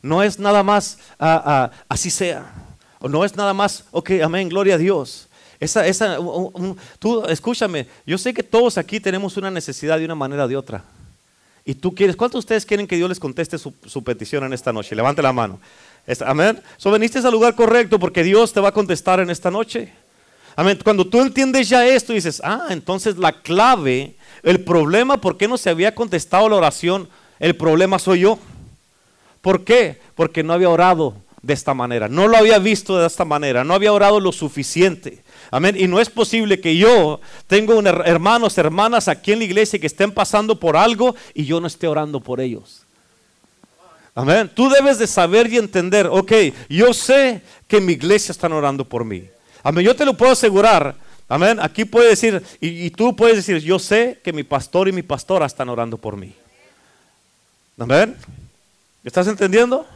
No 0.00 0.22
es 0.22 0.38
nada 0.38 0.62
más 0.62 0.98
ah, 1.18 1.42
ah, 1.44 1.70
así 1.88 2.10
sea. 2.10 2.52
No 3.00 3.24
es 3.24 3.34
nada 3.34 3.52
más, 3.52 3.84
ok, 3.90 4.10
amén, 4.22 4.48
gloria 4.48 4.76
a 4.76 4.78
Dios. 4.78 5.28
Esa, 5.58 5.86
esa, 5.86 6.18
tú, 6.98 7.24
escúchame, 7.26 7.86
yo 8.06 8.18
sé 8.18 8.34
que 8.34 8.42
todos 8.42 8.78
aquí 8.78 9.00
tenemos 9.00 9.36
una 9.36 9.50
necesidad 9.50 9.98
de 9.98 10.04
una 10.04 10.14
manera 10.14 10.44
o 10.44 10.48
de 10.48 10.56
otra. 10.56 10.84
Y 11.64 11.74
tú 11.74 11.94
quieres, 11.94 12.16
¿cuántos 12.16 12.40
de 12.40 12.40
ustedes 12.40 12.66
quieren 12.66 12.86
que 12.86 12.96
Dios 12.96 13.08
les 13.08 13.20
conteste 13.20 13.56
su, 13.56 14.04
petición 14.04 14.44
en 14.44 14.52
esta 14.52 14.72
noche? 14.72 14.96
Levante 14.96 15.22
la 15.22 15.32
mano. 15.32 15.60
Amén. 16.26 16.60
So 16.76 16.90
veniste 16.90 17.20
al 17.20 17.30
lugar 17.30 17.54
correcto 17.54 17.98
porque 17.98 18.24
Dios 18.24 18.52
te 18.52 18.60
va 18.60 18.70
a 18.70 18.72
contestar 18.72 19.20
en 19.20 19.30
esta 19.30 19.50
noche. 19.50 19.92
Amén. 20.56 20.78
Cuando 20.82 21.06
tú 21.06 21.20
entiendes 21.20 21.68
ya 21.68 21.86
esto, 21.86 22.12
dices, 22.12 22.42
ah, 22.44 22.66
entonces 22.70 23.16
la 23.16 23.40
clave, 23.40 24.16
el 24.42 24.62
problema, 24.64 25.20
¿por 25.20 25.36
qué 25.36 25.46
no 25.46 25.56
se 25.56 25.70
había 25.70 25.94
contestado 25.94 26.48
la 26.48 26.56
oración? 26.56 27.08
El 27.38 27.56
problema 27.56 27.98
soy 27.98 28.20
yo. 28.20 28.38
¿Por 29.40 29.64
qué? 29.64 30.00
Porque 30.14 30.42
no 30.42 30.52
había 30.52 30.68
orado 30.68 31.14
de 31.42 31.54
esta 31.54 31.74
manera, 31.74 32.08
no 32.08 32.28
lo 32.28 32.36
había 32.36 32.58
visto 32.58 32.98
de 32.98 33.06
esta 33.06 33.24
manera, 33.24 33.64
no 33.64 33.74
había 33.74 33.92
orado 33.92 34.20
lo 34.20 34.30
suficiente. 34.30 35.22
Amén. 35.50 35.76
Y 35.78 35.86
no 35.86 36.00
es 36.00 36.08
posible 36.08 36.60
que 36.60 36.76
yo 36.76 37.20
tengo 37.46 37.78
hermanos, 37.80 38.56
hermanas 38.56 39.08
aquí 39.08 39.32
en 39.32 39.40
la 39.40 39.44
iglesia 39.44 39.78
que 39.78 39.86
estén 39.86 40.10
pasando 40.10 40.58
por 40.58 40.76
algo 40.76 41.14
y 41.34 41.44
yo 41.44 41.60
no 41.60 41.66
esté 41.66 41.86
orando 41.86 42.20
por 42.20 42.40
ellos. 42.40 42.84
Amén. 44.14 44.50
Tú 44.54 44.70
debes 44.70 44.98
de 44.98 45.06
saber 45.06 45.52
y 45.52 45.58
entender, 45.58 46.06
ok, 46.06 46.32
yo 46.70 46.94
sé 46.94 47.42
que 47.66 47.80
mi 47.80 47.94
iglesia 47.94 48.32
están 48.32 48.52
orando 48.52 48.84
por 48.84 49.04
mí. 49.04 49.28
Amén. 49.62 49.84
Yo 49.84 49.96
te 49.96 50.06
lo 50.06 50.14
puedo 50.14 50.32
asegurar. 50.32 50.94
Amén. 51.28 51.58
Aquí 51.60 51.84
puede 51.84 52.08
decir, 52.08 52.42
y, 52.60 52.86
y 52.86 52.90
tú 52.90 53.14
puedes 53.16 53.36
decir, 53.36 53.58
yo 53.58 53.78
sé 53.78 54.20
que 54.22 54.32
mi 54.32 54.44
pastor 54.44 54.88
y 54.88 54.92
mi 54.92 55.02
pastora 55.02 55.44
están 55.44 55.68
orando 55.68 55.98
por 55.98 56.16
mí. 56.16 56.32
Amén. 57.78 58.16
¿Estás 59.04 59.26
entendiendo? 59.26 59.86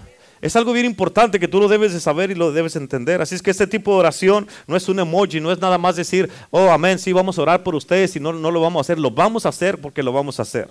Es 0.40 0.54
algo 0.54 0.72
bien 0.72 0.86
importante 0.86 1.40
que 1.40 1.48
tú 1.48 1.60
lo 1.60 1.68
debes 1.68 1.92
de 1.92 2.00
saber 2.00 2.30
y 2.30 2.34
lo 2.34 2.52
debes 2.52 2.76
entender. 2.76 3.22
Así 3.22 3.34
es 3.34 3.42
que 3.42 3.50
este 3.50 3.66
tipo 3.66 3.92
de 3.92 4.00
oración 4.00 4.46
no 4.66 4.76
es 4.76 4.88
un 4.88 4.98
emoji, 4.98 5.40
no 5.40 5.50
es 5.50 5.58
nada 5.58 5.78
más 5.78 5.96
decir, 5.96 6.30
oh, 6.50 6.70
amén, 6.70 6.98
sí, 6.98 7.12
vamos 7.12 7.38
a 7.38 7.42
orar 7.42 7.62
por 7.62 7.74
ustedes 7.74 8.14
y 8.16 8.20
no, 8.20 8.32
no 8.32 8.50
lo 8.50 8.60
vamos 8.60 8.80
a 8.80 8.82
hacer. 8.82 8.98
Lo 8.98 9.10
vamos 9.10 9.46
a 9.46 9.48
hacer 9.48 9.80
porque 9.80 10.02
lo 10.02 10.12
vamos 10.12 10.38
a 10.38 10.42
hacer. 10.42 10.68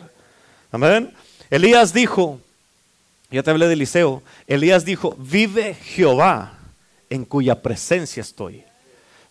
Amén. 0.72 1.12
Elías 1.50 1.94
dijo, 1.94 2.40
ya 3.32 3.44
te 3.44 3.52
hablé 3.52 3.68
de 3.68 3.74
Eliseo, 3.74 4.22
Elías 4.48 4.86
dijo, 4.86 5.16
vive 5.18 5.74
Jehová 5.74 6.60
en 7.10 7.26
cuya 7.26 7.62
presencia 7.62 8.22
estoy. 8.22 8.64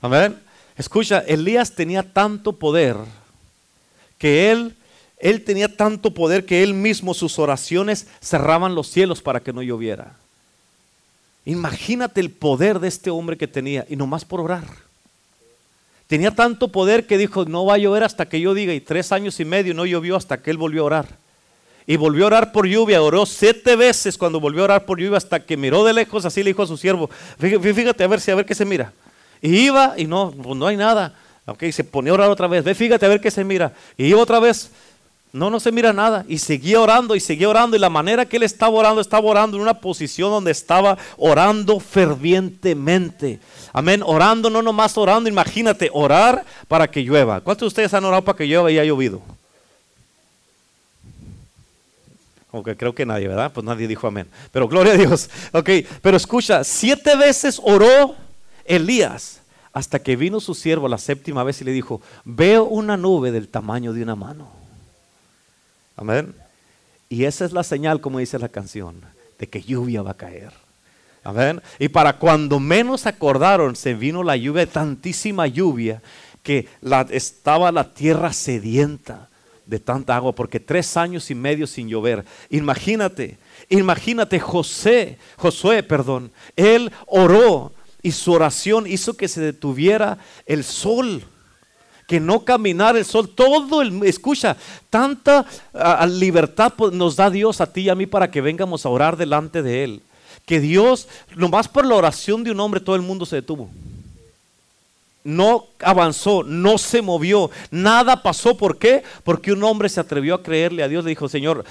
Amén. 0.01 0.39
Escucha, 0.77 1.21
Elías 1.21 1.73
tenía 1.73 2.03
tanto 2.03 2.55
poder 2.55 2.97
que 4.19 4.51
él, 4.51 4.77
él 5.19 5.45
tenía 5.45 5.75
tanto 5.75 6.13
poder 6.13 6.45
que 6.45 6.63
él 6.63 6.75
mismo 6.75 7.15
sus 7.15 7.39
oraciones 7.39 8.09
cerraban 8.21 8.75
los 8.75 8.89
cielos 8.89 9.23
para 9.23 9.41
que 9.41 9.53
no 9.53 9.63
lloviera. 9.63 10.17
Imagínate 11.45 12.21
el 12.21 12.31
poder 12.31 12.79
de 12.81 12.89
este 12.89 13.11
hombre 13.11 13.37
que 13.37 13.47
tenía 13.47 13.85
y 13.89 13.97
nomás 13.97 14.25
por 14.25 14.41
orar. 14.41 14.65
Tenía 16.07 16.31
tanto 16.31 16.69
poder 16.69 17.07
que 17.07 17.19
dijo, 17.19 17.45
no 17.45 17.65
va 17.65 17.75
a 17.75 17.79
llover 17.79 18.03
hasta 18.03 18.27
que 18.27 18.41
yo 18.41 18.55
diga, 18.55 18.75
y 18.75 18.81
tres 18.81 19.13
años 19.13 19.41
y 19.41 19.45
medio 19.45 19.75
no 19.75 19.87
llovió 19.87 20.17
hasta 20.17 20.43
que 20.43 20.51
él 20.51 20.59
volvió 20.59 20.83
a 20.83 20.87
orar. 20.87 21.07
Y 21.87 21.97
volvió 21.97 22.25
a 22.25 22.27
orar 22.29 22.53
por 22.53 22.67
lluvia, 22.67 23.03
oró 23.03 23.27
siete 23.27 23.77
veces 23.77 24.17
cuando 24.17 24.41
volvió 24.41 24.63
a 24.63 24.65
orar 24.65 24.87
por 24.87 24.99
lluvia 24.99 25.19
hasta 25.19 25.41
que 25.41 25.57
miró 25.57 25.85
de 25.85 25.93
lejos, 25.93 26.25
así 26.25 26.43
le 26.43 26.51
dijo 26.51 26.63
a 26.63 26.67
su 26.67 26.77
siervo, 26.77 27.11
fíjate 27.39 28.05
a 28.05 28.07
ver 28.07 28.21
si 28.21 28.31
a 28.31 28.35
ver 28.35 28.47
qué 28.47 28.55
se 28.55 28.65
mira. 28.65 28.93
Y 29.43 29.67
iba 29.67 29.95
y 29.97 30.07
no, 30.07 30.31
pues 30.31 30.57
no 30.57 30.67
hay 30.67 30.77
nada. 30.77 31.15
Ok, 31.47 31.65
se 31.73 31.85
ponía 31.85 32.13
a 32.13 32.15
orar 32.15 32.31
otra 32.31 32.47
vez, 32.47 32.65
ve, 32.65 32.75
fíjate 32.75 33.05
a 33.05 33.09
ver 33.09 33.21
qué 33.21 33.31
se 33.31 33.45
mira. 33.45 33.73
Y 33.99 34.07
iba 34.07 34.21
otra 34.21 34.41
vez, 34.41 34.71
no, 35.35 35.51
no 35.51 35.59
se 35.59 35.73
mira 35.73 35.93
nada. 35.93 36.25
Y 36.29 36.39
seguía 36.39 36.81
orando 36.81 37.17
y 37.17 37.21
seguía 37.21 37.49
orando. 37.49 37.77
Y 37.77 37.81
la 37.81 37.91
manera 37.91 38.25
que 38.25 38.37
él 38.37 38.45
estaba 38.45 38.73
orando, 38.79 39.01
estaba 39.01 39.29
orando 39.29 39.57
en 39.57 39.65
una 39.65 39.75
posición 39.75 40.31
donde 40.31 40.53
estaba 40.53 40.97
orando 41.17 41.81
fervientemente. 41.81 43.41
Amén. 43.73 44.01
Orando, 44.07 44.49
no 44.49 44.63
nomás 44.63 44.97
orando. 44.97 45.29
Imagínate, 45.29 45.91
orar 45.93 46.45
para 46.69 46.89
que 46.89 47.03
llueva. 47.03 47.41
¿Cuántos 47.41 47.67
de 47.67 47.67
ustedes 47.67 47.93
han 47.95 48.05
orado 48.05 48.23
para 48.23 48.39
que 48.39 48.47
llueva 48.47 48.71
y 48.71 48.79
ha 48.79 48.85
llovido? 48.85 49.23
Aunque 52.53 52.77
creo 52.77 52.95
que 52.95 53.05
nadie, 53.05 53.27
¿verdad? 53.27 53.51
Pues 53.53 53.67
nadie 53.67 53.89
dijo 53.89 54.07
amén. 54.07 54.29
Pero 54.53 54.69
gloria 54.69 54.93
a 54.93 54.97
Dios. 54.97 55.29
Ok, 55.51 55.69
pero 56.01 56.17
escucha, 56.17 56.63
siete 56.63 57.17
veces 57.17 57.61
oró 57.61 58.15
Elías 58.65 59.41
hasta 59.73 59.99
que 59.99 60.15
vino 60.15 60.39
su 60.39 60.55
siervo 60.55 60.87
la 60.87 60.99
séptima 60.99 61.43
vez 61.43 61.61
y 61.61 61.65
le 61.65 61.73
dijo, 61.73 62.01
veo 62.25 62.63
una 62.67 62.97
nube 62.97 63.33
del 63.33 63.49
tamaño 63.49 63.93
de 63.93 64.05
una 64.05 64.15
mano. 64.15 64.64
Amén. 65.97 66.35
Y 67.09 67.25
esa 67.25 67.45
es 67.45 67.53
la 67.53 67.63
señal, 67.63 68.01
como 68.01 68.19
dice 68.19 68.39
la 68.39 68.49
canción, 68.49 69.01
de 69.39 69.49
que 69.49 69.63
lluvia 69.63 70.03
va 70.03 70.13
a 70.13 70.17
caer. 70.17 70.53
Amén. 71.23 71.63
Y 71.79 71.89
para 71.89 72.19
cuando 72.19 72.61
menos 72.61 73.07
acordaron, 73.07 73.77
se 73.77 73.95
vino 73.95 74.23
la 74.23 74.37
lluvia, 74.37 74.67
tantísima 74.67 75.47
lluvia, 75.47 76.03
que 76.43 76.69
la, 76.81 77.07
estaba 77.11 77.73
la 77.73 77.95
tierra 77.95 78.33
sedienta 78.33 79.29
de 79.67 79.81
tanta 79.81 80.15
agua, 80.15 80.35
porque 80.35 80.61
tres 80.61 80.97
años 80.97 81.31
y 81.31 81.35
medio 81.35 81.67
sin 81.67 81.89
llover. 81.89 82.25
Imagínate, 82.51 83.39
imagínate 83.71 84.39
José, 84.39 85.19
Josué, 85.37 85.83
perdón, 85.83 86.31
él 86.57 86.93
oró 87.07 87.73
y 88.03 88.13
su 88.13 88.33
oración 88.33 88.87
hizo 88.87 89.17
que 89.17 89.29
se 89.29 89.41
detuviera 89.41 90.19
el 90.45 90.65
sol 90.65 91.25
que 92.07 92.21
no 92.21 92.45
caminar 92.45 92.97
el 92.97 93.05
sol. 93.05 93.29
Todo 93.29 93.83
el, 93.83 94.03
escucha, 94.05 94.57
tanta 94.91 95.47
libertad 96.09 96.73
nos 96.93 97.17
da 97.17 97.31
Dios 97.31 97.61
a 97.61 97.73
ti 97.73 97.83
y 97.83 97.89
a 97.89 97.95
mí 97.95 98.07
para 98.07 98.31
que 98.31 98.41
vengamos 98.41 98.85
a 98.85 98.89
orar 98.89 99.17
delante 99.17 99.63
de 99.63 99.85
Él. 99.85 100.03
Que 100.47 100.61
Dios, 100.61 101.09
nomás 101.37 101.69
por 101.69 101.87
la 101.87 101.95
oración 101.95 102.45
de 102.45 102.51
un 102.51 102.61
hombre, 102.61 102.81
todo 102.81 102.97
el 102.97 103.03
mundo 103.03 103.25
se 103.25 103.37
detuvo. 103.37 103.71
No 105.23 105.67
avanzó, 105.81 106.43
no 106.43 106.77
se 106.77 107.01
movió, 107.01 107.51
nada 107.71 108.23
pasó. 108.23 108.59
¿Por 108.59 108.77
qué? 108.77 109.03
Porque 109.23 109.53
un 109.53 109.65
hombre 109.65 109.89
se 109.89 110.01
atrevió 110.01 110.35
a 110.35 110.43
creerle 110.43 110.83
a 110.83 110.89
Dios. 110.89 111.03
Le 111.03 111.11
dijo, 111.11 111.31
Señor, 111.31 111.65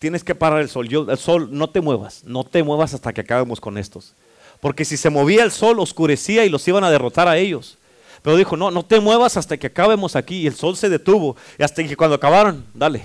tienes 0.00 0.24
que 0.24 0.34
parar 0.34 0.60
el 0.60 0.68
sol. 0.68 0.88
El 1.08 1.18
sol, 1.18 1.48
no 1.52 1.70
te 1.70 1.80
muevas, 1.80 2.24
no 2.24 2.42
te 2.42 2.64
muevas 2.64 2.92
hasta 2.92 3.12
que 3.12 3.20
acabemos 3.20 3.60
con 3.60 3.78
estos. 3.78 4.14
Porque 4.60 4.84
si 4.84 4.96
se 4.96 5.10
movía 5.10 5.44
el 5.44 5.52
sol, 5.52 5.78
oscurecía 5.78 6.44
y 6.44 6.48
los 6.48 6.66
iban 6.66 6.82
a 6.82 6.90
derrotar 6.90 7.28
a 7.28 7.38
ellos. 7.38 7.78
Pero 8.22 8.36
dijo, 8.36 8.56
no, 8.56 8.70
no 8.70 8.84
te 8.84 9.00
muevas 9.00 9.36
hasta 9.36 9.56
que 9.56 9.66
acabemos 9.66 10.16
aquí. 10.16 10.42
Y 10.42 10.46
el 10.46 10.54
sol 10.54 10.76
se 10.76 10.88
detuvo. 10.88 11.36
Y 11.58 11.62
hasta 11.62 11.82
que 11.82 11.96
cuando 11.96 12.16
acabaron, 12.16 12.64
dale. 12.72 13.04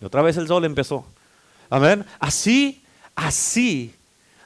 Y 0.00 0.04
otra 0.04 0.22
vez 0.22 0.36
el 0.36 0.48
sol 0.48 0.64
empezó. 0.64 1.04
Amén. 1.68 2.04
Así, 2.18 2.82
así 3.14 3.94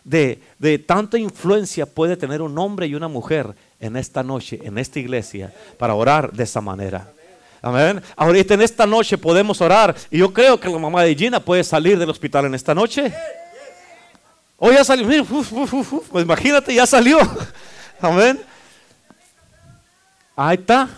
de, 0.04 0.40
de 0.58 0.78
tanta 0.78 1.18
influencia 1.18 1.86
puede 1.86 2.16
tener 2.16 2.42
un 2.42 2.58
hombre 2.58 2.86
y 2.86 2.94
una 2.94 3.08
mujer 3.08 3.54
en 3.80 3.96
esta 3.96 4.22
noche, 4.22 4.60
en 4.62 4.78
esta 4.78 4.98
iglesia, 4.98 5.52
para 5.78 5.94
orar 5.94 6.32
de 6.32 6.44
esa 6.44 6.60
manera. 6.60 7.10
Amén. 7.62 8.02
Ahorita 8.14 8.52
en 8.52 8.60
esta 8.60 8.86
noche 8.86 9.16
podemos 9.16 9.58
orar. 9.62 9.96
Y 10.10 10.18
yo 10.18 10.34
creo 10.34 10.60
que 10.60 10.68
la 10.68 10.78
mamá 10.78 11.02
de 11.02 11.14
Gina 11.14 11.40
puede 11.40 11.64
salir 11.64 11.98
del 11.98 12.10
hospital 12.10 12.44
en 12.44 12.54
esta 12.54 12.74
noche. 12.74 13.10
Hoy 14.58 14.74
ya 14.74 14.84
salió. 14.84 15.24
Pues 15.24 16.24
imagínate, 16.24 16.74
ya 16.74 16.84
salió. 16.84 17.18
Amén. 18.02 18.38
Ahí 20.36 20.56
está. 20.56 20.88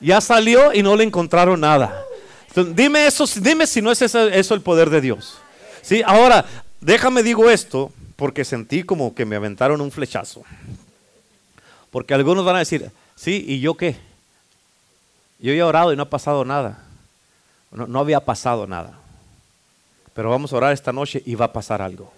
Ya 0.00 0.20
salió 0.20 0.72
y 0.72 0.82
no 0.82 0.96
le 0.96 1.04
encontraron 1.04 1.60
nada. 1.60 2.04
dime 2.74 3.06
eso, 3.06 3.24
dime 3.40 3.66
si 3.66 3.80
no 3.80 3.90
es 3.90 4.02
eso, 4.02 4.54
el 4.54 4.60
poder 4.60 4.90
de 4.90 5.00
Dios. 5.00 5.38
Sí, 5.82 6.02
ahora, 6.04 6.44
déjame 6.80 7.22
digo 7.22 7.50
esto, 7.50 7.92
porque 8.16 8.44
sentí 8.44 8.82
como 8.82 9.14
que 9.14 9.24
me 9.24 9.36
aventaron 9.36 9.80
un 9.80 9.90
flechazo. 9.90 10.42
Porque 11.90 12.14
algunos 12.14 12.44
van 12.44 12.56
a 12.56 12.60
decir, 12.60 12.90
sí, 13.14 13.44
¿y 13.46 13.60
yo 13.60 13.74
qué? 13.74 13.96
Yo 15.38 15.52
he 15.52 15.62
orado 15.62 15.92
y 15.92 15.96
no 15.96 16.04
ha 16.04 16.10
pasado 16.10 16.44
nada. 16.44 16.84
No, 17.70 17.86
no 17.86 18.00
había 18.00 18.20
pasado 18.20 18.66
nada. 18.66 18.98
Pero 20.12 20.30
vamos 20.30 20.52
a 20.52 20.56
orar 20.56 20.72
esta 20.72 20.92
noche 20.92 21.22
y 21.26 21.34
va 21.34 21.46
a 21.46 21.52
pasar 21.52 21.82
algo. 21.82 22.12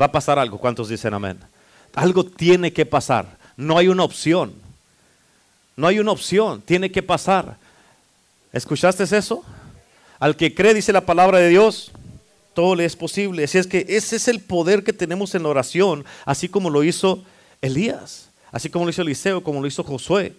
Va 0.00 0.06
a 0.06 0.12
pasar 0.12 0.38
algo. 0.38 0.58
¿Cuántos 0.58 0.88
dicen 0.88 1.14
amén? 1.14 1.38
Algo 1.94 2.24
tiene 2.24 2.72
que 2.72 2.84
pasar. 2.84 3.38
No 3.56 3.78
hay 3.78 3.88
una 3.88 4.04
opción. 4.04 4.63
No 5.76 5.86
hay 5.86 5.98
una 5.98 6.12
opción. 6.12 6.62
Tiene 6.62 6.90
que 6.90 7.02
pasar. 7.02 7.56
¿Escuchaste 8.52 9.02
eso? 9.02 9.44
Al 10.18 10.36
que 10.36 10.54
cree, 10.54 10.74
dice 10.74 10.92
la 10.92 11.04
palabra 11.04 11.38
de 11.38 11.48
Dios, 11.48 11.90
todo 12.54 12.76
le 12.76 12.84
es 12.84 12.96
posible. 12.96 13.44
Así 13.44 13.58
es 13.58 13.66
que 13.66 13.84
ese 13.88 14.16
es 14.16 14.28
el 14.28 14.40
poder 14.40 14.84
que 14.84 14.92
tenemos 14.92 15.34
en 15.34 15.42
la 15.42 15.48
oración, 15.48 16.04
así 16.24 16.48
como 16.48 16.70
lo 16.70 16.84
hizo 16.84 17.22
Elías, 17.60 18.28
así 18.52 18.70
como 18.70 18.84
lo 18.84 18.90
hizo 18.90 19.02
Eliseo, 19.02 19.42
como 19.42 19.60
lo 19.60 19.66
hizo 19.66 19.82
Josué. 19.82 20.34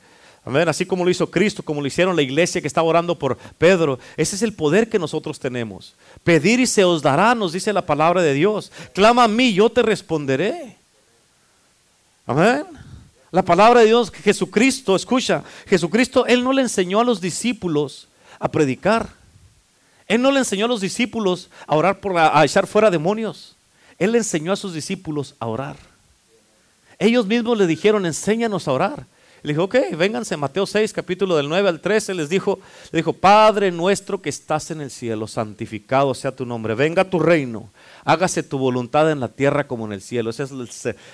Amén. 0.46 0.70
Así 0.70 0.86
como 0.86 1.04
lo 1.04 1.10
hizo 1.10 1.30
Cristo, 1.32 1.64
como 1.64 1.82
lo 1.82 1.88
hicieron 1.88 2.16
la 2.16 2.22
iglesia 2.22 2.62
que 2.62 2.68
estaba 2.68 2.88
orando 2.88 3.18
por 3.18 3.36
Pedro. 3.58 4.00
Ese 4.16 4.36
es 4.36 4.44
el 4.44 4.54
poder 4.54 4.88
que 4.90 5.00
nosotros 5.00 5.40
tenemos. 5.40 5.96
Pedir 6.24 6.60
y 6.60 6.68
se 6.68 6.84
os 6.84 7.02
dará, 7.02 7.34
nos 7.34 7.52
dice 7.52 7.74
la 7.74 7.86
palabra 7.86 8.22
de 8.22 8.34
Dios. 8.34 8.72
Clama 8.94 9.24
a 9.24 9.28
mí, 9.28 9.54
yo 9.54 9.72
te 9.72 9.82
responderé. 9.82 10.78
Amén. 12.28 12.66
La 13.36 13.44
palabra 13.44 13.82
de 13.82 13.88
Dios, 13.88 14.14
Jesucristo, 14.24 14.96
escucha, 14.96 15.44
Jesucristo, 15.68 16.26
Él 16.26 16.42
no 16.42 16.54
le 16.54 16.62
enseñó 16.62 17.02
a 17.02 17.04
los 17.04 17.20
discípulos 17.20 18.08
a 18.40 18.50
predicar. 18.50 19.10
Él 20.08 20.22
no 20.22 20.32
le 20.32 20.40
enseñó 20.40 20.64
a 20.64 20.70
los 20.70 20.80
discípulos 20.80 21.50
a 21.68 21.76
orar 21.76 22.00
por 22.00 22.18
a 22.18 22.46
echar 22.46 22.66
fuera 22.66 22.90
demonios. 22.90 23.58
Él 24.00 24.14
le 24.14 24.20
enseñó 24.20 24.54
a 24.54 24.56
sus 24.56 24.74
discípulos 24.74 25.36
a 25.38 25.48
orar. 25.48 25.76
Ellos 26.98 27.26
mismos 27.26 27.58
le 27.58 27.68
dijeron, 27.68 28.06
enséñanos 28.06 28.70
a 28.70 28.72
orar. 28.72 29.06
Le 29.44 29.52
dijo, 29.52 29.66
ok, 29.66 29.76
vénganse, 29.98 30.38
Mateo 30.38 30.66
6, 30.66 30.94
capítulo 30.94 31.36
del 31.36 31.50
9 31.50 31.68
al 31.68 31.82
13, 31.82 32.14
les 32.14 32.30
dijo, 32.30 32.60
le 32.94 33.00
dijo, 33.00 33.12
Padre 33.12 33.70
nuestro 33.70 34.22
que 34.22 34.30
estás 34.30 34.72
en 34.72 34.80
el 34.80 34.92
cielo, 34.92 35.28
santificado 35.28 36.14
sea 36.14 36.34
tu 36.34 36.46
nombre, 36.46 36.74
venga 36.74 37.10
tu 37.10 37.20
reino, 37.20 37.70
hágase 38.06 38.44
tu 38.44 38.58
voluntad 38.58 39.12
en 39.12 39.20
la 39.20 39.28
tierra 39.28 39.68
como 39.68 39.86
en 39.86 39.92
el 39.92 40.02
cielo. 40.02 40.30
Ese 40.30 40.44
es 40.44 40.52
el, 40.52 40.70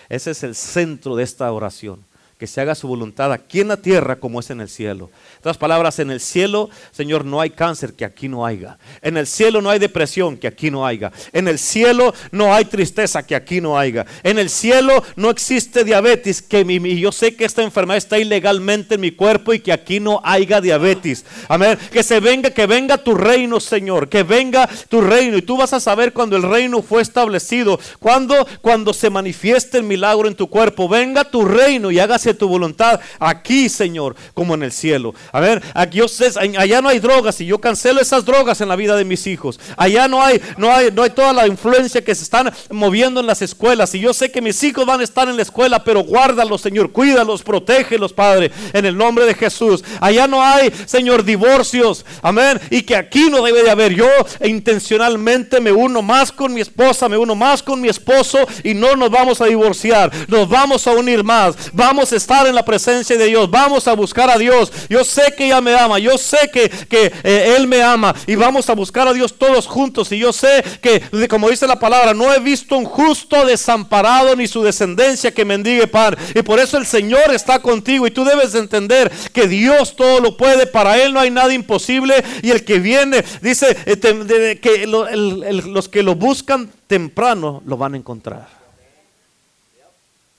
ese 0.09 0.31
es 0.31 0.43
el 0.43 0.53
centro 0.53 1.15
de 1.15 1.23
esta 1.23 1.51
oración 1.51 2.10
que 2.41 2.47
se 2.47 2.59
haga 2.59 2.73
su 2.73 2.87
voluntad 2.87 3.31
aquí 3.31 3.59
en 3.59 3.67
la 3.67 3.77
tierra 3.77 4.15
como 4.15 4.39
es 4.39 4.49
en 4.49 4.61
el 4.61 4.67
cielo. 4.67 5.11
En 5.33 5.37
otras 5.41 5.59
palabras, 5.59 5.99
en 5.99 6.09
el 6.09 6.19
cielo, 6.19 6.71
Señor, 6.89 7.23
no 7.23 7.39
hay 7.39 7.51
cáncer 7.51 7.93
que 7.93 8.03
aquí 8.03 8.27
no 8.27 8.47
haya. 8.47 8.79
En 9.03 9.15
el 9.15 9.27
cielo 9.27 9.61
no 9.61 9.69
hay 9.69 9.77
depresión 9.77 10.37
que 10.37 10.47
aquí 10.47 10.71
no 10.71 10.83
haya. 10.83 11.11
En 11.33 11.47
el 11.47 11.59
cielo 11.59 12.15
no 12.31 12.51
hay 12.51 12.65
tristeza 12.65 13.21
que 13.21 13.35
aquí 13.35 13.61
no 13.61 13.77
haya. 13.77 14.07
En 14.23 14.39
el 14.39 14.49
cielo 14.49 15.03
no 15.15 15.29
existe 15.29 15.83
diabetes 15.83 16.41
que 16.41 16.65
mi, 16.65 16.99
yo 16.99 17.11
sé 17.11 17.35
que 17.35 17.45
esta 17.45 17.61
enfermedad 17.61 17.97
está 17.97 18.17
ilegalmente 18.17 18.95
en 18.95 19.01
mi 19.01 19.11
cuerpo 19.11 19.53
y 19.53 19.59
que 19.59 19.71
aquí 19.71 19.99
no 19.99 20.19
haya 20.23 20.61
diabetes. 20.61 21.23
Amén. 21.47 21.77
Que 21.91 22.01
se 22.01 22.19
venga, 22.19 22.49
que 22.49 22.65
venga 22.65 22.97
tu 22.97 23.13
reino, 23.13 23.59
Señor, 23.59 24.09
que 24.09 24.23
venga 24.23 24.67
tu 24.89 24.99
reino 24.99 25.37
y 25.37 25.43
tú 25.43 25.57
vas 25.57 25.73
a 25.73 25.79
saber 25.79 26.11
cuando 26.11 26.37
el 26.37 26.41
reino 26.41 26.81
fue 26.81 27.03
establecido, 27.03 27.79
cuando 27.99 28.47
cuando 28.61 28.95
se 28.95 29.11
manifieste 29.11 29.77
el 29.77 29.83
milagro 29.83 30.27
en 30.27 30.33
tu 30.33 30.49
cuerpo, 30.49 30.89
venga 30.89 31.23
tu 31.23 31.45
reino 31.45 31.91
y 31.91 31.99
hágase 31.99 32.30
tu 32.33 32.47
voluntad 32.47 32.99
aquí, 33.19 33.69
Señor, 33.69 34.15
como 34.33 34.55
en 34.55 34.63
el 34.63 34.71
cielo. 34.71 35.13
A 35.31 35.39
ver, 35.39 35.61
aquí 35.73 35.97
yo 35.97 36.07
sé, 36.07 36.31
allá 36.57 36.81
no 36.81 36.89
hay 36.89 36.99
drogas 36.99 37.39
y 37.41 37.45
yo 37.45 37.59
cancelo 37.59 38.01
esas 38.01 38.25
drogas 38.25 38.61
en 38.61 38.69
la 38.69 38.75
vida 38.75 38.95
de 38.95 39.05
mis 39.05 39.27
hijos. 39.27 39.59
Allá 39.77 40.07
no 40.07 40.21
hay, 40.21 40.41
no 40.57 40.71
hay, 40.71 40.89
no 40.91 41.03
hay 41.03 41.09
toda 41.11 41.33
la 41.33 41.47
influencia 41.47 42.03
que 42.03 42.15
se 42.15 42.23
están 42.23 42.51
moviendo 42.69 43.19
en 43.19 43.27
las 43.27 43.41
escuelas. 43.41 43.93
Y 43.95 43.99
yo 43.99 44.13
sé 44.13 44.31
que 44.31 44.41
mis 44.41 44.63
hijos 44.63 44.85
van 44.85 45.01
a 45.01 45.03
estar 45.03 45.27
en 45.27 45.35
la 45.35 45.41
escuela, 45.41 45.83
pero 45.83 46.03
guárdalos, 46.03 46.61
Señor, 46.61 46.91
cuídalos, 46.91 47.43
protégelos, 47.43 48.13
Padre, 48.13 48.51
en 48.73 48.85
el 48.85 48.97
nombre 48.97 49.25
de 49.25 49.33
Jesús. 49.33 49.83
Allá 49.99 50.27
no 50.27 50.43
hay, 50.43 50.71
Señor, 50.85 51.23
divorcios. 51.23 52.05
Amén. 52.21 52.59
Y 52.69 52.83
que 52.83 52.95
aquí 52.95 53.29
no 53.29 53.41
debe 53.41 53.63
de 53.63 53.71
haber. 53.71 53.93
Yo 53.93 54.07
intencionalmente 54.43 55.59
me 55.59 55.71
uno 55.71 56.01
más 56.01 56.31
con 56.31 56.53
mi 56.53 56.61
esposa, 56.61 57.09
me 57.09 57.17
uno 57.17 57.35
más 57.35 57.61
con 57.61 57.81
mi 57.81 57.89
esposo 57.89 58.39
y 58.63 58.73
no 58.73 58.95
nos 58.95 59.09
vamos 59.09 59.41
a 59.41 59.45
divorciar. 59.45 60.11
Nos 60.27 60.47
vamos 60.47 60.87
a 60.87 60.91
unir 60.91 61.23
más. 61.23 61.55
Vamos 61.73 62.11
a 62.11 62.15
estar 62.21 62.45
en 62.47 62.55
la 62.55 62.63
presencia 62.63 63.17
de 63.17 63.25
Dios. 63.25 63.49
Vamos 63.49 63.87
a 63.87 63.93
buscar 63.93 64.29
a 64.29 64.37
Dios. 64.37 64.71
Yo 64.89 65.03
sé 65.03 65.33
que 65.35 65.45
ella 65.45 65.59
me 65.59 65.75
ama. 65.75 65.99
Yo 65.99 66.17
sé 66.17 66.49
que, 66.53 66.69
que 66.69 67.11
eh, 67.23 67.55
Él 67.57 67.67
me 67.67 67.81
ama. 67.81 68.13
Y 68.27 68.35
vamos 68.35 68.69
a 68.69 68.75
buscar 68.75 69.07
a 69.07 69.13
Dios 69.13 69.37
todos 69.37 69.67
juntos. 69.67 70.11
Y 70.11 70.19
yo 70.19 70.31
sé 70.31 70.63
que, 70.81 71.27
como 71.27 71.49
dice 71.49 71.67
la 71.67 71.79
palabra, 71.79 72.13
no 72.13 72.33
he 72.33 72.39
visto 72.39 72.77
un 72.77 72.85
justo 72.85 73.45
desamparado 73.45 74.35
ni 74.35 74.47
su 74.47 74.61
descendencia 74.61 75.33
que 75.33 75.45
mendigue 75.45 75.87
pan. 75.87 76.15
Y 76.35 76.41
por 76.43 76.59
eso 76.59 76.77
el 76.77 76.85
Señor 76.85 77.33
está 77.33 77.59
contigo. 77.59 78.05
Y 78.05 78.11
tú 78.11 78.23
debes 78.23 78.53
entender 78.55 79.11
que 79.33 79.47
Dios 79.47 79.95
todo 79.95 80.19
lo 80.19 80.37
puede. 80.37 80.67
Para 80.67 81.01
Él 81.01 81.13
no 81.13 81.19
hay 81.19 81.31
nada 81.31 81.53
imposible. 81.53 82.23
Y 82.43 82.51
el 82.51 82.63
que 82.63 82.79
viene, 82.79 83.25
dice 83.41 83.75
eh, 83.85 84.59
que 84.61 84.85
los 84.85 85.89
que 85.89 86.03
lo 86.03 86.15
buscan 86.15 86.69
temprano 86.87 87.63
lo 87.65 87.77
van 87.77 87.95
a 87.95 87.97
encontrar. 87.97 88.61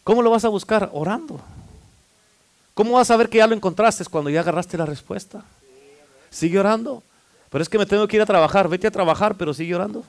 ¿Cómo 0.05 0.23
lo 0.23 0.31
vas 0.31 0.45
a 0.45 0.49
buscar? 0.49 0.91
Orando. 0.93 1.41
¿Cómo 2.75 2.93
vas 2.93 3.11
a 3.11 3.17
ver 3.17 3.29
que 3.29 3.39
ya 3.39 3.47
lo 3.47 3.55
encontraste 3.55 4.05
cuando 4.07 4.31
ya 4.31 4.41
agarraste 4.41 4.79
la 4.79 4.87
respuesta? 4.87 5.45
Sigue 6.31 6.59
orando. 6.59 7.03
Pero 7.51 7.63
es 7.63 7.69
que 7.69 7.79
me 7.79 7.85
tengo 7.85 8.09
que 8.09 8.17
ir 8.17 8.23
a 8.23 8.27
trabajar. 8.27 8.69
Vete 8.69 8.87
a 8.87 8.91
trabajar, 8.91 9.37
pero 9.37 9.53
sigue 9.53 9.75
orando. 9.75 10.05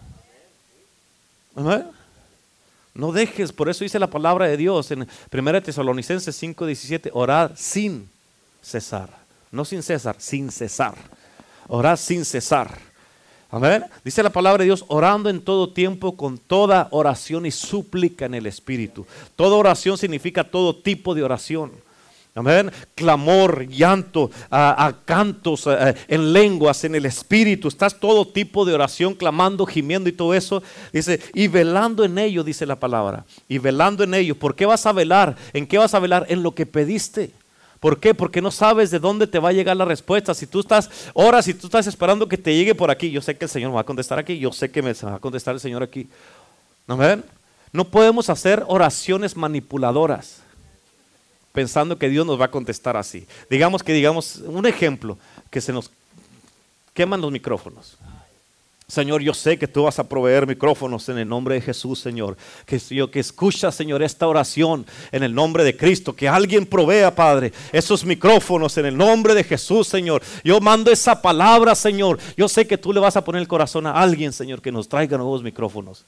No 2.93 3.11
dejes, 3.11 3.51
por 3.51 3.69
eso 3.69 3.83
dice 3.83 3.99
la 3.99 4.07
palabra 4.07 4.47
de 4.47 4.55
Dios 4.55 4.91
en 4.91 5.07
1 5.31 5.61
Tesalonicenses 5.61 6.41
5:17, 6.41 7.09
orar 7.13 7.53
sin 7.55 8.09
cesar. 8.61 9.09
No 9.51 9.65
sin 9.65 9.83
cesar, 9.83 10.15
sin 10.19 10.51
cesar. 10.51 10.95
Orar 11.67 11.97
sin 11.97 12.23
cesar. 12.23 12.79
Amén. 13.51 13.85
Dice 14.03 14.23
la 14.23 14.31
palabra 14.31 14.63
de 14.63 14.65
Dios, 14.65 14.85
orando 14.87 15.29
en 15.29 15.41
todo 15.41 15.69
tiempo 15.69 16.17
con 16.17 16.39
toda 16.39 16.87
oración 16.91 17.45
y 17.45 17.51
súplica 17.51 18.25
en 18.25 18.33
el 18.33 18.47
Espíritu. 18.47 19.05
Toda 19.35 19.57
oración 19.57 19.97
significa 19.97 20.43
todo 20.43 20.75
tipo 20.75 21.13
de 21.13 21.23
oración. 21.23 21.71
Amén. 22.35 22.71
Clamor, 22.95 23.67
llanto, 23.67 24.31
a, 24.49 24.91
cantos, 25.05 25.69
en 26.07 26.33
lenguas, 26.33 26.83
en 26.83 26.95
el 26.95 27.05
espíritu. 27.05 27.67
Estás 27.67 27.99
todo 27.99 28.27
tipo 28.27 28.65
de 28.65 28.73
oración, 28.73 29.13
clamando, 29.13 29.67
gimiendo 29.67 30.09
y 30.09 30.13
todo 30.13 30.33
eso. 30.33 30.63
Dice, 30.91 31.19
y 31.35 31.47
velando 31.47 32.03
en 32.03 32.17
ello, 32.17 32.43
dice 32.43 32.65
la 32.65 32.79
palabra. 32.79 33.25
Y 33.47 33.59
velando 33.59 34.03
en 34.03 34.15
ello. 34.15 34.33
¿Por 34.33 34.55
qué 34.55 34.65
vas 34.65 34.85
a 34.87 34.93
velar? 34.93 35.35
¿En 35.53 35.67
qué 35.67 35.77
vas 35.77 35.93
a 35.93 35.99
velar? 35.99 36.25
En 36.27 36.41
lo 36.41 36.55
que 36.55 36.65
pediste. 36.65 37.31
¿Por 37.79 37.99
qué? 37.99 38.15
Porque 38.15 38.41
no 38.41 38.49
sabes 38.49 38.89
de 38.89 38.97
dónde 38.97 39.27
te 39.27 39.37
va 39.37 39.49
a 39.49 39.53
llegar 39.53 39.77
la 39.77 39.85
respuesta. 39.85 40.33
Si 40.33 40.47
tú 40.47 40.61
estás, 40.61 40.89
horas, 41.13 41.45
si 41.45 41.53
tú 41.53 41.67
estás 41.67 41.85
esperando 41.85 42.27
que 42.27 42.37
te 42.37 42.55
llegue 42.55 42.73
por 42.73 42.89
aquí, 42.89 43.11
yo 43.11 43.21
sé 43.21 43.37
que 43.37 43.45
el 43.45 43.49
Señor 43.49 43.69
me 43.69 43.75
va 43.75 43.81
a 43.81 43.85
contestar 43.85 44.17
aquí, 44.17 44.39
yo 44.39 44.51
sé 44.51 44.71
que 44.71 44.81
me 44.81 44.93
va 44.93 45.15
a 45.15 45.19
contestar 45.19 45.53
el 45.53 45.59
Señor 45.59 45.83
aquí. 45.83 46.07
Amén. 46.87 47.23
No 47.71 47.85
podemos 47.85 48.29
hacer 48.29 48.63
oraciones 48.67 49.35
manipuladoras 49.35 50.42
pensando 51.53 51.97
que 51.97 52.09
Dios 52.09 52.25
nos 52.25 52.41
va 52.41 52.45
a 52.45 52.51
contestar 52.51 52.97
así. 52.97 53.25
Digamos 53.49 53.83
que, 53.83 53.93
digamos, 53.93 54.37
un 54.45 54.65
ejemplo, 54.65 55.17
que 55.49 55.61
se 55.61 55.71
nos 55.71 55.89
queman 56.93 57.21
los 57.21 57.31
micrófonos. 57.31 57.97
Señor, 58.87 59.21
yo 59.21 59.33
sé 59.33 59.57
que 59.57 59.67
tú 59.67 59.83
vas 59.83 59.97
a 59.97 60.07
proveer 60.07 60.45
micrófonos 60.45 61.07
en 61.09 61.17
el 61.17 61.27
nombre 61.27 61.55
de 61.55 61.61
Jesús, 61.61 61.99
Señor. 61.99 62.37
Que 62.65 62.77
yo 62.77 63.09
que 63.09 63.19
escucha, 63.19 63.71
Señor, 63.71 64.03
esta 64.03 64.27
oración 64.27 64.85
en 65.11 65.23
el 65.23 65.33
nombre 65.33 65.63
de 65.63 65.77
Cristo. 65.77 66.13
Que 66.13 66.27
alguien 66.27 66.65
provea, 66.65 67.15
Padre, 67.15 67.53
esos 67.71 68.03
micrófonos 68.03 68.77
en 68.77 68.87
el 68.87 68.97
nombre 68.97 69.33
de 69.33 69.43
Jesús, 69.43 69.87
Señor. 69.87 70.21
Yo 70.43 70.59
mando 70.59 70.91
esa 70.91 71.21
palabra, 71.21 71.75
Señor. 71.75 72.19
Yo 72.35 72.49
sé 72.49 72.67
que 72.67 72.77
tú 72.77 72.91
le 72.91 72.99
vas 72.99 73.15
a 73.15 73.23
poner 73.23 73.41
el 73.41 73.47
corazón 73.47 73.87
a 73.87 73.93
alguien, 73.93 74.33
Señor, 74.33 74.61
que 74.61 74.71
nos 74.71 74.89
traiga 74.89 75.17
nuevos 75.17 75.41
micrófonos. 75.41 76.03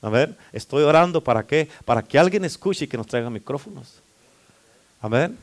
A 0.00 0.08
ver, 0.08 0.36
estoy 0.52 0.84
orando 0.84 1.20
para 1.20 1.46
qué? 1.46 1.68
Para 1.84 2.02
que 2.02 2.18
alguien 2.18 2.44
escuche 2.44 2.86
y 2.86 2.88
que 2.88 2.96
nos 2.96 3.06
traiga 3.06 3.28
micrófonos. 3.28 4.00
Amén. 5.00 5.38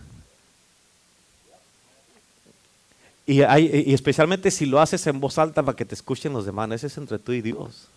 Y, 3.25 3.41
y, 3.41 3.93
especialmente 3.93 4.51
si 4.51 4.65
lo 4.65 4.79
haces 4.79 5.05
en 5.07 5.19
voz 5.19 5.37
alta 5.37 5.63
para 5.63 5.75
que 5.75 5.85
te 5.85 5.95
escuchen 5.95 6.33
los 6.33 6.45
demás, 6.45 6.69
ese 6.71 6.87
es 6.87 6.97
entre 6.97 7.17
tú 7.17 7.31
y 7.31 7.41
Dios. 7.41 7.87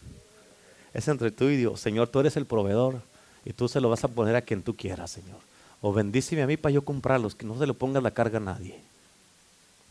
Es 0.94 1.06
entre 1.08 1.30
tú 1.30 1.48
y 1.48 1.56
Dios. 1.56 1.80
Señor, 1.80 2.08
tú 2.08 2.20
eres 2.20 2.36
el 2.36 2.46
proveedor 2.46 3.02
y 3.44 3.52
tú 3.52 3.68
se 3.68 3.80
lo 3.80 3.90
vas 3.90 4.04
a 4.04 4.08
poner 4.08 4.36
a 4.36 4.42
quien 4.42 4.62
tú 4.62 4.74
quieras, 4.74 5.10
Señor. 5.10 5.38
O 5.80 5.92
bendíceme 5.92 6.42
a 6.42 6.46
mí 6.46 6.56
para 6.56 6.72
yo 6.72 6.82
comprarlos, 6.82 7.34
que 7.34 7.46
no 7.46 7.58
se 7.58 7.66
le 7.66 7.74
ponga 7.74 8.00
la 8.00 8.10
carga 8.10 8.38
a 8.38 8.42
nadie. 8.42 8.78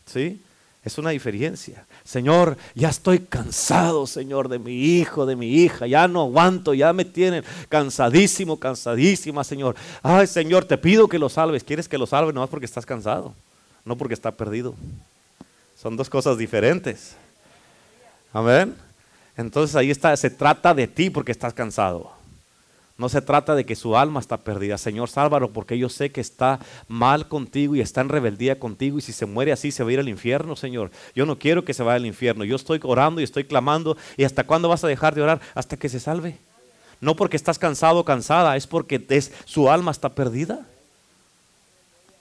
¿Sí? 0.06 0.40
Es 0.84 0.96
una 0.96 1.10
diferencia. 1.10 1.86
Señor, 2.04 2.56
ya 2.74 2.88
estoy 2.88 3.18
cansado, 3.18 4.06
Señor, 4.06 4.48
de 4.48 4.58
mi 4.58 4.72
hijo, 4.72 5.26
de 5.26 5.36
mi 5.36 5.62
hija. 5.62 5.86
Ya 5.86 6.06
no 6.06 6.22
aguanto, 6.22 6.72
ya 6.72 6.92
me 6.92 7.04
tienen 7.04 7.44
cansadísimo, 7.68 8.58
cansadísima, 8.58 9.44
Señor. 9.44 9.74
Ay, 10.02 10.26
Señor, 10.26 10.64
te 10.64 10.78
pido 10.78 11.08
que 11.08 11.18
lo 11.18 11.28
salves. 11.28 11.64
¿Quieres 11.64 11.88
que 11.88 11.98
lo 11.98 12.06
salve? 12.06 12.32
No 12.32 12.44
es 12.44 12.50
porque 12.50 12.66
estás 12.66 12.86
cansado, 12.86 13.34
no 13.84 13.96
porque 13.96 14.14
está 14.14 14.30
perdido. 14.30 14.74
Son 15.76 15.96
dos 15.96 16.08
cosas 16.08 16.38
diferentes. 16.38 17.16
Amén. 18.32 18.74
Entonces 19.36 19.76
ahí 19.76 19.90
está, 19.90 20.16
se 20.16 20.30
trata 20.30 20.74
de 20.74 20.86
ti 20.86 21.10
porque 21.10 21.32
estás 21.32 21.54
cansado. 21.54 22.17
No 22.98 23.08
se 23.08 23.22
trata 23.22 23.54
de 23.54 23.64
que 23.64 23.76
su 23.76 23.96
alma 23.96 24.18
está 24.18 24.38
perdida. 24.38 24.76
Señor, 24.76 25.08
sálvalo 25.08 25.52
porque 25.52 25.78
yo 25.78 25.88
sé 25.88 26.10
que 26.10 26.20
está 26.20 26.58
mal 26.88 27.28
contigo 27.28 27.76
y 27.76 27.80
está 27.80 28.00
en 28.00 28.08
rebeldía 28.08 28.58
contigo 28.58 28.98
y 28.98 29.02
si 29.02 29.12
se 29.12 29.24
muere 29.24 29.52
así 29.52 29.70
se 29.70 29.84
va 29.84 29.90
a 29.90 29.92
ir 29.92 30.00
al 30.00 30.08
infierno, 30.08 30.56
Señor. 30.56 30.90
Yo 31.14 31.24
no 31.24 31.38
quiero 31.38 31.64
que 31.64 31.74
se 31.74 31.84
vaya 31.84 31.94
al 31.94 32.06
infierno. 32.06 32.42
Yo 32.42 32.56
estoy 32.56 32.80
orando 32.82 33.20
y 33.20 33.24
estoy 33.24 33.44
clamando. 33.44 33.96
¿Y 34.16 34.24
hasta 34.24 34.42
cuándo 34.42 34.68
vas 34.68 34.82
a 34.82 34.88
dejar 34.88 35.14
de 35.14 35.22
orar? 35.22 35.40
Hasta 35.54 35.76
que 35.76 35.88
se 35.88 36.00
salve. 36.00 36.38
No 37.00 37.14
porque 37.14 37.36
estás 37.36 37.56
cansado 37.56 38.00
o 38.00 38.04
cansada, 38.04 38.56
es 38.56 38.66
porque 38.66 39.00
es, 39.10 39.32
su 39.44 39.70
alma 39.70 39.92
está 39.92 40.08
perdida. 40.08 40.66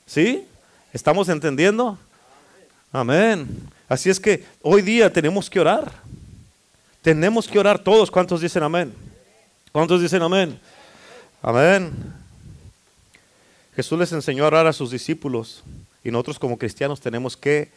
¿Sí? 0.06 0.46
¿Estamos 0.94 1.28
entendiendo? 1.28 1.98
Amén. 2.92 3.48
Así 3.90 4.12
es 4.12 4.20
que 4.20 4.46
hoy 4.62 4.84
día 4.84 5.12
tenemos 5.12 5.50
que 5.50 5.60
orar. 5.60 5.92
Tenemos 7.02 7.48
que 7.48 7.58
orar 7.58 7.80
todos. 7.80 8.12
¿Cuántos 8.12 8.42
dicen 8.42 8.62
amén? 8.62 9.07
¿Cuántos 9.78 10.02
dicen 10.02 10.24
amén? 10.24 10.60
Amén. 11.40 11.94
Jesús 13.76 14.00
les 14.00 14.12
enseñó 14.12 14.44
a 14.44 14.48
orar 14.48 14.66
a 14.66 14.74
sus 14.74 14.90
discípulos 14.90 15.62
y 16.04 16.10
nosotros 16.10 16.40
como 16.40 16.58
cristianos 16.58 17.00
tenemos 17.00 17.38
que 17.38 17.70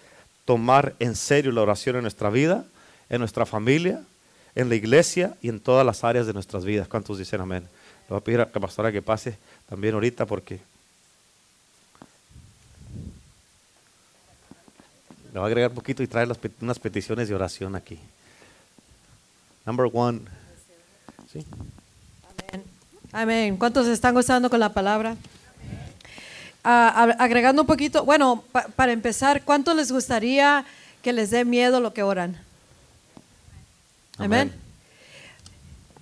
tomar 0.46 0.94
en 0.98 1.14
serio 1.14 1.52
la 1.52 1.60
oración 1.60 1.96
en 1.96 2.02
nuestra 2.02 2.30
vida, 2.30 2.64
en 3.10 3.18
nuestra 3.18 3.44
familia, 3.44 4.02
en 4.54 4.70
la 4.70 4.76
iglesia 4.76 5.36
y 5.42 5.50
en 5.50 5.60
todas 5.60 5.84
las 5.84 6.02
áreas 6.02 6.26
de 6.26 6.32
nuestras 6.32 6.64
vidas. 6.64 6.88
¿Cuántos 6.88 7.18
dicen 7.18 7.42
amén? 7.42 7.64
Le 7.64 8.08
voy 8.08 8.16
a 8.16 8.24
pedir 8.24 8.40
a 8.40 8.48
la 8.50 8.60
pastora 8.60 8.90
que 8.90 9.02
pase 9.02 9.36
también 9.68 9.92
ahorita 9.92 10.24
porque 10.24 10.54
le 15.34 15.38
voy 15.38 15.42
a 15.42 15.46
agregar 15.48 15.68
un 15.68 15.76
poquito 15.76 16.02
y 16.02 16.06
traer 16.06 16.34
unas 16.62 16.78
peticiones 16.78 17.28
de 17.28 17.34
oración 17.34 17.76
aquí. 17.76 17.98
Number 19.66 19.90
one. 19.92 20.20
¿Sí? 21.30 21.44
Amén. 23.12 23.56
¿Cuántos 23.56 23.88
están 23.88 24.14
gozando 24.14 24.48
con 24.48 24.60
la 24.60 24.72
palabra? 24.72 25.16
Ah, 26.62 27.12
agregando 27.18 27.62
un 27.62 27.66
poquito, 27.66 28.04
bueno, 28.04 28.44
para 28.76 28.92
empezar, 28.92 29.42
¿cuánto 29.42 29.74
les 29.74 29.90
gustaría 29.90 30.64
que 31.02 31.12
les 31.12 31.30
dé 31.30 31.44
miedo 31.44 31.80
lo 31.80 31.92
que 31.92 32.04
oran? 32.04 32.40
Amén. 34.16 34.52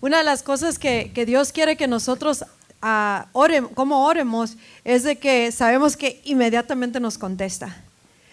Una 0.02 0.18
de 0.18 0.24
las 0.24 0.42
cosas 0.42 0.78
que, 0.78 1.10
Dios 1.26 1.50
quiere 1.50 1.78
que 1.78 1.86
nosotros 1.86 2.42
uh, 2.82 3.24
oremos, 3.32 3.72
como 3.72 4.04
oremos, 4.04 4.56
es 4.84 5.02
de 5.04 5.16
que 5.16 5.50
sabemos 5.50 5.96
que 5.96 6.20
inmediatamente 6.24 7.00
nos 7.00 7.16
contesta. 7.16 7.74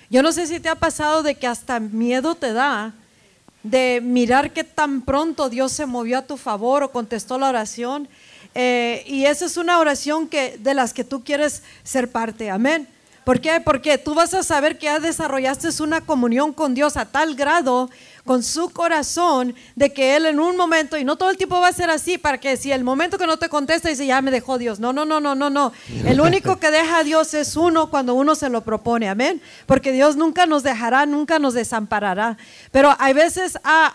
Yo 0.10 0.22
no 0.22 0.34
sé 0.34 0.48
si 0.48 0.60
te 0.60 0.68
ha 0.68 0.76
pasado 0.76 1.24
de 1.24 1.36
que 1.36 1.48
hasta 1.48 1.80
miedo 1.80 2.36
te 2.36 2.52
da 2.52 2.94
de 3.64 4.02
mirar 4.04 4.52
qué 4.52 4.64
tan 4.64 5.02
pronto 5.02 5.50
Dios 5.50 5.72
se 5.72 5.86
movió 5.86 6.20
a 6.20 6.28
tu 6.28 6.36
favor 6.36 6.84
o 6.84 6.92
contestó 6.92 7.40
la 7.40 7.50
oración 7.50 8.10
eh, 8.56 9.04
y 9.06 9.26
esa 9.26 9.46
es 9.46 9.58
una 9.58 9.80
oración 9.80 10.28
que, 10.28 10.58
de 10.58 10.74
las 10.74 10.94
que 10.94 11.04
tú 11.04 11.24
quieres 11.24 11.62
ser 11.84 12.10
parte. 12.10 12.50
Amén. 12.50 12.88
¿Por 13.26 13.42
qué? 13.42 13.60
Porque 13.60 13.98
tú 13.98 14.14
vas 14.14 14.34
a 14.34 14.44
saber 14.44 14.78
que 14.78 14.86
ya 14.86 15.00
desarrollaste 15.00 15.70
una 15.82 16.02
comunión 16.02 16.54
con 16.54 16.74
Dios 16.74 16.96
a 16.96 17.06
tal 17.06 17.36
grado 17.36 17.90
con 18.26 18.44
su 18.44 18.70
corazón 18.70 19.56
de 19.76 19.94
que 19.94 20.16
Él 20.16 20.26
en 20.26 20.40
un 20.40 20.58
momento, 20.58 20.98
y 20.98 21.06
no 21.06 21.16
todo 21.16 21.30
el 21.30 21.38
tiempo 21.38 21.60
va 21.60 21.68
a 21.68 21.74
ser 21.74 21.90
así, 21.90 22.18
para 22.18 22.40
que 22.40 22.58
si 22.58 22.72
el 22.72 22.84
momento 22.84 23.18
que 23.18 23.28
no 23.28 23.38
te 23.38 23.50
contesta 23.50 23.90
dice, 23.90 24.06
ya 24.06 24.22
me 24.22 24.32
dejó 24.32 24.58
Dios. 24.58 24.80
No, 24.80 24.92
no, 24.92 25.06
no, 25.06 25.20
no, 25.20 25.36
no, 25.36 25.50
no. 25.50 25.72
El 26.06 26.20
único 26.20 26.58
que 26.58 26.72
deja 26.72 27.00
a 27.00 27.04
Dios 27.04 27.34
es 27.34 27.56
uno 27.56 27.90
cuando 27.90 28.16
uno 28.16 28.36
se 28.36 28.50
lo 28.50 28.62
propone, 28.62 29.08
amén. 29.08 29.42
Porque 29.66 29.92
Dios 29.92 30.16
nunca 30.16 30.46
nos 30.46 30.64
dejará, 30.64 31.06
nunca 31.06 31.40
nos 31.40 31.54
desamparará. 31.54 32.38
Pero 32.72 32.96
hay 33.00 33.14
veces 33.14 33.58
ha, 33.64 33.94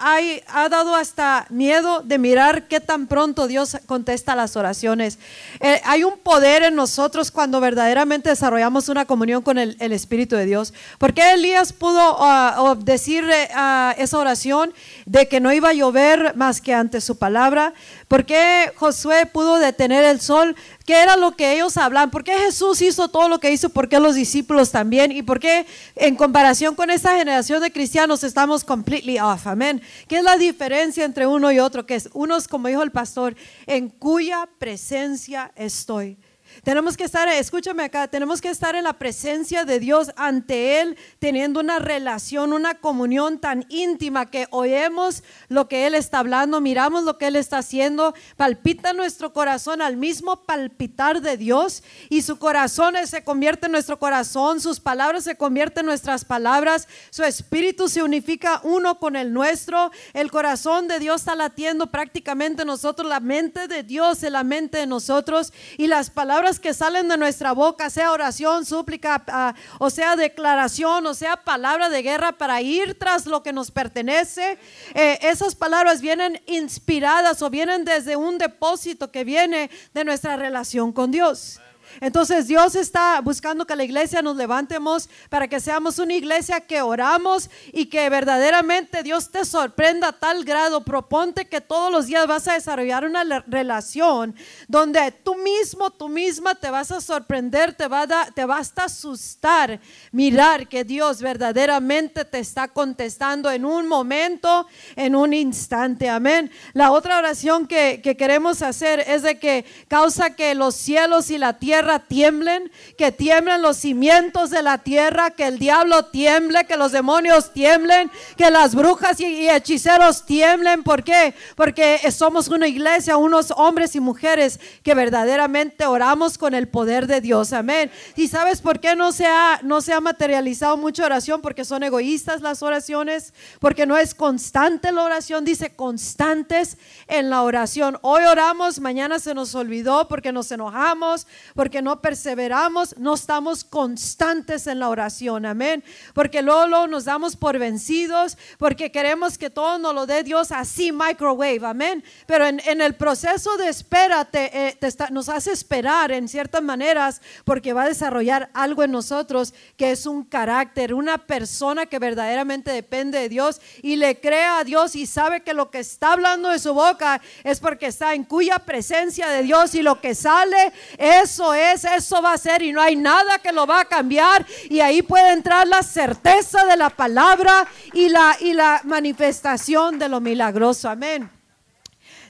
ha 0.48 0.68
dado 0.68 0.94
hasta 0.94 1.46
miedo 1.50 2.02
de 2.02 2.18
mirar 2.18 2.68
qué 2.68 2.80
tan 2.80 3.06
pronto 3.06 3.48
Dios 3.48 3.76
contesta 3.86 4.36
las 4.36 4.56
oraciones. 4.56 5.18
Eh, 5.60 5.80
hay 5.84 6.04
un 6.04 6.18
poder 6.18 6.62
en 6.62 6.74
nosotros 6.76 7.30
cuando 7.30 7.60
verdaderamente 7.60 8.30
desarrollamos 8.30 8.88
una 8.88 9.04
comunión 9.04 9.42
con 9.42 9.58
el, 9.58 9.76
Espíritu 9.90 10.36
de 10.36 10.46
Dios. 10.46 10.72
porque 10.98 11.32
Elías 11.32 11.72
pudo 11.72 12.16
uh, 12.20 12.76
decir 12.76 13.24
uh, 13.24 14.00
oración 14.20 14.72
de 15.06 15.26
que 15.28 15.40
no 15.40 15.52
iba 15.52 15.70
a 15.70 15.72
llover 15.72 16.36
más 16.36 16.60
que 16.60 16.72
ante 16.74 17.00
su 17.00 17.18
palabra? 17.18 17.74
¿Por 18.06 18.24
qué 18.24 18.72
Josué 18.76 19.26
pudo 19.26 19.58
detener 19.58 20.04
el 20.04 20.20
sol? 20.20 20.54
¿Qué 20.86 21.02
era 21.02 21.16
lo 21.16 21.36
que 21.36 21.52
ellos 21.52 21.76
hablan? 21.76 22.10
¿Por 22.10 22.24
qué 22.24 22.32
Jesús 22.38 22.82
hizo 22.82 23.08
todo 23.08 23.28
lo 23.28 23.40
que 23.40 23.50
hizo? 23.52 23.70
¿Por 23.70 23.88
qué 23.88 23.98
los 23.98 24.14
discípulos 24.14 24.70
también? 24.70 25.12
¿Y 25.12 25.22
por 25.22 25.40
qué 25.40 25.66
en 25.96 26.16
comparación 26.16 26.74
con 26.74 26.90
esta 26.90 27.16
generación 27.16 27.60
de 27.62 27.72
cristianos 27.72 28.24
estamos 28.24 28.64
completely 28.64 29.18
off? 29.18 29.46
Amén. 29.46 29.82
¿Qué 30.08 30.18
es 30.18 30.24
la 30.24 30.36
diferencia 30.36 31.04
entre 31.04 31.26
uno 31.26 31.50
y 31.50 31.58
otro? 31.58 31.86
Que 31.86 31.94
es 31.94 32.08
unos, 32.12 32.48
como 32.48 32.68
dijo 32.68 32.82
el 32.82 32.92
pastor, 32.92 33.34
en 33.66 33.88
cuya 33.88 34.48
presencia 34.58 35.52
estoy. 35.56 36.18
Tenemos 36.62 36.96
que 36.96 37.04
estar, 37.04 37.26
escúchame 37.28 37.84
acá, 37.84 38.08
tenemos 38.08 38.40
que 38.40 38.50
estar 38.50 38.74
en 38.74 38.84
la 38.84 38.94
presencia 38.94 39.64
de 39.64 39.80
Dios 39.80 40.12
ante 40.16 40.80
Él, 40.80 40.98
teniendo 41.18 41.60
una 41.60 41.78
relación, 41.78 42.52
una 42.52 42.74
comunión 42.74 43.38
tan 43.38 43.64
íntima 43.70 44.30
que 44.30 44.46
oemos 44.50 45.22
lo 45.48 45.68
que 45.68 45.86
Él 45.86 45.94
está 45.94 46.18
hablando, 46.18 46.60
miramos 46.60 47.04
lo 47.04 47.16
que 47.16 47.28
Él 47.28 47.36
está 47.36 47.58
haciendo, 47.58 48.14
palpita 48.36 48.92
nuestro 48.92 49.32
corazón 49.32 49.80
al 49.80 49.96
mismo 49.96 50.44
palpitar 50.44 51.22
de 51.22 51.36
Dios 51.36 51.82
y 52.08 52.22
su 52.22 52.38
corazón 52.38 52.94
se 53.06 53.24
convierte 53.24 53.66
en 53.66 53.72
nuestro 53.72 53.98
corazón, 53.98 54.60
sus 54.60 54.80
palabras 54.80 55.24
se 55.24 55.36
convierten 55.36 55.80
en 55.80 55.86
nuestras 55.86 56.24
palabras, 56.24 56.88
su 57.10 57.22
espíritu 57.22 57.88
se 57.88 58.02
unifica 58.02 58.60
uno 58.64 58.98
con 58.98 59.16
el 59.16 59.32
nuestro, 59.32 59.90
el 60.12 60.30
corazón 60.30 60.88
de 60.88 60.98
Dios 60.98 61.22
está 61.22 61.34
latiendo 61.34 61.90
prácticamente 61.90 62.64
nosotros, 62.64 63.08
la 63.08 63.20
mente 63.20 63.68
de 63.68 63.82
Dios 63.82 64.22
es 64.22 64.32
la 64.32 64.44
mente 64.44 64.78
de 64.78 64.86
nosotros 64.86 65.52
y 65.78 65.86
las 65.86 66.10
palabras 66.10 66.39
que 66.58 66.72
salen 66.72 67.08
de 67.08 67.16
nuestra 67.18 67.52
boca, 67.52 67.90
sea 67.90 68.12
oración, 68.12 68.64
súplica, 68.64 69.22
ah, 69.28 69.54
o 69.78 69.90
sea 69.90 70.16
declaración, 70.16 71.06
o 71.06 71.14
sea 71.14 71.36
palabra 71.36 71.90
de 71.90 72.02
guerra 72.02 72.32
para 72.32 72.62
ir 72.62 72.98
tras 72.98 73.26
lo 73.26 73.42
que 73.42 73.52
nos 73.52 73.70
pertenece, 73.70 74.58
eh, 74.94 75.18
esas 75.22 75.54
palabras 75.54 76.00
vienen 76.00 76.40
inspiradas 76.46 77.42
o 77.42 77.50
vienen 77.50 77.84
desde 77.84 78.16
un 78.16 78.38
depósito 78.38 79.10
que 79.10 79.22
viene 79.22 79.70
de 79.92 80.04
nuestra 80.04 80.36
relación 80.36 80.92
con 80.92 81.10
Dios. 81.10 81.59
Entonces 82.00 82.46
Dios 82.46 82.74
está 82.74 83.20
buscando 83.20 83.66
que 83.66 83.76
la 83.76 83.84
iglesia 83.84 84.22
nos 84.22 84.36
levantemos 84.36 85.08
para 85.28 85.48
que 85.48 85.60
seamos 85.60 85.98
una 85.98 86.14
iglesia 86.14 86.60
que 86.60 86.82
oramos 86.82 87.50
y 87.72 87.86
que 87.86 88.08
verdaderamente 88.08 89.02
Dios 89.02 89.30
te 89.30 89.44
sorprenda 89.44 90.08
a 90.08 90.12
tal 90.12 90.44
grado. 90.44 90.84
Proponte 90.84 91.46
que 91.46 91.60
todos 91.60 91.90
los 91.90 92.06
días 92.06 92.26
vas 92.26 92.48
a 92.48 92.54
desarrollar 92.54 93.04
una 93.04 93.24
relación 93.46 94.34
donde 94.68 95.10
tú 95.10 95.34
mismo, 95.36 95.90
tú 95.90 96.08
misma 96.08 96.54
te 96.54 96.70
vas 96.70 96.92
a 96.92 97.00
sorprender, 97.00 97.74
te 97.74 97.88
va 97.88 98.06
te 98.34 98.44
vas 98.44 98.72
a 98.76 98.84
asustar 98.84 99.80
mirar 100.12 100.68
que 100.68 100.84
Dios 100.84 101.20
verdaderamente 101.20 102.24
te 102.24 102.38
está 102.38 102.68
contestando 102.68 103.50
en 103.50 103.64
un 103.64 103.86
momento, 103.86 104.66
en 104.96 105.14
un 105.14 105.32
instante. 105.32 106.08
Amén. 106.08 106.50
La 106.72 106.92
otra 106.92 107.18
oración 107.18 107.66
que, 107.66 108.00
que 108.02 108.16
queremos 108.16 108.62
hacer 108.62 109.00
es 109.06 109.22
de 109.22 109.38
que 109.38 109.64
causa 109.88 110.34
que 110.34 110.54
los 110.54 110.74
cielos 110.74 111.30
y 111.30 111.38
la 111.38 111.58
tierra 111.58 111.79
tiemblen, 112.06 112.70
que 112.96 113.12
tiemblen 113.12 113.62
los 113.62 113.76
cimientos 113.76 114.50
de 114.50 114.62
la 114.62 114.78
tierra, 114.78 115.30
que 115.30 115.46
el 115.46 115.58
diablo 115.58 116.06
tiemble, 116.06 116.66
que 116.66 116.76
los 116.76 116.92
demonios 116.92 117.52
tiemblen, 117.52 118.10
que 118.36 118.50
las 118.50 118.74
brujas 118.74 119.20
y, 119.20 119.48
hechiceros 119.48 120.24
tiemblen. 120.24 120.82
¿Por 120.82 121.04
qué? 121.04 121.34
Porque 121.56 121.98
somos 122.10 122.48
una 122.48 122.68
iglesia, 122.68 123.16
unos 123.16 123.52
hombres 123.56 123.94
y 123.94 124.00
mujeres 124.00 124.60
que 124.82 124.94
verdaderamente 124.94 125.86
oramos 125.86 126.38
con 126.38 126.54
el 126.54 126.68
poder 126.68 127.06
de 127.06 127.20
Dios. 127.20 127.52
Amén. 127.52 127.90
¿Y 128.16 128.28
sabes 128.28 128.60
por 128.60 128.80
qué 128.80 128.96
no 128.96 129.12
se 129.12 129.26
ha, 129.26 129.60
no 129.62 129.80
se 129.80 129.92
ha 129.92 130.00
materializado 130.00 130.76
mucha 130.76 131.04
oración? 131.04 131.40
Porque 131.40 131.64
son 131.64 131.82
egoístas 131.82 132.40
las 132.40 132.62
oraciones, 132.62 133.32
porque 133.58 133.86
no 133.86 133.96
es 133.96 134.14
constante 134.14 134.92
la 134.92 135.04
oración, 135.04 135.44
dice 135.44 135.74
constantes 135.74 136.76
en 137.06 137.30
la 137.30 137.42
oración. 137.42 137.98
Hoy 138.02 138.24
oramos, 138.24 138.80
mañana 138.80 139.18
se 139.18 139.34
nos 139.34 139.54
olvidó 139.54 140.08
porque 140.08 140.32
nos 140.32 140.50
enojamos, 140.50 141.26
porque 141.54 141.69
porque 141.70 141.82
no 141.82 142.00
perseveramos, 142.02 142.96
no 142.98 143.14
estamos 143.14 143.62
constantes 143.62 144.66
en 144.66 144.80
la 144.80 144.88
oración, 144.88 145.46
amén. 145.46 145.84
Porque 146.14 146.42
luego, 146.42 146.88
nos 146.88 147.04
damos 147.04 147.36
por 147.36 147.60
vencidos, 147.60 148.36
porque 148.58 148.90
queremos 148.90 149.38
que 149.38 149.50
todo 149.50 149.78
nos 149.78 149.94
lo 149.94 150.04
dé 150.04 150.24
Dios 150.24 150.50
así, 150.50 150.90
microwave, 150.90 151.60
amén. 151.64 152.02
Pero 152.26 152.44
en, 152.48 152.80
el 152.80 152.94
proceso 152.96 153.56
de 153.56 153.68
espera 153.68 154.24
te, 154.24 154.50
eh, 154.70 154.78
nos 155.12 155.28
hace 155.28 155.52
esperar 155.52 156.10
en 156.10 156.26
ciertas 156.26 156.60
maneras, 156.60 157.22
porque 157.44 157.72
va 157.72 157.84
a 157.84 157.88
desarrollar 157.88 158.50
algo 158.52 158.82
en 158.82 158.90
nosotros 158.90 159.54
que 159.76 159.92
es 159.92 160.06
un 160.06 160.24
carácter, 160.24 160.92
una 160.92 161.18
persona 161.18 161.86
que 161.86 162.00
verdaderamente 162.00 162.72
depende 162.72 163.20
de 163.20 163.28
Dios 163.28 163.60
y 163.80 163.94
le 163.94 164.18
crea 164.18 164.58
a 164.58 164.64
Dios 164.64 164.96
y 164.96 165.06
sabe 165.06 165.42
que 165.42 165.54
lo 165.54 165.70
que 165.70 165.78
está 165.78 166.14
hablando 166.14 166.48
de 166.48 166.58
su 166.58 166.74
boca 166.74 167.20
es 167.44 167.60
porque 167.60 167.86
está 167.86 168.12
en 168.14 168.24
cuya 168.24 168.58
presencia 168.58 169.28
de 169.28 169.44
Dios 169.44 169.76
y 169.76 169.82
lo 169.82 170.00
que 170.00 170.16
sale, 170.16 170.72
eso 170.98 171.54
es 171.54 171.59
eso 171.68 172.22
va 172.22 172.32
a 172.32 172.38
ser 172.38 172.62
y 172.62 172.72
no 172.72 172.80
hay 172.80 172.96
nada 172.96 173.38
que 173.38 173.52
lo 173.52 173.66
va 173.66 173.80
a 173.80 173.84
cambiar. 173.84 174.46
Y 174.68 174.80
ahí 174.80 175.02
puede 175.02 175.32
entrar 175.32 175.66
la 175.66 175.82
certeza 175.82 176.64
de 176.64 176.76
la 176.76 176.90
palabra 176.90 177.66
y 177.92 178.08
la, 178.08 178.36
y 178.40 178.52
la 178.52 178.80
manifestación 178.84 179.98
de 179.98 180.08
lo 180.08 180.20
milagroso. 180.20 180.88
Amén. 180.88 181.30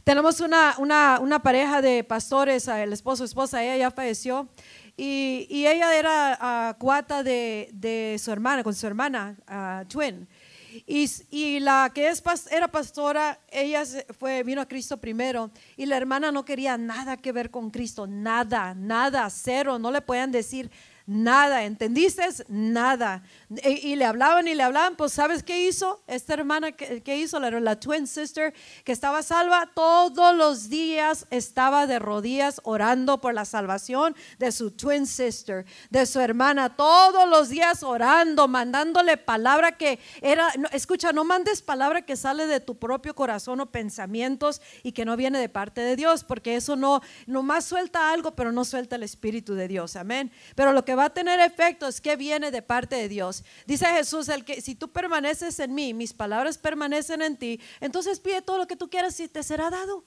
Tenemos 0.04 0.40
una, 0.40 0.74
una, 0.78 1.18
una 1.20 1.42
pareja 1.42 1.82
de 1.82 2.02
pastores, 2.04 2.68
ah, 2.68 2.82
el 2.82 2.92
esposo, 2.92 3.24
esposa, 3.24 3.62
ella 3.62 3.76
ya 3.76 3.90
falleció. 3.90 4.48
Y, 4.96 5.46
y 5.48 5.66
ella 5.66 5.94
era 5.94 6.38
ah, 6.40 6.76
cuata 6.78 7.22
de, 7.22 7.68
de 7.72 8.16
su 8.22 8.30
hermana, 8.32 8.62
con 8.62 8.74
su 8.74 8.86
hermana, 8.86 9.36
ah, 9.46 9.84
twin. 9.88 10.26
Y, 10.86 11.60
la 11.60 11.90
que 11.94 12.08
es, 12.08 12.22
era 12.50 12.68
pastora, 12.68 13.40
ella 13.50 13.82
fue, 14.18 14.42
vino 14.42 14.60
a 14.60 14.68
Cristo 14.68 14.98
primero 14.98 15.50
y 15.76 15.86
la 15.86 15.96
hermana 15.96 16.30
no 16.32 16.44
quería 16.44 16.78
nada 16.78 17.16
que 17.16 17.32
ver 17.32 17.50
con 17.50 17.70
Cristo, 17.70 18.06
nada, 18.06 18.74
nada, 18.74 19.28
cero, 19.30 19.78
no 19.78 19.90
le 19.90 20.00
podían 20.00 20.30
decir 20.30 20.70
nada, 21.10 21.64
¿entendiste? 21.64 22.22
Nada. 22.46 23.24
Y, 23.64 23.96
le 23.96 24.04
hablaban 24.04 24.46
y 24.46 24.54
le 24.54 24.62
hablaban, 24.62 24.94
pues 24.94 25.12
¿sabes 25.12 25.42
qué 25.42 25.66
hizo? 25.66 26.00
Esta 26.06 26.34
hermana, 26.34 26.70
¿qué, 26.70 27.02
qué 27.02 27.16
hizo? 27.16 27.40
La, 27.40 27.50
la 27.50 27.80
twin 27.80 28.06
sister 28.06 28.54
que 28.84 28.92
estaba 28.92 29.24
salva, 29.24 29.68
todos 29.74 30.36
los 30.36 30.68
días 30.68 31.26
estaba 31.30 31.88
de 31.88 31.98
rodillas 31.98 32.60
orando 32.62 33.20
por 33.20 33.34
la 33.34 33.44
salvación 33.44 34.14
de 34.38 34.52
su 34.52 34.70
twin 34.70 35.04
sister, 35.04 35.66
de 35.90 36.06
su 36.06 36.20
hermana, 36.20 36.76
todos 36.76 37.28
los 37.28 37.48
días 37.48 37.82
orando, 37.82 38.46
mandándole 38.46 39.16
palabra 39.16 39.72
que 39.72 39.98
era, 40.22 40.48
escucha, 40.70 41.12
no 41.12 41.24
mandes 41.24 41.60
palabra 41.60 42.02
que 42.02 42.14
sale 42.14 42.46
de 42.46 42.60
tu 42.60 42.78
propio 42.78 43.16
corazón 43.16 43.60
o 43.60 43.66
pensamientos 43.66 44.62
y 44.84 44.92
que 44.92 45.04
no 45.04 45.16
viene 45.16 45.40
de 45.40 45.48
parte 45.48 45.80
de 45.80 45.96
Dios, 45.96 46.22
porque 46.22 46.54
eso 46.54 46.76
no, 46.76 47.00
nomás 47.26 47.64
suelta 47.64 48.12
algo, 48.12 48.36
pero 48.36 48.52
no 48.52 48.64
suelta 48.64 48.94
el 48.94 49.02
Espíritu 49.02 49.54
de 49.54 49.66
Dios, 49.66 49.96
amén. 49.96 50.30
Pero 50.54 50.72
lo 50.72 50.84
que 50.84 50.99
va 51.00 51.06
a 51.06 51.10
tener 51.10 51.40
efecto 51.40 51.88
es 51.88 52.00
que 52.00 52.14
viene 52.16 52.50
de 52.50 52.62
parte 52.62 52.96
de 52.96 53.08
Dios. 53.08 53.42
Dice 53.66 53.86
Jesús, 53.86 54.28
el 54.28 54.44
que 54.44 54.60
si 54.60 54.74
tú 54.74 54.92
permaneces 54.92 55.58
en 55.58 55.74
mí, 55.74 55.94
mis 55.94 56.12
palabras 56.12 56.58
permanecen 56.58 57.22
en 57.22 57.36
ti, 57.36 57.60
entonces 57.80 58.20
pide 58.20 58.42
todo 58.42 58.58
lo 58.58 58.66
que 58.66 58.76
tú 58.76 58.88
quieras 58.88 59.18
y 59.20 59.28
te 59.28 59.42
será 59.42 59.70
dado. 59.70 60.04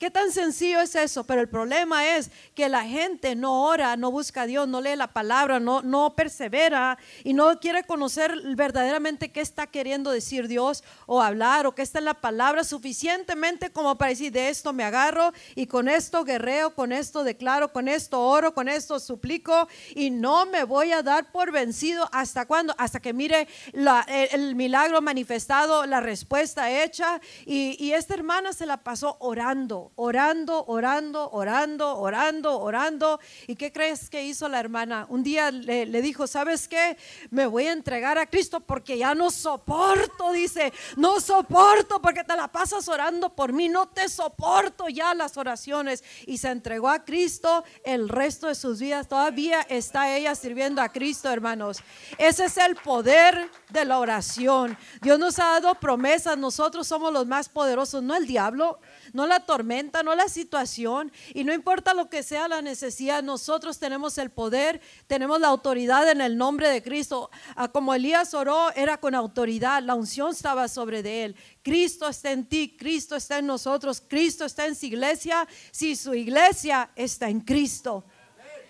¿Qué 0.00 0.10
tan 0.10 0.32
sencillo 0.32 0.80
es 0.80 0.94
eso? 0.94 1.24
Pero 1.24 1.42
el 1.42 1.48
problema 1.50 2.16
es 2.16 2.30
que 2.54 2.70
la 2.70 2.84
gente 2.84 3.36
no 3.36 3.64
ora, 3.64 3.98
no 3.98 4.10
busca 4.10 4.40
a 4.40 4.46
Dios, 4.46 4.66
no 4.66 4.80
lee 4.80 4.96
la 4.96 5.08
palabra, 5.08 5.60
no, 5.60 5.82
no 5.82 6.16
persevera 6.16 6.96
y 7.22 7.34
no 7.34 7.60
quiere 7.60 7.84
conocer 7.84 8.34
verdaderamente 8.56 9.30
qué 9.30 9.42
está 9.42 9.66
queriendo 9.66 10.10
decir 10.10 10.48
Dios 10.48 10.84
o 11.04 11.20
hablar 11.20 11.66
o 11.66 11.74
qué 11.74 11.82
está 11.82 11.98
en 11.98 12.06
la 12.06 12.14
palabra 12.14 12.64
suficientemente 12.64 13.72
como 13.72 13.98
para 13.98 14.08
decir 14.08 14.32
de 14.32 14.48
esto 14.48 14.72
me 14.72 14.84
agarro 14.84 15.34
y 15.54 15.66
con 15.66 15.86
esto 15.86 16.24
guerreo, 16.24 16.74
con 16.74 16.92
esto 16.92 17.22
declaro, 17.22 17.70
con 17.70 17.86
esto 17.86 18.22
oro, 18.22 18.54
con 18.54 18.70
esto 18.70 19.00
suplico 19.00 19.68
y 19.94 20.08
no 20.08 20.46
me 20.46 20.64
voy 20.64 20.92
a 20.92 21.02
dar 21.02 21.30
por 21.30 21.52
vencido 21.52 22.08
hasta 22.10 22.46
cuándo, 22.46 22.74
hasta 22.78 23.00
que 23.00 23.12
mire 23.12 23.48
el, 23.74 23.86
el 24.32 24.54
milagro 24.54 25.02
manifestado, 25.02 25.84
la 25.84 26.00
respuesta 26.00 26.70
hecha 26.70 27.20
y, 27.44 27.76
y 27.78 27.92
esta 27.92 28.14
hermana 28.14 28.54
se 28.54 28.64
la 28.64 28.78
pasó 28.78 29.18
orando, 29.20 29.89
orando, 29.96 30.64
orando, 30.66 31.30
orando, 31.30 31.98
orando, 31.98 32.58
orando. 32.58 33.20
¿Y 33.46 33.56
qué 33.56 33.72
crees 33.72 34.08
que 34.08 34.24
hizo 34.24 34.48
la 34.48 34.60
hermana? 34.60 35.06
Un 35.08 35.22
día 35.22 35.50
le, 35.50 35.86
le 35.86 36.02
dijo, 36.02 36.26
¿sabes 36.26 36.68
qué? 36.68 36.96
Me 37.30 37.46
voy 37.46 37.66
a 37.66 37.72
entregar 37.72 38.18
a 38.18 38.26
Cristo 38.26 38.60
porque 38.60 38.98
ya 38.98 39.14
no 39.14 39.30
soporto, 39.30 40.32
dice, 40.32 40.72
no 40.96 41.20
soporto 41.20 42.00
porque 42.00 42.24
te 42.24 42.36
la 42.36 42.48
pasas 42.48 42.88
orando 42.88 43.34
por 43.34 43.52
mí, 43.52 43.68
no 43.68 43.88
te 43.88 44.08
soporto 44.08 44.88
ya 44.88 45.14
las 45.14 45.36
oraciones. 45.36 46.02
Y 46.26 46.38
se 46.38 46.48
entregó 46.48 46.88
a 46.88 47.04
Cristo 47.04 47.64
el 47.84 48.08
resto 48.08 48.46
de 48.46 48.54
sus 48.54 48.80
vidas. 48.80 49.08
Todavía 49.08 49.60
está 49.62 50.16
ella 50.16 50.34
sirviendo 50.34 50.80
a 50.82 50.88
Cristo, 50.88 51.30
hermanos. 51.30 51.78
Ese 52.18 52.46
es 52.46 52.56
el 52.56 52.76
poder 52.76 53.50
de 53.70 53.84
la 53.84 53.98
oración. 53.98 54.76
Dios 55.02 55.18
nos 55.18 55.38
ha 55.38 55.60
dado 55.60 55.74
promesas, 55.74 56.38
nosotros 56.38 56.86
somos 56.86 57.12
los 57.12 57.26
más 57.26 57.48
poderosos, 57.48 58.02
no 58.02 58.16
el 58.16 58.26
diablo 58.26 58.78
no 59.12 59.26
la 59.26 59.40
tormenta, 59.40 59.79
no 59.82 60.14
la 60.14 60.28
situación, 60.28 61.12
y 61.34 61.44
no 61.44 61.52
importa 61.52 61.94
lo 61.94 62.08
que 62.08 62.22
sea 62.22 62.48
la 62.48 62.62
necesidad, 62.62 63.22
nosotros 63.22 63.78
tenemos 63.78 64.18
el 64.18 64.30
poder, 64.30 64.80
tenemos 65.06 65.40
la 65.40 65.48
autoridad 65.48 66.08
en 66.10 66.20
el 66.20 66.36
nombre 66.36 66.68
de 66.68 66.82
Cristo. 66.82 67.30
Ah, 67.56 67.68
Como 67.68 67.94
Elías 67.94 68.34
oró, 68.34 68.70
era 68.74 68.98
con 68.98 69.14
autoridad, 69.14 69.82
la 69.82 69.94
unción 69.94 70.32
estaba 70.32 70.68
sobre 70.68 71.02
de 71.02 71.24
él. 71.24 71.36
Cristo 71.62 72.08
está 72.08 72.32
en 72.32 72.46
ti, 72.46 72.76
Cristo 72.78 73.16
está 73.16 73.38
en 73.38 73.46
nosotros, 73.46 74.02
Cristo 74.06 74.44
está 74.44 74.66
en 74.66 74.74
su 74.74 74.86
iglesia, 74.86 75.46
si 75.70 75.96
su 75.96 76.14
iglesia 76.14 76.90
está 76.94 77.28
en 77.28 77.40
Cristo. 77.40 78.04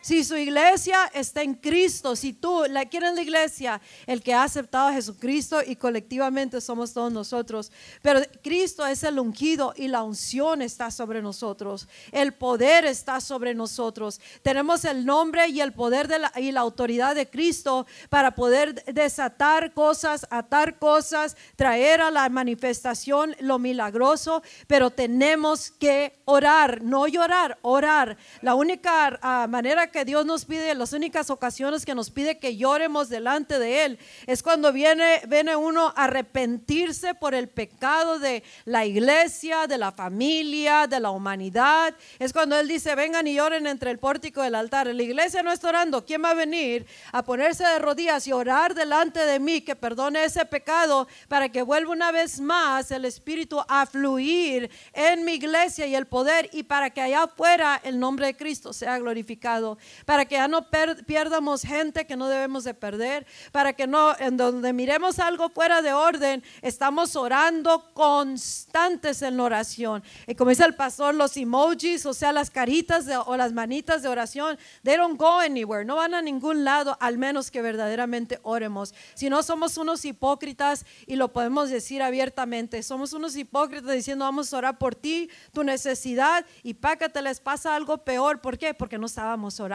Si 0.02 0.24
su 0.24 0.36
iglesia 0.36 1.10
está 1.12 1.42
en 1.42 1.54
Cristo, 1.54 2.16
si 2.16 2.32
tú 2.32 2.64
la 2.68 2.86
quieres 2.86 3.14
la 3.14 3.20
iglesia, 3.20 3.80
el 4.06 4.22
que 4.22 4.32
ha 4.32 4.44
aceptado 4.44 4.88
a 4.88 4.92
Jesucristo 4.94 5.60
y 5.66 5.76
colectivamente 5.76 6.60
somos 6.62 6.94
todos 6.94 7.12
nosotros. 7.12 7.70
Pero 8.00 8.20
Cristo 8.42 8.86
es 8.86 9.02
el 9.02 9.18
ungido 9.18 9.74
y 9.76 9.88
la 9.88 10.02
unción 10.02 10.62
está 10.62 10.90
sobre 10.90 11.20
nosotros. 11.20 11.86
El 12.12 12.32
poder 12.32 12.86
está 12.86 13.20
sobre 13.20 13.54
nosotros. 13.54 14.20
Tenemos 14.42 14.86
el 14.86 15.04
nombre 15.04 15.48
y 15.48 15.60
el 15.60 15.72
poder 15.72 16.08
de 16.08 16.20
la, 16.20 16.32
y 16.36 16.50
la 16.50 16.60
autoridad 16.60 17.14
de 17.14 17.28
Cristo 17.28 17.86
para 18.08 18.34
poder 18.34 18.82
desatar 18.86 19.74
cosas, 19.74 20.26
atar 20.30 20.78
cosas, 20.78 21.36
traer 21.56 22.00
a 22.00 22.10
la 22.10 22.26
manifestación 22.30 23.36
lo 23.40 23.58
milagroso. 23.58 24.42
Pero 24.66 24.90
tenemos 24.90 25.70
que 25.70 26.20
orar, 26.24 26.82
no 26.82 27.06
llorar, 27.06 27.58
orar. 27.60 28.16
La 28.40 28.54
única 28.54 29.18
ah, 29.20 29.46
manera 29.46 29.89
que 29.90 30.04
Dios 30.04 30.26
nos 30.26 30.44
pide, 30.44 30.74
las 30.74 30.92
únicas 30.92 31.30
ocasiones 31.30 31.84
que 31.84 31.94
nos 31.94 32.10
pide 32.10 32.38
que 32.38 32.56
lloremos 32.56 33.08
delante 33.08 33.58
de 33.58 33.84
Él, 33.84 33.98
es 34.26 34.42
cuando 34.42 34.72
viene, 34.72 35.20
viene 35.28 35.56
uno 35.56 35.92
a 35.96 36.04
arrepentirse 36.04 37.14
por 37.14 37.34
el 37.34 37.48
pecado 37.48 38.18
de 38.18 38.42
la 38.64 38.84
iglesia, 38.86 39.66
de 39.66 39.78
la 39.78 39.92
familia, 39.92 40.86
de 40.86 41.00
la 41.00 41.10
humanidad. 41.10 41.94
Es 42.18 42.32
cuando 42.32 42.58
Él 42.58 42.68
dice, 42.68 42.94
vengan 42.94 43.26
y 43.26 43.34
lloren 43.34 43.66
entre 43.66 43.90
el 43.90 43.98
pórtico 43.98 44.42
del 44.42 44.54
altar. 44.54 44.86
La 44.86 45.02
iglesia 45.02 45.42
no 45.42 45.52
está 45.52 45.68
orando. 45.68 46.04
¿Quién 46.04 46.22
va 46.24 46.30
a 46.30 46.34
venir 46.34 46.86
a 47.12 47.22
ponerse 47.22 47.64
de 47.64 47.78
rodillas 47.78 48.26
y 48.26 48.32
orar 48.32 48.74
delante 48.74 49.20
de 49.20 49.38
mí 49.38 49.60
que 49.60 49.76
perdone 49.76 50.24
ese 50.24 50.44
pecado 50.44 51.08
para 51.28 51.48
que 51.48 51.62
vuelva 51.62 51.92
una 51.92 52.12
vez 52.12 52.40
más 52.40 52.90
el 52.90 53.04
Espíritu 53.04 53.60
a 53.68 53.86
fluir 53.86 54.70
en 54.92 55.24
mi 55.24 55.32
iglesia 55.34 55.86
y 55.86 55.94
el 55.94 56.06
poder 56.06 56.48
y 56.52 56.62
para 56.62 56.90
que 56.90 57.00
allá 57.00 57.24
afuera 57.24 57.80
el 57.82 57.98
nombre 57.98 58.26
de 58.26 58.36
Cristo 58.36 58.72
sea 58.72 58.98
glorificado? 58.98 59.78
Para 60.04 60.24
que 60.24 60.36
ya 60.36 60.48
no 60.48 60.66
pierdamos 61.06 61.62
gente 61.62 62.06
que 62.06 62.16
no 62.16 62.28
debemos 62.28 62.64
de 62.64 62.74
perder, 62.74 63.26
para 63.52 63.72
que 63.72 63.86
no, 63.86 64.14
en 64.18 64.36
donde 64.36 64.72
miremos 64.72 65.18
algo 65.18 65.48
fuera 65.48 65.82
de 65.82 65.92
orden, 65.92 66.42
estamos 66.62 67.16
orando 67.16 67.92
constantes 67.92 69.22
en 69.22 69.36
la 69.36 69.44
oración. 69.44 70.02
Y 70.26 70.34
como 70.34 70.50
dice 70.50 70.64
el 70.64 70.74
pastor, 70.74 71.14
los 71.14 71.36
emojis, 71.36 72.06
o 72.06 72.14
sea, 72.14 72.32
las 72.32 72.50
caritas 72.50 73.06
de- 73.06 73.16
o 73.16 73.36
las 73.36 73.52
manitas 73.52 74.02
de 74.02 74.08
oración, 74.08 74.58
they 74.82 74.96
don't 74.96 75.18
go 75.18 75.38
anywhere, 75.38 75.84
no 75.84 75.96
van 75.96 76.14
a 76.14 76.22
ningún 76.22 76.64
lado, 76.64 76.96
al 77.00 77.18
menos 77.18 77.50
que 77.50 77.62
verdaderamente 77.62 78.38
oremos. 78.42 78.94
Si 79.14 79.30
no, 79.30 79.42
somos 79.42 79.76
unos 79.76 80.04
hipócritas 80.04 80.84
y 81.06 81.16
lo 81.16 81.32
podemos 81.32 81.70
decir 81.70 82.02
abiertamente, 82.02 82.82
somos 82.82 83.12
unos 83.12 83.36
hipócritas 83.36 83.92
diciendo, 83.94 84.24
vamos 84.24 84.52
a 84.52 84.58
orar 84.58 84.78
por 84.78 84.94
ti, 84.94 85.28
tu 85.52 85.62
necesidad, 85.64 86.44
y 86.62 86.74
pácate, 86.74 87.22
les 87.22 87.40
pasa 87.40 87.74
algo 87.74 87.98
peor. 87.98 88.40
¿Por 88.40 88.58
qué? 88.58 88.74
Porque 88.74 88.98
no 88.98 89.06
estábamos 89.06 89.60
orando. 89.60 89.69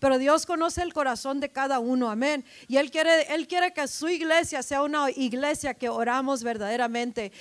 Pero 0.00 0.18
Dios 0.18 0.46
conoce 0.46 0.82
el 0.82 0.92
corazón 0.92 1.40
de 1.40 1.50
cada 1.50 1.78
uno, 1.78 2.10
amén. 2.10 2.44
Y 2.68 2.76
Él 2.76 2.90
quiere, 2.90 3.32
Él 3.34 3.46
quiere 3.46 3.72
que 3.72 3.86
su 3.88 4.08
iglesia 4.08 4.62
sea 4.62 4.82
una 4.82 5.10
iglesia 5.10 5.74
que 5.74 5.88
oramos 5.88 6.42
verdaderamente. 6.42 7.32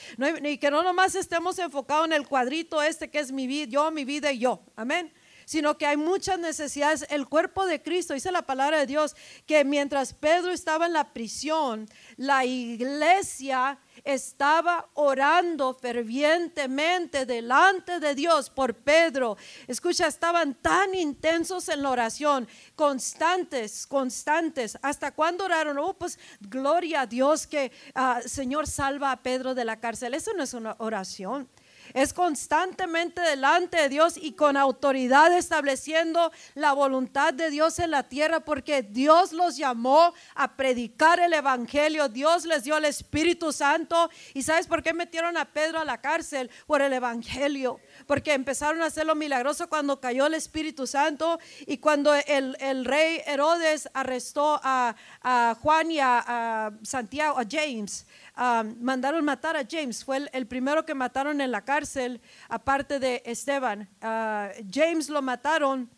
Y 0.43 0.57
que 0.57 0.71
no 0.71 0.83
nomás 0.83 1.15
estemos 1.15 1.57
enfocados 1.59 2.05
en 2.05 2.13
el 2.13 2.27
cuadrito 2.27 2.81
este 2.81 3.09
que 3.09 3.19
es 3.19 3.31
mi 3.31 3.47
vida, 3.47 3.69
yo, 3.69 3.91
mi 3.91 4.05
vida 4.05 4.31
y 4.31 4.39
yo, 4.39 4.61
amén 4.75 5.11
sino 5.45 5.77
que 5.77 5.85
hay 5.85 5.97
muchas 5.97 6.39
necesidades. 6.39 7.05
El 7.09 7.27
cuerpo 7.27 7.65
de 7.65 7.81
Cristo, 7.81 8.13
dice 8.13 8.31
la 8.31 8.41
palabra 8.41 8.79
de 8.79 8.85
Dios, 8.85 9.15
que 9.45 9.63
mientras 9.63 10.13
Pedro 10.13 10.51
estaba 10.51 10.85
en 10.85 10.93
la 10.93 11.13
prisión, 11.13 11.87
la 12.17 12.45
iglesia 12.45 13.79
estaba 14.03 14.89
orando 14.93 15.73
fervientemente 15.73 17.25
delante 17.25 17.99
de 17.99 18.15
Dios 18.15 18.49
por 18.49 18.75
Pedro. 18.75 19.37
Escucha, 19.67 20.07
estaban 20.07 20.55
tan 20.55 20.93
intensos 20.93 21.69
en 21.69 21.81
la 21.81 21.89
oración, 21.89 22.47
constantes, 22.75 23.87
constantes. 23.87 24.77
¿Hasta 24.81 25.11
cuándo 25.11 25.45
oraron? 25.45 25.77
Oh, 25.77 25.93
pues 25.93 26.19
gloria 26.41 27.01
a 27.01 27.07
Dios 27.07 27.47
que 27.47 27.71
ah, 27.93 28.21
Señor 28.25 28.67
salva 28.67 29.11
a 29.11 29.21
Pedro 29.21 29.55
de 29.55 29.65
la 29.65 29.79
cárcel. 29.79 30.13
Eso 30.13 30.33
no 30.33 30.43
es 30.43 30.53
una 30.53 30.75
oración. 30.79 31.49
Es 31.95 32.11
constantemente 32.11 33.21
delante 33.21 33.77
de 33.77 33.87
Dios 33.87 34.17
y 34.21 34.33
con 34.33 34.57
autoridad 34.57 35.31
estableciendo 35.31 36.29
la 36.53 36.73
voluntad 36.73 37.33
de 37.33 37.49
Dios 37.49 37.79
en 37.79 37.91
la 37.91 38.03
tierra 38.03 38.41
porque 38.41 38.81
Dios 38.81 39.31
los 39.31 39.55
llamó 39.55 40.13
a 40.35 40.57
predicar 40.57 41.21
el 41.21 41.31
Evangelio. 41.31 42.09
Dios 42.09 42.43
les 42.43 42.65
dio 42.65 42.75
el 42.75 42.83
Espíritu 42.83 43.53
Santo. 43.53 44.09
¿Y 44.33 44.43
sabes 44.43 44.67
por 44.67 44.83
qué 44.83 44.93
metieron 44.93 45.37
a 45.37 45.45
Pedro 45.45 45.79
a 45.79 45.85
la 45.85 46.01
cárcel? 46.01 46.51
Por 46.67 46.81
el 46.81 46.91
Evangelio. 46.91 47.79
Porque 48.07 48.33
empezaron 48.33 48.81
a 48.81 48.87
hacer 48.87 49.05
lo 49.05 49.15
milagroso 49.15 49.69
cuando 49.69 50.01
cayó 50.01 50.25
el 50.25 50.33
Espíritu 50.33 50.87
Santo 50.87 51.39
y 51.65 51.77
cuando 51.77 52.13
el, 52.13 52.57
el 52.59 52.83
rey 52.83 53.21
Herodes 53.25 53.87
arrestó 53.93 54.59
a, 54.61 54.97
a 55.21 55.55
Juan 55.61 55.91
y 55.91 55.99
a, 56.01 56.21
a 56.27 56.71
Santiago, 56.83 57.39
a 57.39 57.45
James 57.49 58.05
mandaron 58.35 59.23
matar 59.23 59.55
a 59.55 59.65
James. 59.69 60.03
Fue 60.03 60.17
el, 60.17 60.29
el 60.33 60.47
primero 60.47 60.85
que 60.85 60.93
mataron 60.93 61.41
en 61.41 61.51
la 61.51 61.63
cárcel, 61.63 62.21
aparte 62.49 62.99
de 62.99 63.21
Esteban. 63.25 63.89
Ah, 64.01 64.51
James 64.71 65.09
lo 65.09 65.21
mataron. 65.21 65.89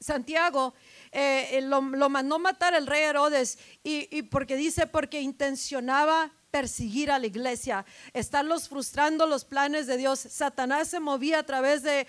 Santiago 0.00 0.74
eh, 1.10 1.48
eh, 1.52 1.60
lo, 1.60 1.80
lo 1.80 2.08
mandó 2.08 2.38
matar 2.38 2.74
el 2.74 2.86
rey 2.86 3.02
Herodes 3.02 3.58
y, 3.82 4.08
y 4.16 4.22
porque 4.22 4.56
dice 4.56 4.86
porque 4.86 5.20
intencionaba 5.20 6.30
perseguir 6.50 7.10
a 7.10 7.18
la 7.18 7.26
iglesia, 7.26 7.84
estarlos 8.14 8.68
frustrando 8.68 9.26
los 9.26 9.44
planes 9.44 9.86
de 9.86 9.96
Dios. 9.98 10.18
Satanás 10.18 10.88
se 10.88 10.98
movía 10.98 11.40
a 11.40 11.42
través 11.42 11.82
de 11.82 12.06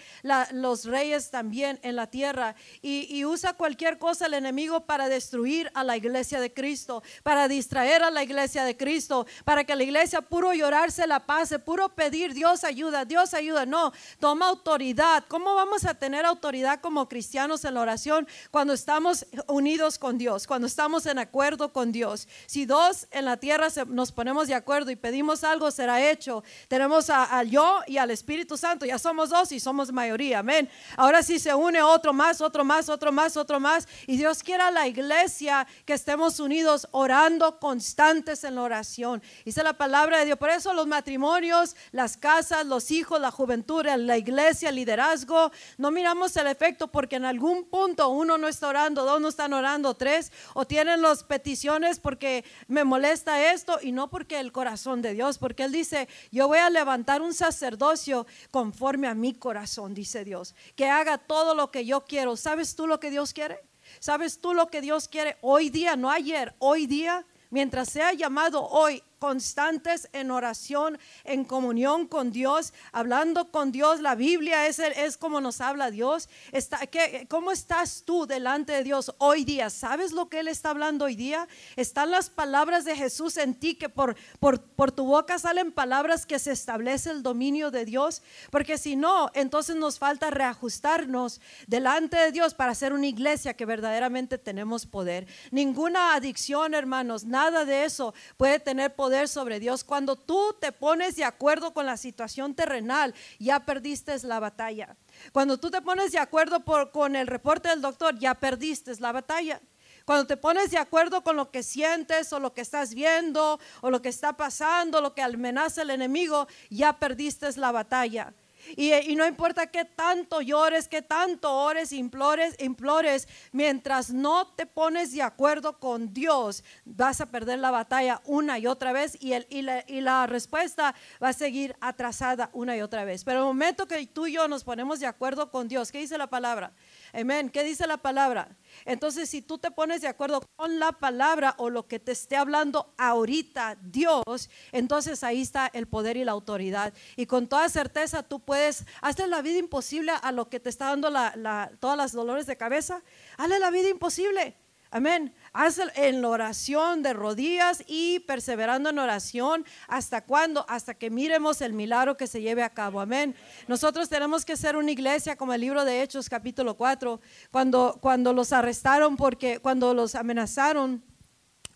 los 0.52 0.86
reyes 0.86 1.30
también 1.30 1.78
en 1.84 1.96
la 1.96 2.08
tierra 2.08 2.56
y, 2.82 3.06
y 3.14 3.26
usa 3.26 3.54
cualquier 3.54 3.98
cosa 4.00 4.28
el 4.28 4.34
enemigo 4.34 4.86
para 4.86 5.10
destruir 5.10 5.70
a 5.74 5.84
la 5.84 5.98
iglesia 5.98 6.40
de 6.40 6.54
Cristo, 6.54 7.04
para 7.24 7.48
distraer 7.50 8.02
a 8.04 8.12
la 8.12 8.24
iglesia 8.24 8.64
de 8.64 8.78
Cristo, 8.78 9.26
para 9.44 9.66
que 9.66 9.76
la 9.76 9.84
iglesia 9.84 10.22
puro 10.22 10.54
llorarse 10.54 11.06
la 11.06 11.26
pase, 11.26 11.60
puro 11.60 11.90
pedir 11.90 12.34
Dios 12.34 12.64
ayuda, 12.64 13.04
Dios 13.04 13.34
ayuda. 13.34 13.66
No, 13.66 13.92
toma 14.20 14.48
autoridad. 14.48 15.26
¿Cómo 15.28 15.54
vamos 15.56 15.84
a 15.84 15.96
tener 15.96 16.26
autoridad 16.26 16.80
como 16.80 17.10
cristianos 17.10 17.66
en 17.66 17.74
la 17.74 17.82
oración 17.82 18.28
cuando 18.52 18.74
estamos 18.74 19.26
unidos 19.48 20.00
con 20.00 20.18
Dios, 20.18 20.48
cuando 20.48 20.66
estamos 20.68 21.06
en 21.08 21.20
acuerdo 21.20 21.74
con 21.74 21.92
Dios? 21.92 22.28
Si 22.46 22.66
dos 22.66 23.08
en 23.12 23.26
la 23.26 23.36
tierra 23.38 23.70
se- 23.70 23.86
nos 23.86 24.14
ponemos 24.14 24.29
de 24.30 24.54
acuerdo 24.54 24.92
y 24.92 24.96
pedimos 24.96 25.44
algo, 25.44 25.72
será 25.72 26.10
hecho. 26.10 26.44
Tenemos 26.68 27.10
a, 27.10 27.38
a 27.38 27.44
yo 27.44 27.82
y 27.88 27.98
al 27.98 28.12
Espíritu 28.12 28.58
Santo, 28.58 28.86
ya 28.86 29.00
somos 29.00 29.30
dos 29.30 29.52
y 29.52 29.60
somos 29.60 29.92
mayoría, 29.92 30.40
amén. 30.40 30.70
Ahora 30.96 31.24
sí 31.24 31.40
se 31.40 31.54
une 31.54 31.82
otro 31.82 32.14
más, 32.14 32.40
otro 32.40 32.64
más, 32.64 32.90
otro 32.90 33.12
más, 33.12 33.36
otro 33.36 33.60
más. 33.60 33.88
Y 34.06 34.18
Dios 34.18 34.44
quiere 34.44 34.64
a 34.64 34.72
la 34.72 34.88
iglesia 34.88 35.68
que 35.86 35.94
estemos 35.94 36.40
unidos 36.40 36.88
orando 36.92 37.60
constantes 37.60 38.44
en 38.44 38.56
la 38.56 38.62
oración. 38.62 39.22
Dice 39.44 39.64
la 39.64 39.74
palabra 39.74 40.20
de 40.20 40.26
Dios. 40.26 40.38
Por 40.38 40.52
eso 40.52 40.74
los 40.74 40.88
matrimonios, 40.88 41.76
las 41.92 42.16
casas, 42.16 42.66
los 42.66 42.92
hijos, 42.92 43.20
la 43.20 43.32
juventud, 43.32 43.86
la 43.86 44.18
iglesia, 44.18 44.70
el 44.70 44.76
liderazgo, 44.76 45.52
no 45.78 45.92
miramos 45.92 46.36
el 46.38 46.48
efecto 46.48 46.88
porque 46.88 47.16
en 47.16 47.26
algún 47.26 47.66
punto 47.66 48.10
uno 48.10 48.38
no 48.38 48.48
está 48.48 48.68
orando, 48.68 49.06
dos 49.06 49.20
no 49.20 49.28
están 49.28 49.54
orando, 49.54 49.96
tres, 49.96 50.32
o 50.54 50.66
tienen 50.66 51.02
las 51.02 51.24
peticiones 51.24 52.00
porque 52.00 52.46
me 52.68 52.84
molesta 52.84 53.52
esto 53.52 53.80
y 53.82 53.92
no 53.92 54.10
porque 54.10 54.19
el 54.28 54.52
corazón 54.52 55.02
de 55.02 55.14
Dios, 55.14 55.38
porque 55.38 55.64
Él 55.64 55.72
dice, 55.72 56.10
yo 56.32 56.48
voy 56.48 56.60
a 56.60 56.70
levantar 56.70 57.22
un 57.22 57.34
sacerdocio 57.34 58.26
conforme 58.52 59.08
a 59.08 59.14
mi 59.14 59.34
corazón, 59.34 59.94
dice 59.94 60.24
Dios, 60.24 60.56
que 60.76 60.90
haga 60.90 61.18
todo 61.18 61.56
lo 61.56 61.72
que 61.72 61.86
yo 61.86 62.06
quiero. 62.06 62.36
¿Sabes 62.36 62.76
tú 62.76 62.88
lo 62.88 63.00
que 63.00 63.12
Dios 63.12 63.34
quiere? 63.34 63.60
¿Sabes 64.00 64.40
tú 64.40 64.54
lo 64.54 64.68
que 64.68 64.82
Dios 64.82 65.08
quiere 65.08 65.38
hoy 65.42 65.70
día, 65.70 65.96
no 65.96 66.12
ayer, 66.12 66.54
hoy 66.60 66.86
día? 66.86 67.26
Mientras 67.50 67.90
sea 67.90 68.14
llamado 68.14 68.64
hoy, 68.68 69.02
constantes 69.20 70.10
en 70.14 70.32
oración, 70.32 70.98
en 71.24 71.44
comunión 71.46 72.08
con 72.08 72.32
Dios, 72.32 72.74
hablando 72.92 73.52
con 73.52 73.72
Dios. 73.72 74.00
La 74.00 74.16
Biblia 74.16 74.68
es, 74.68 74.80
es 74.80 75.18
como 75.18 75.42
nos 75.42 75.62
habla 75.62 75.92
Dios. 75.92 76.30
Está, 76.52 76.80
¿qué- 76.88 77.28
¿Cómo 77.30 77.52
estás 77.52 78.04
tú 78.06 78.26
delante 78.26 78.72
de 78.74 78.84
Dios 78.84 79.14
hoy 79.18 79.44
día? 79.44 79.70
¿Sabes 79.70 80.12
lo 80.14 80.30
que 80.30 80.40
Él 80.40 80.48
está 80.48 80.70
hablando 80.70 81.06
hoy 81.06 81.16
día? 81.16 81.48
Están 81.76 82.12
las 82.12 82.30
palabras 82.30 82.86
de 82.86 82.96
Jesús 82.96 83.38
en 83.38 83.54
ti, 83.54 83.76
que 83.76 83.90
por, 83.90 84.16
por, 84.40 84.62
por 84.62 84.92
tu 84.92 85.06
boca 85.06 85.38
salen 85.38 85.72
palabras 85.72 86.26
que 86.26 86.40
se 86.40 86.52
establece 86.54 87.12
el 87.12 87.22
dominio 87.22 87.72
de 87.72 87.86
Dios. 87.86 88.22
Porque 88.52 88.78
si 88.78 88.96
no, 88.96 89.30
entonces 89.34 89.76
nos 89.76 90.00
falta 90.00 90.30
reajustarnos 90.30 91.42
delante 91.68 92.18
de 92.18 92.32
Dios 92.32 92.54
para 92.54 92.74
ser 92.74 92.94
una 92.94 93.08
iglesia 93.08 93.54
que 93.54 93.66
verdaderamente 93.66 94.38
tenemos 94.38 94.86
poder. 94.86 95.28
Ninguna 95.52 96.14
adicción, 96.16 96.74
hermanos, 96.74 97.26
nada 97.26 97.66
de 97.66 97.84
eso 97.84 98.14
puede 98.38 98.60
tener 98.60 98.96
poder 98.96 99.09
sobre 99.28 99.60
Dios. 99.60 99.84
Cuando 99.84 100.16
tú 100.16 100.56
te 100.60 100.72
pones 100.72 101.16
de 101.16 101.24
acuerdo 101.24 101.74
con 101.74 101.86
la 101.86 101.98
situación 101.98 102.54
terrenal, 102.56 103.14
ya 103.40 103.60
perdiste 103.66 104.18
la 104.24 104.40
batalla. 104.40 104.96
Cuando 105.32 105.58
tú 105.58 105.70
te 105.70 105.82
pones 105.82 106.12
de 106.12 106.20
acuerdo 106.20 106.62
por- 106.62 106.92
con 106.92 107.16
el 107.16 107.28
reporte 107.28 107.70
del 107.70 107.82
doctor, 107.82 108.18
ya 108.20 108.36
perdiste 108.36 108.96
la 109.00 109.12
batalla. 109.12 109.60
Cuando 110.06 110.26
te 110.26 110.38
pones 110.38 110.72
de 110.72 110.78
acuerdo 110.78 111.22
con 111.24 111.36
lo 111.36 111.52
que 111.52 111.62
sientes 111.62 112.34
o 112.34 112.40
lo 112.40 112.54
que 112.54 112.62
estás 112.62 112.94
viendo 112.96 113.60
o 113.82 113.92
lo 113.92 114.02
que 114.02 114.10
está 114.10 114.34
pasando, 114.38 115.02
lo 115.02 115.14
que 115.14 115.22
amenaza 115.22 115.84
el 115.84 115.92
enemigo, 115.92 116.48
ya 116.70 116.94
perdiste 116.94 117.52
la 117.58 117.72
batalla. 117.72 118.34
Y, 118.76 119.16
no 119.16 119.26
importa 119.26 119.68
qué 119.68 119.86
tanto 119.86 120.42
llores, 120.42 120.88
qué 120.88 121.02
tanto 121.02 121.54
ores, 121.54 121.92
implores, 121.92 122.56
implores, 122.60 123.28
mientras 123.52 124.12
no 124.12 124.48
te 124.48 124.66
pones 124.66 125.12
de 125.12 125.22
acuerdo 125.22 125.80
con 125.80 126.14
Dios, 126.14 126.64
vas 126.86 127.22
a 127.22 127.26
perder 127.26 127.60
la 127.60 127.72
batalla 127.72 128.22
una 128.26 128.60
y 128.60 128.68
otra 128.68 128.92
vez 128.92 129.18
y, 129.20 129.34
el, 129.34 129.48
y, 129.50 129.62
la, 129.62 129.84
y 129.88 130.02
la 130.02 130.28
respuesta 130.28 130.96
va 131.22 131.30
a 131.30 131.34
seguir 131.34 131.76
atrasada 131.82 132.50
una 132.54 132.76
y 132.78 132.82
otra 132.82 133.04
vez. 133.06 133.24
Pero 133.24 133.40
el 133.40 133.46
momento 133.46 133.88
que 133.88 134.06
tú 134.08 134.28
y 134.28 134.34
yo 134.34 134.48
nos 134.48 134.64
ponemos 134.64 135.00
de 135.00 135.08
acuerdo 135.08 135.52
con 135.52 135.68
Dios, 135.68 135.92
¿qué 135.92 136.00
dice 136.00 136.18
la 136.18 136.28
palabra? 136.28 136.74
Amén. 137.14 137.50
¿Qué 137.50 137.64
dice 137.64 137.88
la 137.88 137.98
palabra? 137.98 138.58
Entonces, 138.86 139.30
si 139.30 139.42
tú 139.42 139.58
te 139.58 139.72
pones 139.72 140.02
de 140.02 140.08
acuerdo 140.08 140.42
con 140.56 140.80
la 140.80 140.92
palabra 140.92 141.56
o 141.58 141.70
lo 141.70 141.88
que 141.88 142.00
te 142.00 142.12
esté 142.12 142.36
hablando 142.36 142.94
ahorita 142.98 143.78
Dios, 143.82 144.50
entonces 144.72 145.24
ahí 145.24 145.42
está 145.42 145.68
el 145.74 145.88
poder 145.88 146.18
y 146.18 146.24
la 146.24 146.32
autoridad. 146.32 146.94
Y 147.16 147.26
con 147.26 147.48
toda 147.48 147.68
certeza 147.70 148.24
tú 148.24 148.40
puedes, 148.40 148.86
hazle 149.02 149.28
la 149.28 149.42
vida 149.42 149.60
imposible 149.60 150.12
a 150.22 150.32
lo 150.32 150.50
que 150.50 150.60
te 150.60 150.70
está 150.70 150.86
dando 150.86 151.10
la, 151.10 151.34
la, 151.36 151.72
todas 151.80 151.98
las 151.98 152.12
dolores 152.12 152.46
de 152.46 152.58
cabeza. 152.58 153.02
Hazle 153.38 153.60
la 153.60 153.72
vida 153.72 153.90
imposible. 153.90 154.56
Amén. 154.92 155.34
Haz 155.54 155.80
en 155.96 156.24
oración 156.26 157.02
de 157.02 157.14
rodillas 157.14 157.84
y 157.88 158.20
perseverando 158.22 158.90
en 158.90 159.00
oración. 159.00 159.66
¿Hasta 159.88 160.24
cuándo? 160.24 160.66
Hasta 160.68 160.94
que 160.94 161.10
miremos 161.10 161.62
el 161.62 161.74
milagro 161.74 162.18
que 162.18 162.28
se 162.28 162.42
lleve 162.42 162.64
a 162.64 162.70
cabo. 162.70 163.00
Amén. 163.00 163.36
Nosotros 163.68 164.10
tenemos 164.10 164.46
que 164.46 164.56
ser 164.56 164.76
una 164.76 164.92
iglesia 164.92 165.36
como 165.36 165.54
el 165.54 165.62
libro 165.62 165.86
de 165.86 166.02
Hechos 166.02 166.30
capítulo 166.30 166.76
4, 166.76 167.20
cuando, 167.52 167.98
cuando 168.02 168.34
los 168.34 168.54
arrestaron 168.54 169.18
porque, 169.18 169.60
cuando 169.60 169.94
los 169.94 170.16
amenazaron 170.16 171.04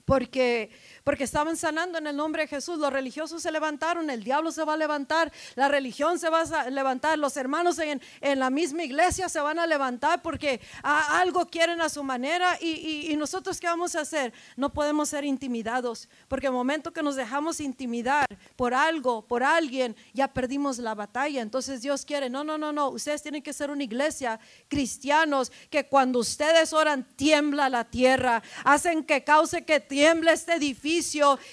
porque, 0.06 0.72
porque 1.04 1.24
estaban 1.24 1.58
sanando 1.58 1.98
en 1.98 2.08
el 2.08 2.16
nombre 2.16 2.44
de 2.44 2.48
Jesús. 2.48 2.78
Los 2.80 2.92
religiosos 2.92 3.42
se 3.42 3.52
levantaron, 3.52 4.10
el 4.10 4.24
diablo 4.24 4.52
se 4.52 4.64
va 4.64 4.74
a 4.74 4.78
levantar, 4.78 5.32
la 5.56 5.68
religión 5.68 6.20
se 6.20 6.30
va 6.30 6.42
a 6.42 6.70
levantar, 6.70 7.20
los 7.20 7.36
hermanos 7.38 7.78
en, 7.80 8.02
en 8.22 8.40
la 8.40 8.50
misma 8.50 8.84
iglesia 8.84 9.30
se 9.30 9.40
van 9.40 9.60
a 9.60 9.68
levantar 9.68 10.22
porque 10.22 10.62
algo 10.82 11.48
quieren 11.48 11.82
a 11.82 11.90
su 11.90 12.04
manera. 12.04 12.58
Y, 12.62 13.12
y, 13.12 13.18
nosotros, 13.18 13.60
¿qué 13.60 13.68
vamos 13.68 13.96
a 13.96 14.02
hacer? 14.02 14.34
No 14.56 14.74
podemos 14.74 15.10
ser 15.10 15.24
intimidados, 15.26 16.10
porque 16.28 16.48
el 16.48 16.54
momento 16.54 16.92
que 16.92 17.04
nos 17.04 17.16
dejamos 17.16 17.60
intimidar 17.60 18.26
por 18.56 18.74
algo, 18.74 19.26
por 19.28 19.44
alguien, 19.44 19.96
ya 20.14 20.28
perdimos 20.34 20.78
la 20.80 20.96
batalla. 20.96 21.42
Entonces 21.42 21.82
Dios 21.82 22.06
quiere, 22.06 22.30
no, 22.30 22.44
no, 22.44 22.58
no, 22.58 22.72
no, 22.72 22.90
ustedes 22.90 23.22
tienen 23.22 23.44
que 23.44 23.54
ser 23.54 23.70
una 23.70 23.84
iglesia, 23.84 24.40
cristianos, 24.68 25.52
que 25.70 25.88
cuando 25.88 26.20
ustedes 26.20 26.74
oran, 26.74 27.04
tiembla 27.16 27.70
la 27.70 27.86
tierra, 27.86 28.42
hacen 28.64 29.04
que 29.04 29.24
cause 29.24 29.66
que 29.66 29.80
tiembla 29.80 30.34
este 30.34 30.54
edificio 30.54 30.93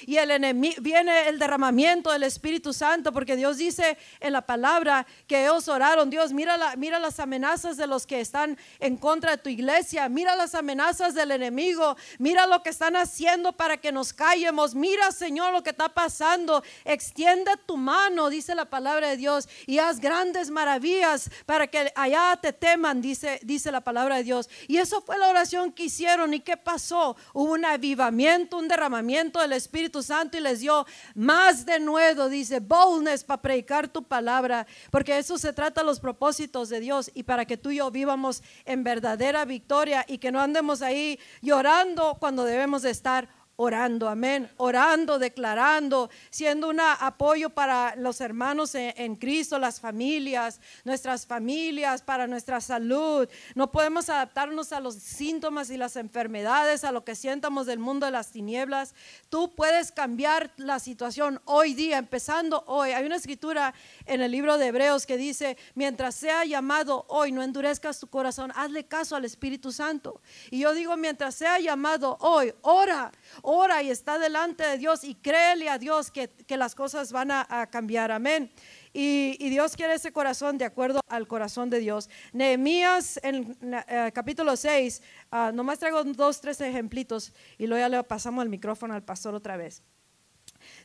y 0.07 0.17
el 0.17 0.31
enemigo 0.31 0.75
viene 0.81 1.29
el 1.29 1.39
derramamiento 1.39 2.13
del 2.13 2.25
Espíritu 2.25 2.73
Santo, 2.73 3.13
porque 3.13 3.37
Dios 3.37 3.57
dice 3.57 3.97
en 4.21 4.33
la 4.33 4.43
palabra 4.43 5.07
que 5.27 5.45
ellos 5.45 5.69
oraron, 5.69 6.11
Dios, 6.11 6.33
mira, 6.33 6.57
la, 6.57 6.77
mira 6.77 6.99
las 6.99 7.21
amenazas 7.21 7.77
de 7.77 7.87
los 7.87 8.07
que 8.07 8.21
están 8.21 8.59
en 8.79 8.97
contra 8.97 9.33
de 9.33 9.39
tu 9.39 9.49
iglesia, 9.49 10.09
mira 10.09 10.37
las 10.37 10.55
amenazas 10.55 11.15
del 11.15 11.31
enemigo, 11.31 11.97
mira 12.19 12.47
lo 12.47 12.63
que 12.63 12.71
están 12.71 12.97
haciendo 12.97 13.53
para 13.53 13.77
que 13.77 13.93
nos 13.93 14.13
callemos, 14.13 14.75
mira 14.75 15.13
Señor 15.13 15.53
lo 15.53 15.63
que 15.63 15.71
está 15.71 15.89
pasando, 15.89 16.63
extiende 16.85 17.53
tu 17.67 17.77
mano, 17.77 18.29
dice 18.29 18.55
la 18.55 18.67
palabra 18.67 19.09
de 19.09 19.17
Dios, 19.17 19.49
y 19.67 19.79
haz 19.79 20.01
grandes 20.01 20.51
maravillas 20.51 21.31
para 21.47 21.67
que 21.67 21.93
allá 21.95 22.39
te 22.41 22.53
teman, 22.53 23.01
dice, 23.01 23.41
dice 23.43 23.71
la 23.71 23.81
palabra 23.81 24.17
de 24.17 24.25
Dios. 24.25 24.49
Y 24.69 24.79
eso 24.79 25.01
fue 25.01 25.19
la 25.19 25.29
oración 25.29 25.73
que 25.73 25.85
hicieron. 25.85 26.35
¿Y 26.35 26.41
qué 26.41 26.57
pasó? 26.57 27.17
Hubo 27.33 27.53
un 27.53 27.65
avivamiento, 27.65 28.59
un 28.59 28.69
derramamiento 28.69 29.30
del 29.39 29.53
Espíritu 29.53 30.03
Santo 30.03 30.37
y 30.37 30.41
les 30.41 30.61
dio 30.61 30.87
más 31.15 31.65
de 31.65 31.79
nuevo, 31.79 32.29
dice, 32.29 32.59
boldness 32.59 33.23
para 33.23 33.43
predicar 33.43 33.89
tu 33.89 34.03
palabra, 34.03 34.67
porque 34.91 35.17
eso 35.19 35.39
se 35.39 35.53
trata 35.53 35.83
los 35.83 36.01
propósitos 36.01 36.69
de 36.69 36.81
Dios 36.81 37.11
y 37.15 37.23
para 37.23 37.45
que 37.45 37.57
tú 37.57 37.71
y 37.71 37.77
yo 37.77 37.91
vivamos 37.91 38.43
en 38.65 38.83
verdadera 38.83 39.45
victoria 39.45 40.05
y 40.09 40.19
que 40.19 40.33
no 40.33 40.41
andemos 40.41 40.83
ahí 40.83 41.21
llorando 41.41 42.17
cuando 42.19 42.45
debemos 42.45 42.83
de 42.83 42.91
estar 42.91 43.29
orando, 43.63 44.09
amén, 44.09 44.51
orando, 44.57 45.19
declarando, 45.19 46.09
siendo 46.31 46.71
un 46.71 46.81
apoyo 46.81 47.51
para 47.51 47.95
los 47.95 48.23
hermanos 48.23 48.75
en, 48.75 49.17
Cristo, 49.17 49.59
las 49.59 49.81
familias, 49.81 50.63
nuestras 50.85 51.27
familias, 51.27 52.01
para 52.01 52.27
nuestra 52.27 52.63
salud. 52.63 53.29
No 53.55 53.71
podemos 53.71 54.09
adaptarnos 54.09 54.73
a 54.73 54.81
los 54.81 54.95
síntomas 54.95 55.69
y 55.69 55.77
las 55.77 55.97
enfermedades, 55.97 56.85
a 56.85 56.91
lo 56.91 57.05
que 57.05 57.15
sientamos 57.15 57.67
del 57.67 57.79
mundo 57.79 58.07
de 58.07 58.13
las 58.13 58.31
tinieblas. 58.31 58.95
Tú 59.29 59.55
puedes 59.55 59.93
cambiar 59.93 60.51
la 60.57 60.79
situación 60.79 61.39
hoy 61.45 61.75
día, 61.75 61.99
empezando 61.99 62.65
hoy. 62.67 62.93
Hay 62.93 63.05
una 63.05 63.17
escritura 63.17 63.75
en 64.07 64.23
el 64.23 64.31
libro 64.33 64.57
de 64.57 64.69
Hebreos 64.69 65.05
que 65.05 65.19
dice, 65.19 65.59
mientras 65.75 66.15
sea 66.15 66.47
llamado 66.47 67.05
hoy, 67.09 67.31
no 67.31 67.43
endurezcas 67.43 68.01
tu 68.01 68.07
corazón, 68.07 68.53
hazle 68.57 68.85
caso 68.85 69.17
al 69.17 69.27
Espíritu 69.27 69.71
Santo. 69.71 70.23
Y 70.51 70.61
yo 70.61 70.73
digo, 70.73 70.97
mientras 70.97 71.35
sea 71.35 71.59
llamado 71.59 72.17
hoy, 72.23 72.55
ora 72.63 73.13
ora 73.51 73.83
y 73.83 73.91
está 73.91 74.19
delante 74.19 74.65
de 74.65 74.79
Dios 74.79 75.05
y 75.05 75.15
créele 75.15 75.69
a 75.69 75.79
Dios 75.79 76.11
que, 76.11 76.29
que 76.29 76.57
las 76.57 76.75
cosas 76.75 77.13
van 77.13 77.31
a, 77.31 77.69
cambiar. 77.71 78.11
Amén. 78.13 78.51
Y, 78.93 79.37
y 79.39 79.51
Dios 79.51 79.77
quiere 79.77 79.95
ese 79.95 80.13
corazón 80.13 80.59
de 80.59 80.65
acuerdo 80.65 81.01
al 81.09 81.27
corazón 81.27 81.71
de 81.71 81.81
Dios. 81.81 82.09
Nehemías 82.33 83.21
en 83.23 83.57
eh, 83.89 84.11
capítulo 84.15 84.57
6, 84.57 85.03
ah, 85.31 85.51
nomás 85.53 85.79
traigo 85.79 86.03
dos, 86.05 86.41
tres 86.41 86.61
ejemplitos 86.61 87.33
y 87.59 87.67
luego 87.67 87.81
ya 87.81 87.89
le 87.89 88.03
pasamos 88.05 88.43
el 88.43 88.49
micrófono 88.49 88.95
al 88.95 89.03
pastor 89.03 89.35
otra 89.35 89.57
vez. 89.57 89.83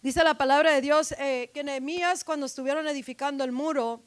Dice 0.02 0.24
la 0.24 0.36
palabra 0.36 0.74
de 0.74 0.82
Dios 0.82 1.14
eh, 1.14 1.52
que 1.54 1.64
Nehemías 1.64 2.24
cuando 2.24 2.46
estuvieron 2.46 2.88
edificando 2.88 3.44
el 3.44 3.52
muro, 3.52 4.04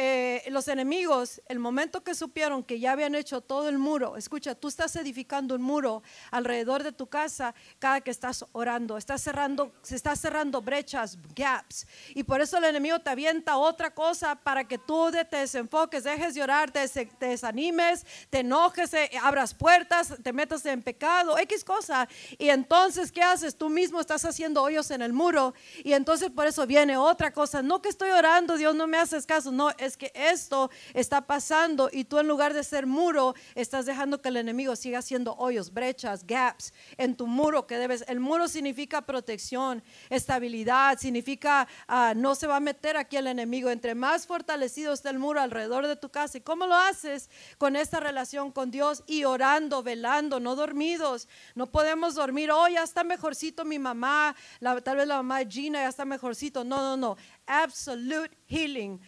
eh, 0.00 0.44
los 0.50 0.68
enemigos, 0.68 1.42
el 1.48 1.58
momento 1.58 2.04
que 2.04 2.14
supieron 2.14 2.62
que 2.62 2.78
ya 2.78 2.92
habían 2.92 3.16
hecho 3.16 3.40
todo 3.40 3.68
el 3.68 3.78
muro, 3.78 4.16
escucha, 4.16 4.54
tú 4.54 4.68
estás 4.68 4.94
edificando 4.94 5.56
un 5.56 5.62
muro 5.62 6.04
alrededor 6.30 6.84
de 6.84 6.92
tu 6.92 7.08
casa 7.08 7.52
cada 7.80 8.00
que 8.00 8.12
estás 8.12 8.44
orando, 8.52 8.96
estás 8.96 9.20
cerrando, 9.20 9.72
se 9.82 9.96
está 9.96 10.14
cerrando 10.14 10.62
brechas, 10.62 11.18
gaps, 11.34 11.84
y 12.14 12.22
por 12.22 12.40
eso 12.40 12.58
el 12.58 12.66
enemigo 12.66 13.00
te 13.00 13.10
avienta 13.10 13.56
otra 13.56 13.92
cosa 13.92 14.36
para 14.36 14.68
que 14.68 14.78
tú 14.78 15.10
te 15.10 15.36
desenfoques, 15.36 16.04
dejes 16.04 16.32
de 16.32 16.44
orar, 16.44 16.70
te, 16.70 16.86
te 16.86 17.26
desanimes, 17.26 18.06
te 18.30 18.38
enojes, 18.38 18.94
eh, 18.94 19.10
abras 19.20 19.52
puertas, 19.52 20.14
te 20.22 20.32
metas 20.32 20.64
en 20.66 20.80
pecado, 20.80 21.36
X 21.38 21.64
cosa, 21.64 22.08
y 22.38 22.50
entonces, 22.50 23.10
¿qué 23.10 23.22
haces? 23.22 23.56
Tú 23.56 23.68
mismo 23.68 24.00
estás 24.00 24.24
haciendo 24.24 24.62
hoyos 24.62 24.92
en 24.92 25.02
el 25.02 25.12
muro, 25.12 25.54
y 25.82 25.94
entonces 25.94 26.30
por 26.30 26.46
eso 26.46 26.68
viene 26.68 26.96
otra 26.96 27.32
cosa, 27.32 27.62
no 27.62 27.82
que 27.82 27.88
estoy 27.88 28.10
orando, 28.10 28.56
Dios 28.56 28.76
no 28.76 28.86
me 28.86 28.96
haces 28.96 29.26
caso, 29.26 29.50
no, 29.50 29.72
que 29.96 30.12
esto 30.14 30.70
está 30.94 31.22
pasando 31.22 31.88
y 31.92 32.04
tú 32.04 32.18
en 32.18 32.28
lugar 32.28 32.54
de 32.54 32.64
ser 32.64 32.86
muro, 32.86 33.34
estás 33.54 33.86
dejando 33.86 34.20
que 34.20 34.28
el 34.28 34.36
enemigo 34.36 34.76
siga 34.76 34.98
haciendo 34.98 35.34
hoyos, 35.36 35.72
brechas, 35.72 36.26
gaps 36.26 36.72
en 36.96 37.16
tu 37.16 37.26
muro 37.26 37.66
que 37.66 37.78
debes. 37.78 38.04
El 38.08 38.20
muro 38.20 38.48
significa 38.48 39.02
protección, 39.02 39.82
estabilidad, 40.10 40.98
significa 40.98 41.68
ah, 41.86 42.12
no 42.16 42.34
se 42.34 42.46
va 42.46 42.56
a 42.56 42.60
meter 42.60 42.96
aquí 42.96 43.16
el 43.16 43.26
enemigo. 43.26 43.70
Entre 43.70 43.94
más 43.94 44.26
fortalecido 44.26 44.92
está 44.92 45.10
el 45.10 45.18
muro 45.18 45.40
alrededor 45.40 45.86
de 45.86 45.96
tu 45.96 46.08
casa. 46.10 46.38
¿Y 46.38 46.40
cómo 46.40 46.66
lo 46.66 46.74
haces? 46.74 47.30
Con 47.58 47.76
esta 47.76 48.00
relación 48.00 48.52
con 48.52 48.70
Dios 48.70 49.02
y 49.06 49.24
orando, 49.24 49.82
velando, 49.82 50.40
no 50.40 50.56
dormidos. 50.56 51.28
No 51.54 51.66
podemos 51.66 52.14
dormir, 52.14 52.50
oh, 52.50 52.68
ya 52.68 52.82
está 52.82 53.04
mejorcito 53.04 53.64
mi 53.64 53.78
mamá, 53.78 54.34
la, 54.60 54.80
tal 54.80 54.96
vez 54.96 55.06
la 55.06 55.16
mamá 55.16 55.38
de 55.38 55.50
Gina 55.50 55.80
ya 55.82 55.88
está 55.88 56.04
mejorcito. 56.04 56.64
No, 56.64 56.78
no, 56.78 56.96
no. 56.96 57.16
Absolute 57.46 58.36
healing 58.46 59.00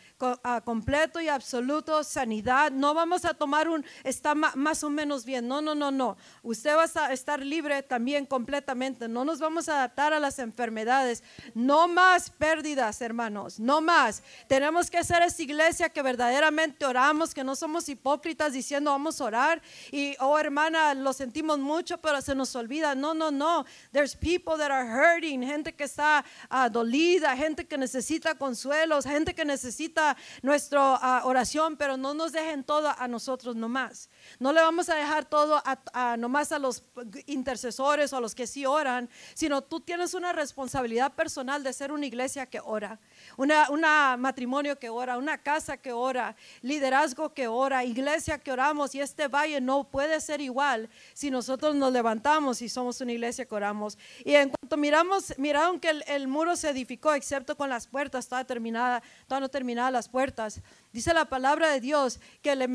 completo 0.64 1.21
y 1.21 1.29
absoluto 1.29 2.05
sanidad. 2.05 2.71
No 2.71 2.95
vamos 2.95 3.25
a 3.25 3.35
tomar 3.35 3.68
un 3.68 3.85
está 4.05 4.35
más 4.35 4.85
o 4.85 4.91
menos 4.91 5.25
bien. 5.25 5.49
No, 5.49 5.61
no, 5.61 5.75
no, 5.75 5.91
no. 5.91 6.16
Usted 6.43 6.77
va 6.77 6.85
a 6.85 7.12
estar 7.12 7.41
libre 7.41 7.83
también 7.83 8.27
completamente. 8.27 9.09
No 9.09 9.25
nos 9.25 9.39
vamos 9.39 9.68
a 9.68 9.77
adaptar 9.77 10.12
a 10.12 10.21
las 10.21 10.39
enfermedades. 10.39 11.23
No 11.55 11.89
más 11.89 12.31
pérdidas, 12.31 13.01
hermanos. 13.01 13.59
No 13.59 13.81
más. 13.81 14.23
Tenemos 14.47 14.91
que 14.91 15.03
ser 15.05 15.23
esa 15.23 15.43
iglesia 15.43 15.89
que 15.89 16.03
verdaderamente 16.03 16.85
oramos, 16.85 17.35
que 17.35 17.45
no 17.45 17.57
somos 17.57 17.89
hipócritas 17.89 18.53
diciendo 18.53 18.91
vamos 18.91 19.21
a 19.21 19.25
orar 19.25 19.62
y 19.91 20.14
oh 20.21 20.39
hermana, 20.39 20.95
lo 20.95 21.12
sentimos 21.12 21.59
mucho, 21.59 21.99
pero 21.99 22.21
se 22.21 22.35
nos 22.35 22.55
olvida. 22.55 22.95
No, 22.95 23.14
no, 23.14 23.31
no. 23.31 23.64
There's 23.93 24.14
people 24.14 24.57
that 24.59 24.71
are 24.71 24.89
hurting, 24.89 25.43
gente 25.43 25.73
que 25.73 25.85
está 25.85 26.25
uh, 26.51 26.68
dolida, 26.71 27.37
gente 27.37 27.66
que 27.66 27.79
necesita 27.79 28.35
consuelos, 28.35 29.05
gente 29.05 29.35
que 29.35 29.45
necesita 29.45 30.10
nuestra 30.43 30.97
ah, 30.97 31.23
oración, 31.25 31.77
pero 31.77 31.97
no 31.97 32.15
nos 32.15 32.33
dejen 32.33 32.65
todo 32.65 32.93
a 32.97 33.09
nosotros 33.09 33.57
nomás. 33.57 34.09
No 34.39 34.53
le 34.53 34.61
vamos 34.61 34.89
a 34.89 34.95
dejar 34.95 35.24
todo 35.24 35.62
a, 35.64 36.16
nomás 36.16 36.53
a 36.53 36.59
los 36.59 36.83
intercesores 37.26 38.12
o 38.12 38.16
a 38.16 38.20
los 38.20 38.35
que 38.35 38.47
sí 38.47 38.66
oran, 38.66 39.09
sino 39.35 39.62
tú 39.62 39.81
tienes 39.81 40.14
una 40.14 40.33
responsabilidad 40.33 41.12
personal 41.12 41.62
de 41.62 41.72
ser 41.72 41.93
una 41.93 42.07
iglesia 42.07 42.47
que 42.47 42.61
ora, 42.61 42.99
un 43.37 43.51
matrimonio 44.18 44.78
que 44.78 44.89
ora, 44.89 45.18
una 45.18 45.39
casa 45.39 45.76
que 45.76 45.93
ora, 45.93 46.37
liderazgo 46.62 47.35
que 47.35 47.49
ora, 47.49 47.85
iglesia 47.85 48.39
que 48.39 48.53
oramos 48.53 48.95
y 48.95 49.01
este 49.01 49.28
valle 49.28 49.61
no 49.61 49.85
puede 49.85 50.20
ser 50.20 50.41
igual 50.41 50.89
si 51.14 51.31
nosotros 51.31 51.74
nos 51.74 51.93
levantamos 51.93 52.62
y 52.62 52.68
somos 52.68 53.01
una 53.01 53.12
iglesia 53.12 53.45
que 53.45 53.55
oramos. 53.55 53.99
Y 54.24 54.35
en 54.35 54.51
cuanto 54.51 54.76
miramos, 54.76 55.35
miraron 55.39 55.81
que 55.81 55.91
el, 56.07 56.28
muro 56.28 56.57
se 56.57 56.70
edificó 56.70 57.12
excepto 57.14 57.57
con 57.57 57.70
las 57.70 57.87
puertas, 57.87 58.28
toda 58.28 58.45
terminada, 58.45 59.03
toda 59.26 59.41
no 59.41 59.49
terminada 59.49 59.91
las 59.91 60.09
puertas. 60.09 60.61
Dice 60.93 61.14
la 61.14 61.26
palabra 61.26 61.70
de 61.70 61.80
Dios 61.80 62.18
que 62.43 62.57
le, 62.57 62.66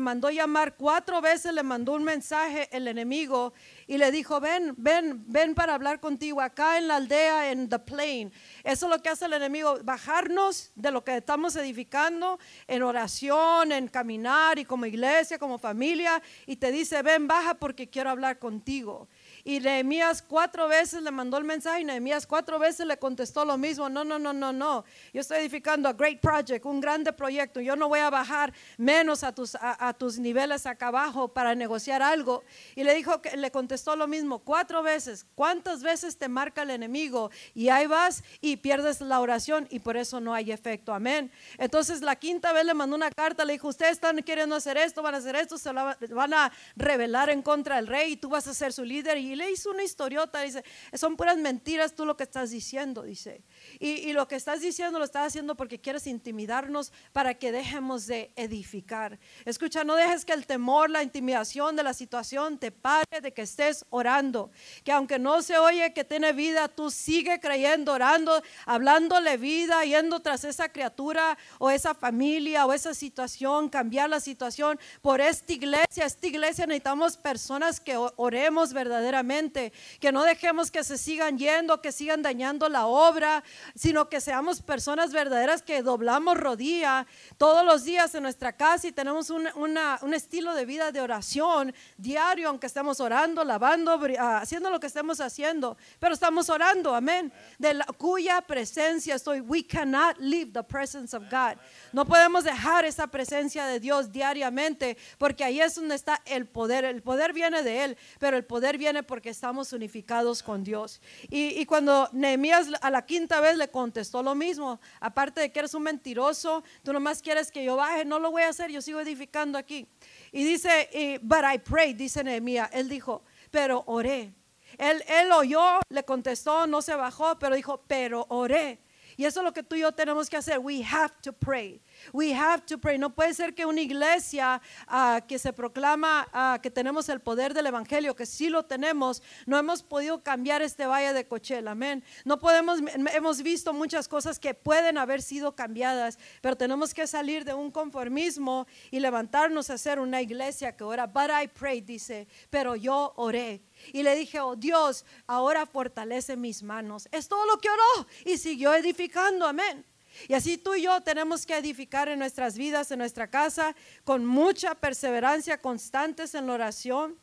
mandó 0.00 0.30
llamar 0.30 0.74
cuatro 0.74 1.20
veces, 1.20 1.52
le 1.52 1.62
mandó 1.62 1.92
un 1.92 2.02
mensaje 2.02 2.68
el 2.72 2.88
enemigo 2.88 3.52
y 3.86 3.98
le 3.98 4.10
dijo, 4.10 4.40
ven, 4.40 4.74
ven, 4.76 5.22
ven 5.28 5.54
para 5.54 5.74
hablar 5.74 6.00
contigo 6.00 6.40
acá 6.40 6.76
en 6.76 6.88
la 6.88 6.96
aldea, 6.96 7.52
en 7.52 7.68
the 7.68 7.78
plain. 7.78 8.32
Eso 8.64 8.86
es 8.86 8.90
lo 8.90 9.00
que 9.00 9.10
hace 9.10 9.26
el 9.26 9.32
enemigo, 9.32 9.78
bajarnos 9.84 10.72
de 10.74 10.90
lo 10.90 11.04
que 11.04 11.16
estamos 11.18 11.54
edificando 11.54 12.40
en 12.66 12.82
oración, 12.82 13.70
en 13.70 13.86
caminar 13.86 14.58
y 14.58 14.64
como 14.64 14.84
iglesia, 14.84 15.38
como 15.38 15.56
familia, 15.56 16.20
y 16.46 16.56
te 16.56 16.72
dice, 16.72 17.00
ven, 17.02 17.28
baja 17.28 17.54
porque 17.54 17.88
quiero 17.88 18.10
hablar 18.10 18.40
contigo. 18.40 19.08
Y 19.48 19.60
Nehemías 19.60 20.22
cuatro 20.22 20.66
veces 20.66 21.02
le 21.02 21.12
mandó 21.12 21.38
el 21.38 21.44
mensaje 21.44 21.84
Nehemías 21.84 22.26
cuatro 22.26 22.58
veces 22.58 22.84
le 22.84 22.96
contestó 22.96 23.44
lo 23.44 23.56
mismo. 23.56 23.88
No, 23.88 24.02
no, 24.02 24.18
no, 24.18 24.32
no, 24.32 24.52
no. 24.52 24.84
Yo 25.14 25.20
estoy 25.20 25.38
edificando 25.38 25.88
a 25.88 25.92
great 25.92 26.20
project, 26.20 26.66
un 26.66 26.80
grande 26.80 27.12
proyecto. 27.12 27.60
Yo 27.60 27.76
no 27.76 27.88
voy 27.88 28.00
a 28.00 28.10
bajar 28.10 28.52
menos 28.76 29.22
a 29.22 29.32
tus, 29.32 29.56
a, 29.60 29.94
tus 29.94 30.18
niveles 30.18 30.66
acá 30.66 30.88
abajo 30.88 31.28
para 31.28 31.54
negociar 31.54 32.02
algo. 32.02 32.42
Y 32.74 32.82
le 32.82 32.92
dijo 32.96 33.22
que 33.22 33.36
le 33.36 33.52
contestó 33.52 33.94
lo 33.94 34.08
mismo 34.08 34.40
cuatro 34.40 34.82
veces. 34.82 35.24
¿Cuántas 35.36 35.80
veces 35.80 36.18
te 36.18 36.26
marca 36.26 36.62
el 36.62 36.70
enemigo? 36.70 37.30
Y 37.54 37.68
ahí 37.68 37.86
vas 37.86 38.24
y 38.40 38.56
pierdes 38.56 39.00
la 39.00 39.20
oración 39.20 39.68
y 39.70 39.78
por 39.78 39.96
eso 39.96 40.18
no 40.20 40.34
hay 40.34 40.50
efecto. 40.50 40.92
Amén. 40.92 41.30
Entonces 41.56 42.00
la 42.00 42.16
quinta 42.16 42.52
vez 42.52 42.64
le 42.64 42.74
mandó 42.74 42.96
una 42.96 43.12
carta, 43.12 43.44
le 43.44 43.52
dijo, 43.52 43.68
ustedes 43.68 43.92
están 43.92 44.20
queriendo 44.24 44.56
hacer 44.56 44.76
esto, 44.76 45.02
van 45.02 45.14
a 45.14 45.18
hacer 45.18 45.36
esto, 45.36 45.56
se 45.56 45.70
van 45.70 46.34
a 46.34 46.50
rebelar 46.74 47.30
en 47.30 47.42
contra 47.42 47.76
del 47.76 47.86
rey 47.86 48.14
y 48.14 48.16
tú 48.16 48.28
vas 48.28 48.48
a 48.48 48.52
ser 48.52 48.72
su 48.72 48.82
líder. 48.82 49.18
Y 49.18 49.35
le 49.36 49.50
hizo 49.50 49.70
una 49.70 49.84
historiota, 49.84 50.40
dice, 50.40 50.64
son 50.94 51.16
puras 51.16 51.36
mentiras 51.36 51.94
tú 51.94 52.04
lo 52.04 52.16
que 52.16 52.24
estás 52.24 52.50
diciendo, 52.50 53.02
dice. 53.02 53.42
Y, 53.78 54.12
lo 54.12 54.26
que 54.28 54.36
estás 54.36 54.60
diciendo 54.60 54.98
lo 54.98 55.04
estás 55.04 55.26
haciendo 55.26 55.56
porque 55.56 55.80
quieres 55.80 56.06
intimidarnos 56.06 56.92
para 57.12 57.34
que 57.34 57.52
dejemos 57.52 58.06
de 58.06 58.32
edificar. 58.36 59.18
Escucha, 59.44 59.84
no 59.84 59.94
dejes 59.94 60.24
que 60.24 60.32
el 60.32 60.46
temor, 60.46 60.90
la 60.90 61.02
intimidación 61.02 61.76
de 61.76 61.82
la 61.82 61.92
situación 61.92 62.58
te 62.58 62.70
pare 62.70 63.20
de 63.20 63.32
que 63.32 63.42
estés 63.42 63.84
orando. 63.90 64.50
Que 64.84 64.92
aunque 64.92 65.18
no 65.18 65.42
se 65.42 65.58
oye 65.58 65.92
que 65.92 66.04
tiene 66.04 66.32
vida, 66.32 66.68
tú 66.68 66.90
sigue 66.90 67.40
creyendo, 67.40 67.92
orando, 67.92 68.42
hablándole 68.64 69.36
vida, 69.36 69.84
yendo 69.84 70.20
tras 70.20 70.44
esa 70.44 70.70
criatura 70.70 71.36
o 71.58 71.70
esa 71.70 71.94
familia 71.94 72.66
o 72.66 72.72
esa 72.72 72.94
situación, 72.94 73.68
cambiar 73.68 74.08
la 74.08 74.20
situación 74.20 74.78
por 75.02 75.20
esta 75.20 75.52
iglesia. 75.52 76.06
Esta 76.06 76.26
iglesia 76.26 76.66
necesitamos 76.66 77.16
personas 77.16 77.80
que 77.80 77.96
oremos 78.16 78.72
verdaderamente, 78.72 79.72
que 80.00 80.12
no 80.12 80.22
dejemos 80.22 80.70
que 80.70 80.84
se 80.84 80.98
sigan 80.98 81.38
yendo, 81.38 81.80
que 81.80 81.92
sigan 81.92 82.22
dañando 82.22 82.68
la 82.68 82.86
obra, 82.86 83.42
sino 83.74 84.08
que 84.08 84.20
seamos 84.20 84.62
personas 84.62 85.12
verdaderas 85.12 85.62
que 85.62 85.82
doblamos 85.82 86.36
rodilla 86.36 87.06
todos 87.38 87.64
los 87.64 87.84
días 87.84 88.14
en 88.14 88.22
nuestra 88.22 88.52
casa 88.52 88.88
y 88.88 88.92
tenemos 88.92 89.30
un, 89.30 89.48
un 89.56 90.14
estilo 90.14 90.54
de 90.54 90.64
vida 90.64 90.92
de 90.92 91.00
oración 91.00 91.74
diario, 91.96 92.48
aunque 92.48 92.66
estemos 92.66 93.00
orando, 93.00 93.44
lavando, 93.44 94.00
ah, 94.18 94.38
haciendo 94.38 94.70
lo 94.70 94.80
que 94.80 94.86
estemos 94.86 95.20
haciendo, 95.20 95.76
pero 95.98 96.14
estamos 96.14 96.48
orando, 96.48 96.94
amén, 96.94 97.32
de 97.58 97.74
la, 97.74 97.84
cuya 97.84 98.40
presencia 98.42 99.14
estoy. 99.14 99.40
We 99.40 99.66
cannot 99.66 100.18
leave 100.18 100.52
the 100.52 100.62
presence 100.62 101.14
of 101.16 101.24
God. 101.30 101.58
No 101.96 102.04
podemos 102.04 102.44
dejar 102.44 102.84
esa 102.84 103.06
presencia 103.06 103.64
de 103.64 103.80
Dios 103.80 104.12
diariamente, 104.12 104.98
porque 105.16 105.42
ahí 105.44 105.62
es 105.62 105.76
donde 105.76 105.94
está 105.94 106.20
el 106.26 106.44
poder. 106.44 106.84
El 106.84 107.00
poder 107.00 107.32
viene 107.32 107.62
de 107.62 107.84
Él, 107.84 107.98
pero 108.18 108.36
el 108.36 108.44
poder 108.44 108.76
viene 108.76 109.02
porque 109.02 109.30
estamos 109.30 109.72
unificados 109.72 110.42
con 110.42 110.62
Dios. 110.62 111.00
Y, 111.30 111.64
cuando 111.64 112.10
Nehemías 112.12 112.66
a 112.82 112.90
la 112.90 113.06
quinta 113.06 113.40
vez 113.40 113.56
le 113.56 113.70
contestó 113.70 114.22
lo 114.22 114.34
mismo. 114.34 114.78
Aparte 115.00 115.40
de 115.40 115.50
que 115.50 115.58
eres 115.60 115.72
un 115.72 115.84
mentiroso, 115.84 116.62
tú 116.82 116.92
nomás 116.92 117.22
quieres 117.22 117.50
que 117.50 117.64
yo 117.64 117.76
baje, 117.76 118.04
no 118.04 118.18
lo 118.18 118.30
voy 118.30 118.42
a 118.42 118.50
hacer, 118.50 118.70
yo 118.70 118.82
sigo 118.82 119.00
edificando 119.00 119.56
aquí. 119.56 119.88
Y 120.32 120.44
dice, 120.44 121.18
but 121.22 121.44
I 121.50 121.56
prayed, 121.56 121.96
dice 121.96 122.22
Nehemías, 122.22 122.68
él 122.74 122.90
dijo, 122.90 123.22
pero 123.50 123.84
oré. 123.86 124.34
Él, 124.76 125.02
él 125.08 125.32
oyó, 125.32 125.80
le 125.88 126.04
contestó, 126.04 126.66
no 126.66 126.82
se 126.82 126.94
bajó, 126.94 127.38
pero 127.38 127.56
dijo, 127.56 127.82
pero 127.88 128.26
oré. 128.28 128.80
Y 129.16 129.24
eso 129.24 129.40
es 129.40 129.44
lo 129.44 129.52
que 129.52 129.62
tú 129.62 129.76
y 129.76 129.80
yo 129.80 129.92
tenemos 129.92 130.28
que 130.28 130.36
hacer. 130.36 130.58
We 130.58 130.84
have 130.84 131.14
to 131.22 131.32
pray. 131.32 131.80
We 132.12 132.32
have 132.32 132.64
to 132.66 132.78
pray. 132.78 132.98
No 132.98 133.10
puede 133.14 133.34
ser 133.34 133.54
que 133.54 133.66
una 133.66 133.80
iglesia 133.80 134.60
ah, 134.86 135.20
que 135.26 135.38
se 135.38 135.52
proclama 135.52 136.28
ah, 136.32 136.58
que 136.62 136.70
tenemos 136.70 137.08
el 137.08 137.20
poder 137.20 137.54
del 137.54 137.66
evangelio, 137.66 138.14
que 138.14 138.26
sí 138.26 138.48
lo 138.48 138.64
tenemos, 138.64 139.22
no 139.46 139.58
hemos 139.58 139.82
podido 139.82 140.22
cambiar 140.22 140.62
este 140.62 140.86
valle 140.86 141.12
de 141.12 141.26
Cochela. 141.26 141.72
Amén. 141.72 142.02
No 142.24 142.38
podemos, 142.38 142.80
hemos 143.12 143.42
visto 143.42 143.72
muchas 143.72 144.08
cosas 144.08 144.38
que 144.38 144.54
pueden 144.54 144.98
haber 144.98 145.22
sido 145.22 145.54
cambiadas, 145.54 146.18
pero 146.40 146.56
tenemos 146.56 146.94
que 146.94 147.06
salir 147.06 147.44
de 147.44 147.54
un 147.54 147.70
conformismo 147.70 148.66
y 148.90 149.00
levantarnos 149.00 149.70
a 149.70 149.78
ser 149.78 149.98
una 149.98 150.22
iglesia 150.22 150.76
que 150.76 150.84
ora. 150.84 151.06
But 151.06 151.30
I 151.30 151.48
pray, 151.48 151.80
dice, 151.80 152.26
pero 152.50 152.76
yo 152.76 153.12
oré. 153.16 153.62
Y 153.92 154.02
le 154.02 154.14
dije, 154.14 154.40
oh 154.40 154.56
Dios, 154.56 155.04
ahora 155.26 155.66
fortalece 155.66 156.36
mis 156.36 156.62
manos. 156.62 157.08
Es 157.12 157.28
todo 157.28 157.46
lo 157.46 157.58
que 157.58 157.68
oró 157.68 158.06
y 158.24 158.38
siguió 158.38 158.74
edificando, 158.74 159.46
amén. 159.46 159.84
Y 160.28 160.34
así 160.34 160.58
tú 160.58 160.74
y 160.74 160.82
yo 160.82 161.00
tenemos 161.02 161.46
que 161.46 161.56
edificar 161.56 162.08
en 162.08 162.18
nuestras 162.18 162.56
vidas, 162.56 162.90
en 162.90 162.98
nuestra 162.98 163.28
casa, 163.28 163.74
con 164.04 164.24
mucha 164.24 164.74
perseverancia, 164.74 165.60
constantes 165.60 166.34
en 166.34 166.46
la 166.46 166.54
oración. 166.54 167.18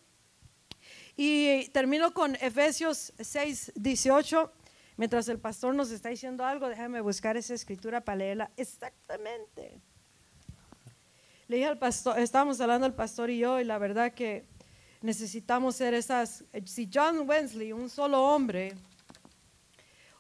Y 1.16 1.68
termino 1.70 2.14
con 2.14 2.36
Efesios 2.36 3.14
6, 3.20 3.74
18. 3.76 4.52
Mientras 4.98 5.28
el 5.28 5.40
pastor 5.40 5.74
nos 5.74 5.92
está 5.92 6.10
diciendo 6.10 6.46
algo, 6.46 6.68
déjame 6.70 7.02
buscar 7.02 7.38
esa 7.38 7.54
escritura 7.54 8.02
para 8.02 8.18
leerla 8.18 8.52
exactamente. 8.58 9.82
Le 11.48 11.58
dije 11.58 11.68
al 11.68 11.78
pastor, 11.78 12.20
estábamos 12.20 12.62
hablando 12.62 12.88
el 12.88 12.94
pastor 12.94 13.30
y 13.30 13.40
yo, 13.40 13.60
y 13.60 13.64
la 13.64 13.78
verdad 13.78 14.14
que 14.14 14.46
necesitamos 15.02 15.76
ser 15.76 15.94
esas. 15.94 16.44
Si 16.66 16.90
John 16.92 17.28
Wesley, 17.28 17.74
un 17.74 17.90
solo 17.90 18.24
hombre, 18.24 18.74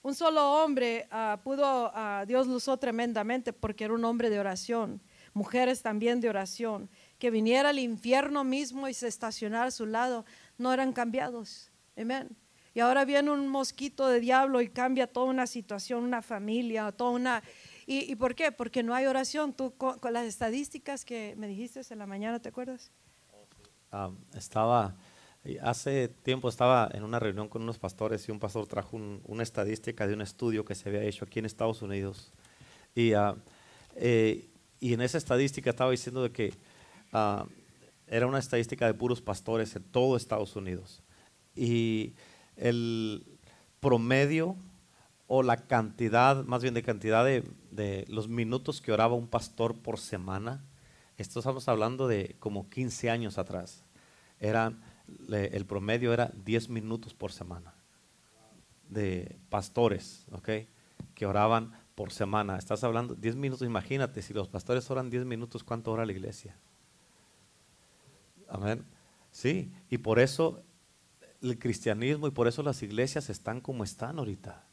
un 0.03 0.13
solo 0.13 0.63
hombre 0.63 1.07
ah, 1.09 1.39
pudo, 1.43 1.91
uh, 1.91 2.25
Dios 2.27 2.45
lo 2.45 2.55
usó 2.55 2.77
tremendamente 2.77 3.53
porque 3.53 3.85
era 3.85 3.93
un 3.93 4.05
hombre 4.05 4.29
de 4.29 4.39
oración, 4.39 5.01
mujeres 5.33 5.81
también 5.81 6.21
de 6.21 6.29
oración, 6.29 6.89
que 7.17 7.31
viniera 7.31 7.69
al 7.69 7.79
infierno 7.79 8.43
mismo 8.43 8.87
y 8.87 8.93
se 8.93 9.07
estacionara 9.07 9.65
a 9.65 9.71
su 9.71 9.85
lado, 9.85 10.25
no 10.57 10.71
eran 10.71 10.93
cambiados. 10.93 11.71
Amén. 11.97 12.35
Y 12.73 12.79
ahora 12.79 13.05
viene 13.05 13.31
un 13.31 13.47
mosquito 13.47 14.07
de 14.07 14.19
diablo 14.19 14.59
y 14.61 14.67
cambia 14.69 15.07
toda 15.07 15.27
una 15.27 15.47
situación, 15.47 16.03
una 16.03 16.21
familia, 16.21 16.91
toda 16.91 17.11
una... 17.11 17.43
¿Y, 17.85 18.15
por 18.15 18.33
qué? 18.33 18.51
Porque 18.51 18.81
no 18.81 18.95
hay 18.95 19.05
oración. 19.05 19.53
Tú 19.53 19.75
con, 19.75 19.99
las 20.11 20.25
estadísticas 20.25 21.03
que 21.03 21.35
me 21.37 21.47
dijiste 21.47 21.81
en 21.89 21.99
la 21.99 22.07
mañana, 22.07 22.39
¿te 22.39 22.49
acuerdas? 22.49 22.91
Ah, 23.91 24.09
estaba, 24.33 24.95
hace 25.61 26.07
tiempo 26.07 26.47
estaba 26.47 26.89
en 26.93 27.03
una 27.03 27.19
reunión 27.19 27.49
con 27.49 27.61
unos 27.61 27.77
pastores 27.77 28.27
y 28.27 28.31
un 28.31 28.39
pastor 28.39 28.67
trajo 28.67 28.97
una 29.25 29.43
estadística 29.43 30.07
de 30.07 30.13
un 30.13 30.21
estudio 30.21 30.63
que 30.63 30.75
se 30.75 30.89
había 30.89 31.03
hecho 31.03 31.25
aquí 31.25 31.39
en 31.39 31.45
Estados 31.45 31.81
Unidos. 31.81 32.31
Y, 32.95 33.13
uh, 33.13 33.35
y 34.79 34.93
en 34.93 35.01
esa 35.01 35.17
estadística 35.17 35.69
estaba 35.69 35.91
diciendo 35.91 36.23
de 36.23 36.31
que 36.31 36.53
uh, 37.13 37.45
era 38.07 38.27
una 38.27 38.39
estadística 38.39 38.85
de 38.85 38.93
puros 38.93 39.21
pastores 39.21 39.75
en 39.75 39.83
todo 39.83 40.15
Estados 40.15 40.55
Unidos. 40.55 41.01
Y 41.55 42.13
el 42.55 43.25
promedio 43.79 44.55
o 45.27 45.43
la 45.43 45.57
cantidad, 45.57 46.43
más 46.45 46.61
bien 46.61 46.73
de 46.73 46.83
cantidad 46.83 47.25
de, 47.25 48.05
los 48.07 48.27
minutos 48.27 48.81
que 48.81 48.91
oraba 48.91 49.15
un 49.15 49.27
pastor 49.27 49.75
por 49.75 49.99
semana, 49.99 50.63
esto 51.17 51.39
estamos 51.39 51.67
hablando 51.67 52.07
de 52.07 52.35
como 52.39 52.69
15 52.69 53.09
años 53.09 53.37
atrás, 53.37 53.83
el 55.29 55.65
promedio 55.65 56.13
era 56.13 56.31
10 56.45 56.69
minutos 56.69 57.13
por 57.13 57.31
semana 57.31 57.73
de 58.89 59.37
pastores, 59.49 60.25
¿ok? 60.31 60.49
Que 61.13 61.25
oraban 61.25 61.73
por 61.95 62.11
semana. 62.11 62.57
Estás 62.57 62.83
hablando 62.83 63.15
10 63.15 63.35
minutos, 63.35 63.65
imagínate, 63.65 64.21
si 64.21 64.33
los 64.33 64.47
pastores 64.47 64.89
oran 64.89 65.09
10 65.09 65.25
minutos, 65.25 65.63
¿cuánto 65.63 65.91
ora 65.91 66.05
la 66.05 66.11
iglesia? 66.11 66.57
Amén. 68.47 68.85
Sí, 69.31 69.71
y 69.89 69.97
por 69.97 70.19
eso 70.19 70.63
el 71.41 71.57
cristianismo 71.59 72.27
y 72.27 72.31
por 72.31 72.47
eso 72.47 72.63
las 72.63 72.83
iglesias 72.83 73.29
están 73.29 73.61
como 73.61 73.83
están 73.83 74.19
ahorita. 74.19 74.65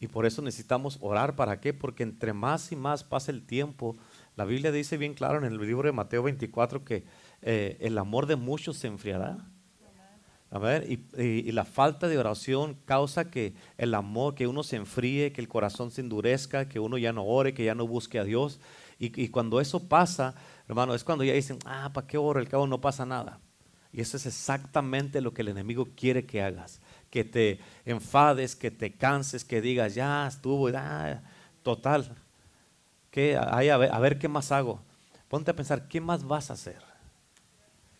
Y 0.00 0.06
por 0.06 0.26
eso 0.26 0.42
necesitamos 0.42 0.98
orar. 1.00 1.34
¿Para 1.34 1.60
qué? 1.60 1.74
Porque 1.74 2.04
entre 2.04 2.32
más 2.32 2.70
y 2.70 2.76
más 2.76 3.02
pasa 3.02 3.32
el 3.32 3.44
tiempo, 3.44 3.96
la 4.36 4.44
Biblia 4.44 4.70
dice 4.70 4.96
bien 4.96 5.14
claro 5.14 5.38
en 5.38 5.44
el 5.44 5.58
libro 5.58 5.88
de 5.88 5.92
Mateo 5.92 6.22
24 6.22 6.84
que 6.84 7.04
eh, 7.42 7.76
el 7.80 7.98
amor 7.98 8.26
de 8.26 8.36
muchos 8.36 8.76
se 8.76 8.86
enfriará. 8.86 9.38
A 10.50 10.58
ver, 10.58 10.86
y, 10.90 11.52
la 11.52 11.66
falta 11.66 12.08
de 12.08 12.16
oración 12.16 12.78
causa 12.86 13.30
que 13.30 13.52
el 13.76 13.94
amor, 13.94 14.34
que 14.34 14.46
uno 14.46 14.62
se 14.62 14.76
enfríe, 14.76 15.30
que 15.30 15.42
el 15.42 15.48
corazón 15.48 15.90
se 15.90 16.00
endurezca, 16.00 16.70
que 16.70 16.80
uno 16.80 16.96
ya 16.96 17.12
no 17.12 17.26
ore, 17.26 17.52
que 17.52 17.64
ya 17.64 17.74
no 17.74 17.86
busque 17.86 18.18
a 18.18 18.24
Dios. 18.24 18.58
Y, 18.98 19.28
cuando 19.28 19.60
eso 19.60 19.88
pasa, 19.88 20.34
hermano, 20.66 20.94
es 20.94 21.04
cuando 21.04 21.22
ya 21.22 21.34
dicen, 21.34 21.58
ah, 21.66 21.90
¿para 21.92 22.06
qué 22.06 22.16
oro? 22.16 22.40
El 22.40 22.48
cabo 22.48 22.66
no 22.66 22.80
pasa 22.80 23.04
nada. 23.04 23.40
Y 23.92 24.00
eso 24.00 24.16
es 24.16 24.26
exactamente 24.26 25.20
lo 25.20 25.32
que 25.32 25.42
el 25.42 25.48
enemigo 25.48 25.88
quiere 25.94 26.24
que 26.24 26.42
hagas. 26.42 26.80
Que 27.10 27.24
te 27.24 27.60
enfades, 27.84 28.56
que 28.56 28.70
te 28.70 28.92
canses, 28.94 29.44
que 29.44 29.60
digas, 29.60 29.94
ya 29.94 30.26
estuvo, 30.26 30.70
ya, 30.70 31.22
total. 31.62 32.16
Que 33.10 33.38
hay, 33.38 33.68
a, 33.68 33.76
ver, 33.76 34.18
qué 34.18 34.28
más 34.28 34.50
hago. 34.50 34.80
Ponte 35.28 35.50
a 35.50 35.56
pensar, 35.56 35.88
¿qué 35.88 36.00
más 36.00 36.24
vas 36.24 36.50
a 36.50 36.54
hacer? 36.54 36.87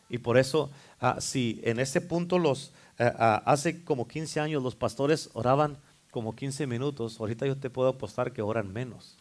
Y 0.08 0.18
por 0.18 0.38
eso, 0.38 0.70
ah, 1.00 1.20
si 1.20 1.60
en 1.64 1.80
ese 1.80 2.00
punto 2.00 2.38
los, 2.38 2.72
ah, 2.98 3.42
hace 3.44 3.84
como 3.84 4.08
15 4.08 4.40
años 4.40 4.62
los 4.62 4.74
pastores 4.74 5.30
oraban 5.34 5.78
como 6.10 6.34
15 6.34 6.66
minutos, 6.66 7.20
ahorita 7.20 7.46
yo 7.46 7.56
te 7.56 7.70
puedo 7.70 7.88
apostar 7.88 8.32
que 8.32 8.42
oran 8.42 8.72
menos. 8.72 9.18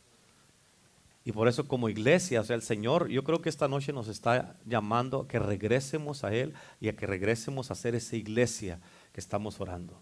Y 1.28 1.34
por 1.34 1.50
eso 1.50 1.68
como 1.68 1.90
iglesia, 1.90 2.40
o 2.40 2.44
sea, 2.46 2.56
el 2.56 2.62
Señor, 2.62 3.10
yo 3.10 3.26
creo 3.26 3.42
que 3.42 3.50
esta 3.50 3.68
noche 3.68 3.92
nos 3.92 4.08
está 4.08 4.56
llamando 4.66 5.22
a 5.22 5.28
que 5.28 5.40
regresemos 5.40 6.24
a 6.24 6.34
Él 6.34 6.54
y 6.80 6.88
a 6.88 6.96
que 6.96 7.06
regresemos 7.06 7.70
a 7.70 7.76
ser 7.76 7.96
esa 7.96 8.16
iglesia 8.16 8.80
que 9.12 9.20
estamos 9.20 9.60
orando. 9.60 10.00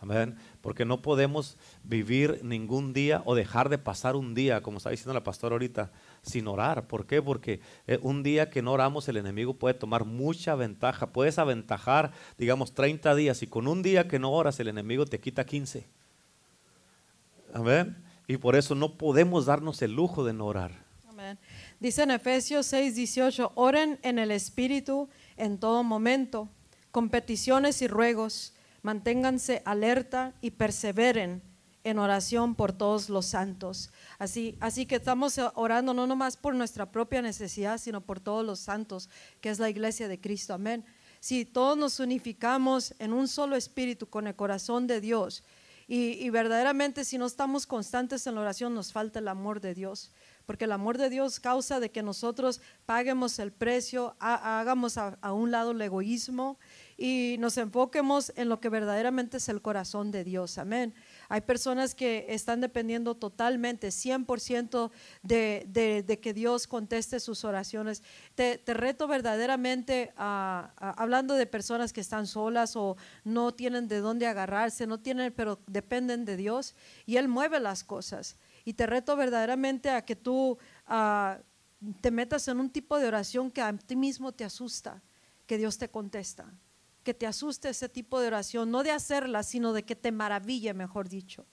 Amén. 0.00 0.34
Porque 0.62 0.86
no 0.86 1.02
podemos 1.02 1.58
vivir 1.84 2.40
ningún 2.42 2.94
día 2.94 3.22
o 3.26 3.34
dejar 3.34 3.68
de 3.68 3.76
pasar 3.76 4.16
un 4.16 4.34
día, 4.34 4.62
como 4.62 4.78
está 4.78 4.88
diciendo 4.88 5.12
la 5.12 5.22
pastora 5.22 5.54
ahorita, 5.54 5.92
sin 6.22 6.46
orar. 6.46 6.86
¿Por 6.86 7.06
qué? 7.06 7.20
Porque 7.20 7.60
eh, 7.86 7.98
un 8.02 8.22
día 8.22 8.48
que 8.48 8.62
no 8.62 8.72
oramos 8.72 9.08
el 9.08 9.16
enemigo 9.16 9.54
puede 9.54 9.74
tomar 9.74 10.04
mucha 10.04 10.54
ventaja. 10.54 11.12
Puedes 11.12 11.38
aventajar, 11.38 12.12
digamos, 12.38 12.74
30 12.74 13.14
días 13.14 13.42
y 13.42 13.46
con 13.46 13.66
un 13.66 13.82
día 13.82 14.08
que 14.08 14.18
no 14.18 14.32
oras 14.32 14.58
el 14.60 14.68
enemigo 14.68 15.04
te 15.04 15.20
quita 15.20 15.44
15. 15.44 15.86
Amén. 17.52 17.96
Y 18.28 18.36
por 18.36 18.56
eso 18.56 18.74
no 18.74 18.96
podemos 18.96 19.46
darnos 19.46 19.82
el 19.82 19.94
lujo 19.94 20.24
de 20.24 20.32
no 20.32 20.46
orar. 20.46 20.82
Dice 21.78 22.02
en 22.02 22.10
Efesios 22.10 22.66
6, 22.66 22.96
18, 22.96 23.52
oren 23.54 23.98
en 24.02 24.18
el 24.18 24.30
Espíritu 24.30 25.08
en 25.36 25.58
todo 25.58 25.84
momento, 25.84 26.48
con 26.90 27.10
peticiones 27.10 27.80
y 27.82 27.86
ruegos, 27.86 28.54
manténganse 28.82 29.62
alerta 29.64 30.34
y 30.40 30.52
perseveren 30.52 31.42
en 31.84 31.98
oración 31.98 32.54
por 32.54 32.72
todos 32.72 33.08
los 33.08 33.26
santos. 33.26 33.90
Así, 34.18 34.56
así 34.60 34.86
que 34.86 34.96
estamos 34.96 35.38
orando 35.54 35.94
no 35.94 36.06
nomás 36.06 36.36
por 36.36 36.54
nuestra 36.54 36.90
propia 36.90 37.22
necesidad, 37.22 37.78
sino 37.78 38.00
por 38.00 38.20
todos 38.20 38.44
los 38.44 38.60
santos, 38.60 39.08
que 39.40 39.50
es 39.50 39.58
la 39.58 39.70
iglesia 39.70 40.08
de 40.08 40.20
Cristo. 40.20 40.54
Amén. 40.54 40.84
Si 41.20 41.44
todos 41.44 41.78
nos 41.78 42.00
unificamos 42.00 42.94
en 42.98 43.12
un 43.12 43.28
solo 43.28 43.56
espíritu 43.56 44.08
con 44.08 44.26
el 44.26 44.34
corazón 44.34 44.86
de 44.86 45.00
Dios, 45.00 45.44
y, 45.88 46.30
verdaderamente 46.30 47.04
si 47.04 47.18
no 47.18 47.26
estamos 47.26 47.66
constantes 47.66 48.26
en 48.26 48.36
la 48.36 48.40
oración 48.40 48.72
nos 48.74 48.92
falta 48.92 49.18
el 49.18 49.28
amor 49.28 49.60
de 49.60 49.74
Dios, 49.74 50.10
porque 50.46 50.64
el 50.64 50.72
amor 50.72 50.96
de 50.96 51.10
Dios 51.10 51.38
causa 51.38 51.80
de 51.80 51.90
que 51.90 52.02
nosotros 52.02 52.62
paguemos 52.86 53.38
el 53.38 53.52
precio, 53.52 54.16
hagamos 54.18 54.96
a 54.96 55.32
un 55.32 55.50
lado 55.50 55.72
el 55.72 55.82
egoísmo 55.82 56.58
y 56.96 57.36
nos 57.40 57.58
enfoquemos 57.58 58.32
en 58.36 58.48
lo 58.48 58.60
que 58.60 58.68
verdaderamente 58.68 59.36
es 59.36 59.48
el 59.48 59.60
corazón 59.60 60.12
de 60.12 60.24
Dios. 60.24 60.56
Amén. 60.56 60.94
Hay 61.32 61.40
personas 61.40 61.94
que 61.94 62.26
están 62.28 62.60
dependiendo 62.60 63.14
totalmente, 63.14 63.88
100% 63.88 64.90
de, 65.22 65.64
de, 65.66 66.02
de, 66.02 66.20
que 66.20 66.34
Dios 66.34 66.66
conteste 66.66 67.20
sus 67.20 67.46
oraciones. 67.46 68.02
Te, 68.34 68.60
reto 68.66 69.08
verdaderamente, 69.08 70.12
hablando 70.16 71.32
de 71.32 71.46
personas 71.46 71.94
que 71.94 72.02
están 72.02 72.26
solas 72.26 72.76
o 72.76 72.98
no 73.24 73.54
tienen 73.54 73.88
de 73.88 74.00
dónde 74.00 74.26
agarrarse, 74.26 74.86
no 74.86 75.00
tienen, 75.00 75.32
pero 75.32 75.58
dependen 75.66 76.26
de 76.26 76.36
Dios 76.36 76.74
y 77.06 77.16
Él 77.16 77.28
mueve 77.28 77.60
las 77.60 77.82
cosas. 77.82 78.36
Y 78.66 78.74
te 78.74 78.86
reto 78.86 79.16
verdaderamente 79.16 79.88
a 79.88 80.04
que 80.04 80.16
tú 80.16 80.58
te 82.02 82.10
metas 82.10 82.46
en 82.48 82.60
un 82.60 82.68
tipo 82.68 82.98
de 82.98 83.08
oración 83.08 83.50
que 83.50 83.62
a 83.62 83.72
ti 83.72 83.96
mismo 83.96 84.32
te 84.32 84.44
asusta, 84.44 85.02
que 85.46 85.56
Dios 85.56 85.78
te 85.78 85.88
contesta 85.88 86.52
que 87.02 87.14
te 87.14 87.26
asuste 87.26 87.68
ese 87.68 87.88
tipo 87.88 88.20
de 88.20 88.28
oración, 88.28 88.70
no 88.70 88.82
de 88.82 88.90
hacerla, 88.90 89.42
sino 89.42 89.72
de 89.72 89.84
que 89.84 89.96
te 89.96 90.12
maraville, 90.12 90.74
mejor 90.74 91.08
dicho, 91.08 91.46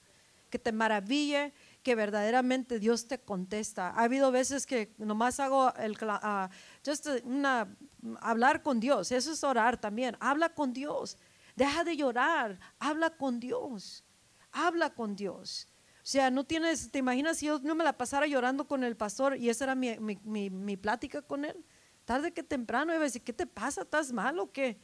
que 0.50 0.60
te 0.60 0.72
maraville 0.72 1.54
que 1.84 1.96
verdaderamente 1.96 2.80
Dios 2.80 3.08
te 3.08 3.20
contesta. 3.20 3.90
Ha 3.90 4.04
habido 4.04 4.32
veces 4.32 4.66
que 4.66 4.94
nomás 4.98 5.40
hago 5.40 5.74
el, 5.76 5.94
uh, 5.94 6.50
just 6.86 7.08
una, 7.24 7.76
hablar 8.22 8.62
con 8.62 8.80
Dios, 8.80 9.12
eso 9.12 9.32
es 9.32 9.44
orar 9.44 9.80
también, 9.80 10.18
habla 10.20 10.50
con 10.50 10.74
Dios, 10.74 11.18
deja 11.56 11.84
de 11.84 11.96
llorar, 11.96 12.60
habla 12.80 13.12
con 13.12 13.40
Dios, 13.40 14.04
habla 14.52 14.94
con 14.94 15.16
Dios. 15.16 15.68
O 15.98 16.12
sea, 16.12 16.32
no 16.32 16.44
tienes, 16.44 16.90
¿te 16.92 17.00
imaginas 17.00 17.38
si 17.38 17.46
yo 17.46 17.60
no 17.60 17.76
me 17.76 17.84
la 17.84 17.98
pasara 17.98 18.26
llorando 18.26 18.68
con 18.68 18.84
el 18.84 18.98
pastor 18.98 19.38
y 19.38 19.50
esa 19.50 19.66
era 19.66 19.76
mi, 19.76 19.96
mi, 20.00 20.50
mi, 20.50 20.78
plática 20.78 21.22
con 21.22 21.46
él? 21.46 21.64
Tarde 22.06 22.32
que 22.32 22.42
temprano, 22.42 22.94
iba 22.94 23.02
a 23.02 23.06
decir, 23.06 23.22
¿qué 23.22 23.34
te 23.34 23.46
pasa? 23.46 23.82
¿Estás 23.82 24.12
mal 24.12 24.40
o 24.40 24.52
qué? 24.52 24.80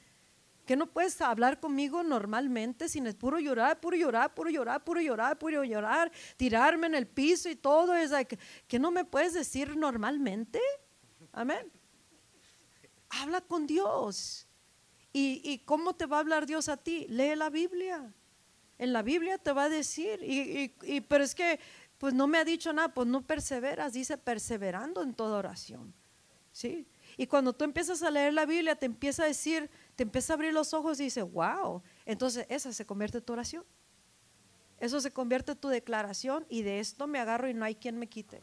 Que 0.66 0.76
no 0.76 0.88
puedes 0.88 1.20
hablar 1.22 1.60
conmigo 1.60 2.04
normalmente 2.04 2.90
sin 2.90 3.08
es 3.08 3.16
puro 3.16 3.40
llorar, 3.40 3.80
puro 3.80 3.96
llorar, 3.96 4.34
puro 4.34 4.50
llorar, 4.50 4.84
puro 4.84 5.02
llorar, 5.02 5.38
puro 5.38 5.64
llorar, 5.64 6.12
tirarme 6.38 6.88
en 6.88 6.96
el 6.96 7.08
piso 7.08 7.50
y 7.50 7.56
todo. 7.56 7.96
Es 7.96 8.12
que 8.68 8.80
no 8.80 8.92
me 8.92 9.06
puedes 9.06 9.34
decir 9.34 9.78
normalmente. 9.78 10.60
Amén. 11.32 11.72
Habla 13.10 13.42
con 13.42 13.68
Dios. 13.68 14.48
¿Y, 15.14 15.42
¿Y 15.44 15.60
cómo 15.60 15.96
te 15.96 16.06
va 16.06 16.18
a 16.18 16.20
hablar 16.20 16.46
Dios 16.46 16.68
a 16.68 16.76
ti? 16.76 17.06
Lee 17.08 17.36
la 17.36 17.50
Biblia. 17.50 18.14
En 18.78 18.92
la 18.92 19.02
Biblia 19.02 19.38
te 19.38 19.54
va 19.54 19.64
a 19.64 19.70
decir, 19.70 20.22
y, 20.22 20.74
y, 20.84 21.02
pero 21.02 21.24
es 21.24 21.34
que 21.34 21.60
pues 21.98 22.14
no 22.14 22.28
me 22.28 22.38
ha 22.38 22.44
dicho 22.44 22.74
nada, 22.74 22.94
pues 22.94 23.08
no 23.08 23.22
perseveras, 23.22 23.94
dice 23.94 24.18
perseverando 24.18 25.02
en 25.02 25.14
toda 25.14 25.38
oración. 25.38 25.94
¿Sí? 26.52 26.86
Y 27.18 27.28
cuando 27.28 27.54
tú 27.54 27.64
empiezas 27.64 28.04
a 28.04 28.12
leer 28.12 28.34
la 28.34 28.46
Biblia, 28.46 28.76
te 28.76 28.86
empieza 28.86 29.24
a 29.24 29.28
decir, 29.28 29.70
te 29.96 30.04
empieza 30.04 30.34
a 30.34 30.36
abrir 30.36 30.54
los 30.54 30.74
ojos 30.74 31.00
y 31.00 31.06
dice, 31.06 31.22
wow, 31.22 31.82
entonces 32.06 32.46
esa 32.50 32.72
se 32.74 32.86
convierte 32.86 33.20
en 33.20 33.24
tu 33.24 33.34
oración. 33.34 33.66
Eso 34.80 35.00
se 35.00 35.12
convierte 35.12 35.54
en 35.54 35.58
tu 35.58 35.70
declaración 35.70 36.46
y 36.50 36.64
de 36.64 36.80
esto 36.80 37.08
me 37.08 37.20
agarro 37.20 37.48
y 37.50 37.54
no 37.54 37.66
hay 37.66 37.76
quien 37.76 37.98
me 37.98 38.08
quite. 38.08 38.42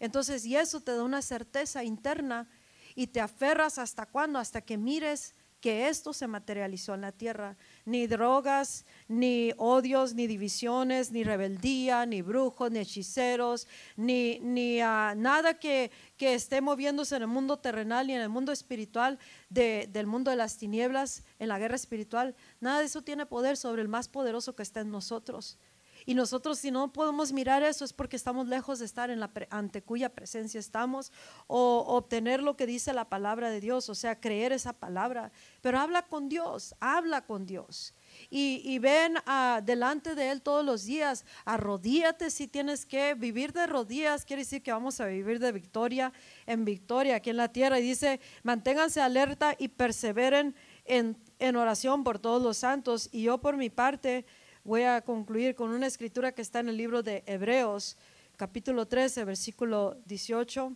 Entonces, 0.00 0.44
y 0.46 0.56
eso 0.56 0.80
te 0.80 0.96
da 0.96 1.04
una 1.04 1.22
certeza 1.22 1.84
interna 1.84 2.48
y 2.94 3.06
te 3.08 3.20
aferras 3.20 3.78
hasta 3.78 4.06
cuándo, 4.06 4.38
hasta 4.38 4.62
que 4.62 4.78
mires 4.78 5.34
que 5.60 5.88
esto 5.88 6.12
se 6.12 6.26
materializó 6.26 6.94
en 6.94 7.02
la 7.02 7.12
tierra. 7.12 7.56
Ni 7.84 8.06
drogas, 8.06 8.84
ni 9.08 9.52
odios, 9.56 10.14
ni 10.14 10.26
divisiones, 10.26 11.10
ni 11.10 11.24
rebeldía, 11.24 12.06
ni 12.06 12.22
brujos, 12.22 12.70
ni 12.70 12.78
hechiceros, 12.78 13.66
ni, 13.96 14.38
ni 14.40 14.80
ah, 14.80 15.14
nada 15.16 15.58
que, 15.58 15.90
que, 16.16 16.34
esté 16.34 16.60
moviéndose 16.60 17.16
en 17.16 17.22
el 17.22 17.28
mundo 17.28 17.58
terrenal 17.58 18.08
y 18.08 18.14
en 18.14 18.20
el 18.20 18.28
mundo 18.28 18.52
espiritual, 18.52 19.18
del 19.50 20.06
mundo 20.06 20.30
de 20.30 20.36
las 20.36 20.56
tinieblas, 20.58 21.24
en 21.38 21.48
la 21.48 21.58
guerra 21.58 21.76
espiritual. 21.76 22.34
Nada 22.60 22.78
de 22.78 22.86
eso 22.86 23.02
tiene 23.02 23.26
poder 23.26 23.56
sobre 23.56 23.82
el 23.82 23.88
más 23.88 24.08
poderoso 24.08 24.54
que 24.54 24.62
está 24.62 24.80
en 24.80 24.90
nosotros. 24.90 25.58
Y 26.06 26.14
nosotros 26.14 26.58
si 26.58 26.70
no 26.70 26.92
podemos 26.92 27.32
mirar 27.32 27.62
eso 27.62 27.84
es 27.84 27.92
porque 27.92 28.16
estamos 28.16 28.48
lejos 28.48 28.78
de 28.78 28.84
estar 28.84 29.10
en 29.10 29.20
la 29.20 29.30
ante 29.50 29.82
cuya 29.82 30.08
presencia 30.08 30.60
estamos 30.60 31.12
o 31.46 31.84
obtener 31.88 32.42
lo 32.42 32.56
que 32.56 32.66
dice 32.66 32.92
la 32.92 33.08
palabra 33.08 33.50
de 33.50 33.60
Dios, 33.60 33.88
o 33.88 33.94
sea, 33.94 34.20
creer 34.20 34.52
esa 34.52 34.72
palabra. 34.72 35.32
Pero 35.60 35.78
habla 35.78 36.02
con 36.02 36.28
Dios, 36.28 36.74
habla 36.80 37.24
con 37.24 37.46
Dios. 37.46 37.94
Y, 38.30 38.78
ven 38.78 39.16
a, 39.26 39.60
delante 39.64 40.14
de 40.14 40.30
Él 40.30 40.42
todos 40.42 40.64
los 40.64 40.84
días, 40.84 41.24
arrodíate 41.44 42.30
si 42.30 42.46
tienes 42.46 42.86
que 42.86 43.14
vivir 43.14 43.52
de 43.52 43.66
rodillas, 43.66 44.24
quiere 44.24 44.42
decir 44.42 44.62
que 44.62 44.72
vamos 44.72 45.00
a 45.00 45.06
vivir 45.06 45.38
de 45.38 45.52
victoria 45.52 46.12
en 46.46 46.64
victoria 46.64 47.16
aquí 47.16 47.30
en 47.30 47.36
la 47.36 47.52
tierra. 47.52 47.78
Y 47.78 47.82
dice, 47.82 48.20
manténganse 48.42 49.00
alerta 49.00 49.54
y 49.58 49.68
perseveren 49.68 50.54
en, 50.84 51.16
en 51.38 51.56
oración 51.56 52.04
por 52.04 52.18
todos 52.18 52.42
los 52.42 52.58
santos. 52.58 53.08
Y 53.12 53.22
yo 53.22 53.38
por 53.38 53.56
mi 53.56 53.70
parte, 53.70 54.24
Voy 54.64 54.82
a 54.82 55.00
concluir 55.00 55.56
con 55.56 55.70
una 55.70 55.88
escritura 55.88 56.30
que 56.30 56.40
está 56.40 56.60
en 56.60 56.68
el 56.68 56.76
libro 56.76 57.02
de 57.02 57.24
Hebreos, 57.26 57.96
capítulo 58.36 58.86
13, 58.86 59.24
versículo 59.24 60.00
18 60.06 60.72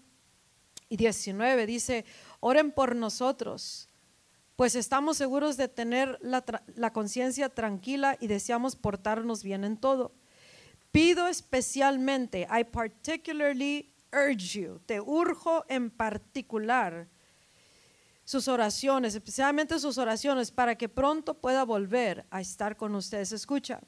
y 0.88 0.96
19. 0.96 1.66
Dice, 1.66 2.04
oren 2.40 2.72
por 2.72 2.96
nosotros, 2.96 3.88
pues 4.56 4.74
estamos 4.74 5.18
seguros 5.18 5.56
de 5.56 5.68
tener 5.68 6.18
la, 6.20 6.44
la 6.74 6.92
conciencia 6.92 7.48
tranquila 7.48 8.16
y 8.20 8.26
deseamos 8.26 8.74
portarnos 8.74 9.44
bien 9.44 9.62
en 9.62 9.76
todo. 9.76 10.12
Pido 10.90 11.28
especialmente, 11.28 12.48
I 12.50 12.64
particularly 12.64 13.94
urge 14.12 14.62
you, 14.62 14.80
te 14.84 15.00
urjo 15.00 15.64
en 15.68 15.90
particular 15.90 17.06
sus 18.26 18.48
oraciones, 18.48 19.14
especialmente 19.14 19.78
sus 19.78 19.98
oraciones, 19.98 20.50
para 20.50 20.74
que 20.74 20.88
pronto 20.88 21.34
pueda 21.34 21.64
volver 21.64 22.26
a 22.28 22.40
estar 22.40 22.76
con 22.76 22.96
ustedes. 22.96 23.30
Escucha, 23.30 23.80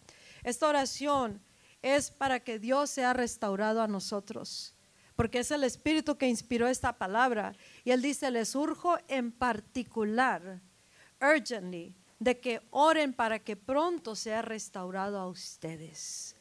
esta 0.44 0.68
oración 0.68 1.42
es 1.82 2.12
para 2.12 2.38
que 2.38 2.60
Dios 2.60 2.88
sea 2.88 3.12
restaurado 3.12 3.82
a 3.82 3.88
nosotros, 3.88 4.76
porque 5.16 5.40
es 5.40 5.50
el 5.50 5.64
Espíritu 5.64 6.16
que 6.16 6.28
inspiró 6.28 6.68
esta 6.68 6.96
palabra. 6.96 7.56
Y 7.82 7.90
Él 7.90 8.00
dice, 8.00 8.30
les 8.30 8.54
urjo 8.54 8.96
en 9.08 9.32
particular, 9.32 10.62
urgently, 11.20 11.96
de 12.20 12.38
que 12.38 12.62
oren 12.70 13.12
para 13.12 13.40
que 13.40 13.56
pronto 13.56 14.14
sea 14.14 14.42
restaurado 14.42 15.18
a 15.18 15.26
ustedes. 15.26 16.37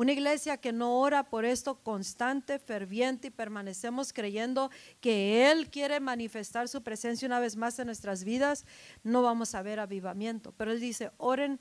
Una 0.00 0.12
iglesia 0.12 0.56
que 0.56 0.72
no 0.72 0.98
ora 0.98 1.24
por 1.24 1.44
esto 1.44 1.74
constante, 1.74 2.58
ferviente 2.58 3.26
y 3.26 3.30
permanecemos 3.30 4.14
creyendo 4.14 4.70
que 5.02 5.50
Él 5.50 5.68
quiere 5.68 6.00
manifestar 6.00 6.68
su 6.68 6.82
presencia 6.82 7.26
una 7.26 7.38
vez 7.38 7.54
más 7.54 7.78
en 7.78 7.84
nuestras 7.84 8.24
vidas, 8.24 8.64
no 9.02 9.20
vamos 9.20 9.54
a 9.54 9.60
ver 9.60 9.78
avivamiento. 9.78 10.54
Pero 10.56 10.72
Él 10.72 10.80
dice, 10.80 11.10
oren 11.18 11.60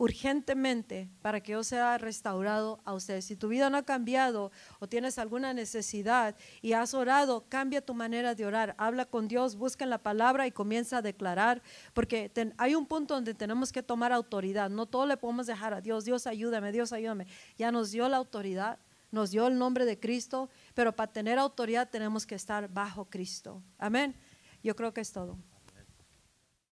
urgentemente 0.00 1.10
para 1.20 1.42
que 1.42 1.52
yo 1.52 1.62
sea 1.62 1.98
restaurado 1.98 2.80
a 2.86 2.94
ustedes. 2.94 3.26
Si 3.26 3.36
tu 3.36 3.48
vida 3.48 3.68
no 3.68 3.76
ha 3.76 3.82
cambiado 3.82 4.50
o 4.78 4.88
tienes 4.88 5.18
alguna 5.18 5.52
necesidad 5.52 6.34
y 6.62 6.72
has 6.72 6.94
orado, 6.94 7.44
cambia 7.50 7.84
tu 7.84 7.92
manera 7.92 8.34
de 8.34 8.46
orar. 8.46 8.74
Habla 8.78 9.04
con 9.04 9.28
Dios, 9.28 9.56
busca 9.56 9.84
en 9.84 9.90
la 9.90 9.98
palabra 9.98 10.46
y 10.46 10.52
comienza 10.52 10.96
a 10.96 11.02
declarar, 11.02 11.60
porque 11.92 12.32
hay 12.56 12.74
un 12.74 12.86
punto 12.86 13.12
donde 13.12 13.34
tenemos 13.34 13.72
que 13.72 13.82
tomar 13.82 14.10
autoridad. 14.10 14.70
No 14.70 14.86
todo 14.86 15.04
le 15.04 15.18
podemos 15.18 15.46
dejar 15.46 15.74
a 15.74 15.82
Dios. 15.82 16.06
Dios 16.06 16.26
ayúdame, 16.26 16.72
Dios 16.72 16.94
ayúdame. 16.94 17.26
Ya 17.58 17.70
nos 17.70 17.90
dio 17.90 18.08
la 18.08 18.16
autoridad, 18.16 18.78
nos 19.10 19.32
dio 19.32 19.48
el 19.48 19.58
nombre 19.58 19.84
de 19.84 20.00
Cristo, 20.00 20.48
pero 20.72 20.96
para 20.96 21.12
tener 21.12 21.38
autoridad 21.38 21.90
tenemos 21.90 22.24
que 22.24 22.36
estar 22.36 22.72
bajo 22.72 23.04
Cristo. 23.04 23.62
Amén. 23.76 24.14
Yo 24.62 24.74
creo 24.74 24.94
que 24.94 25.02
es 25.02 25.12
todo. 25.12 25.36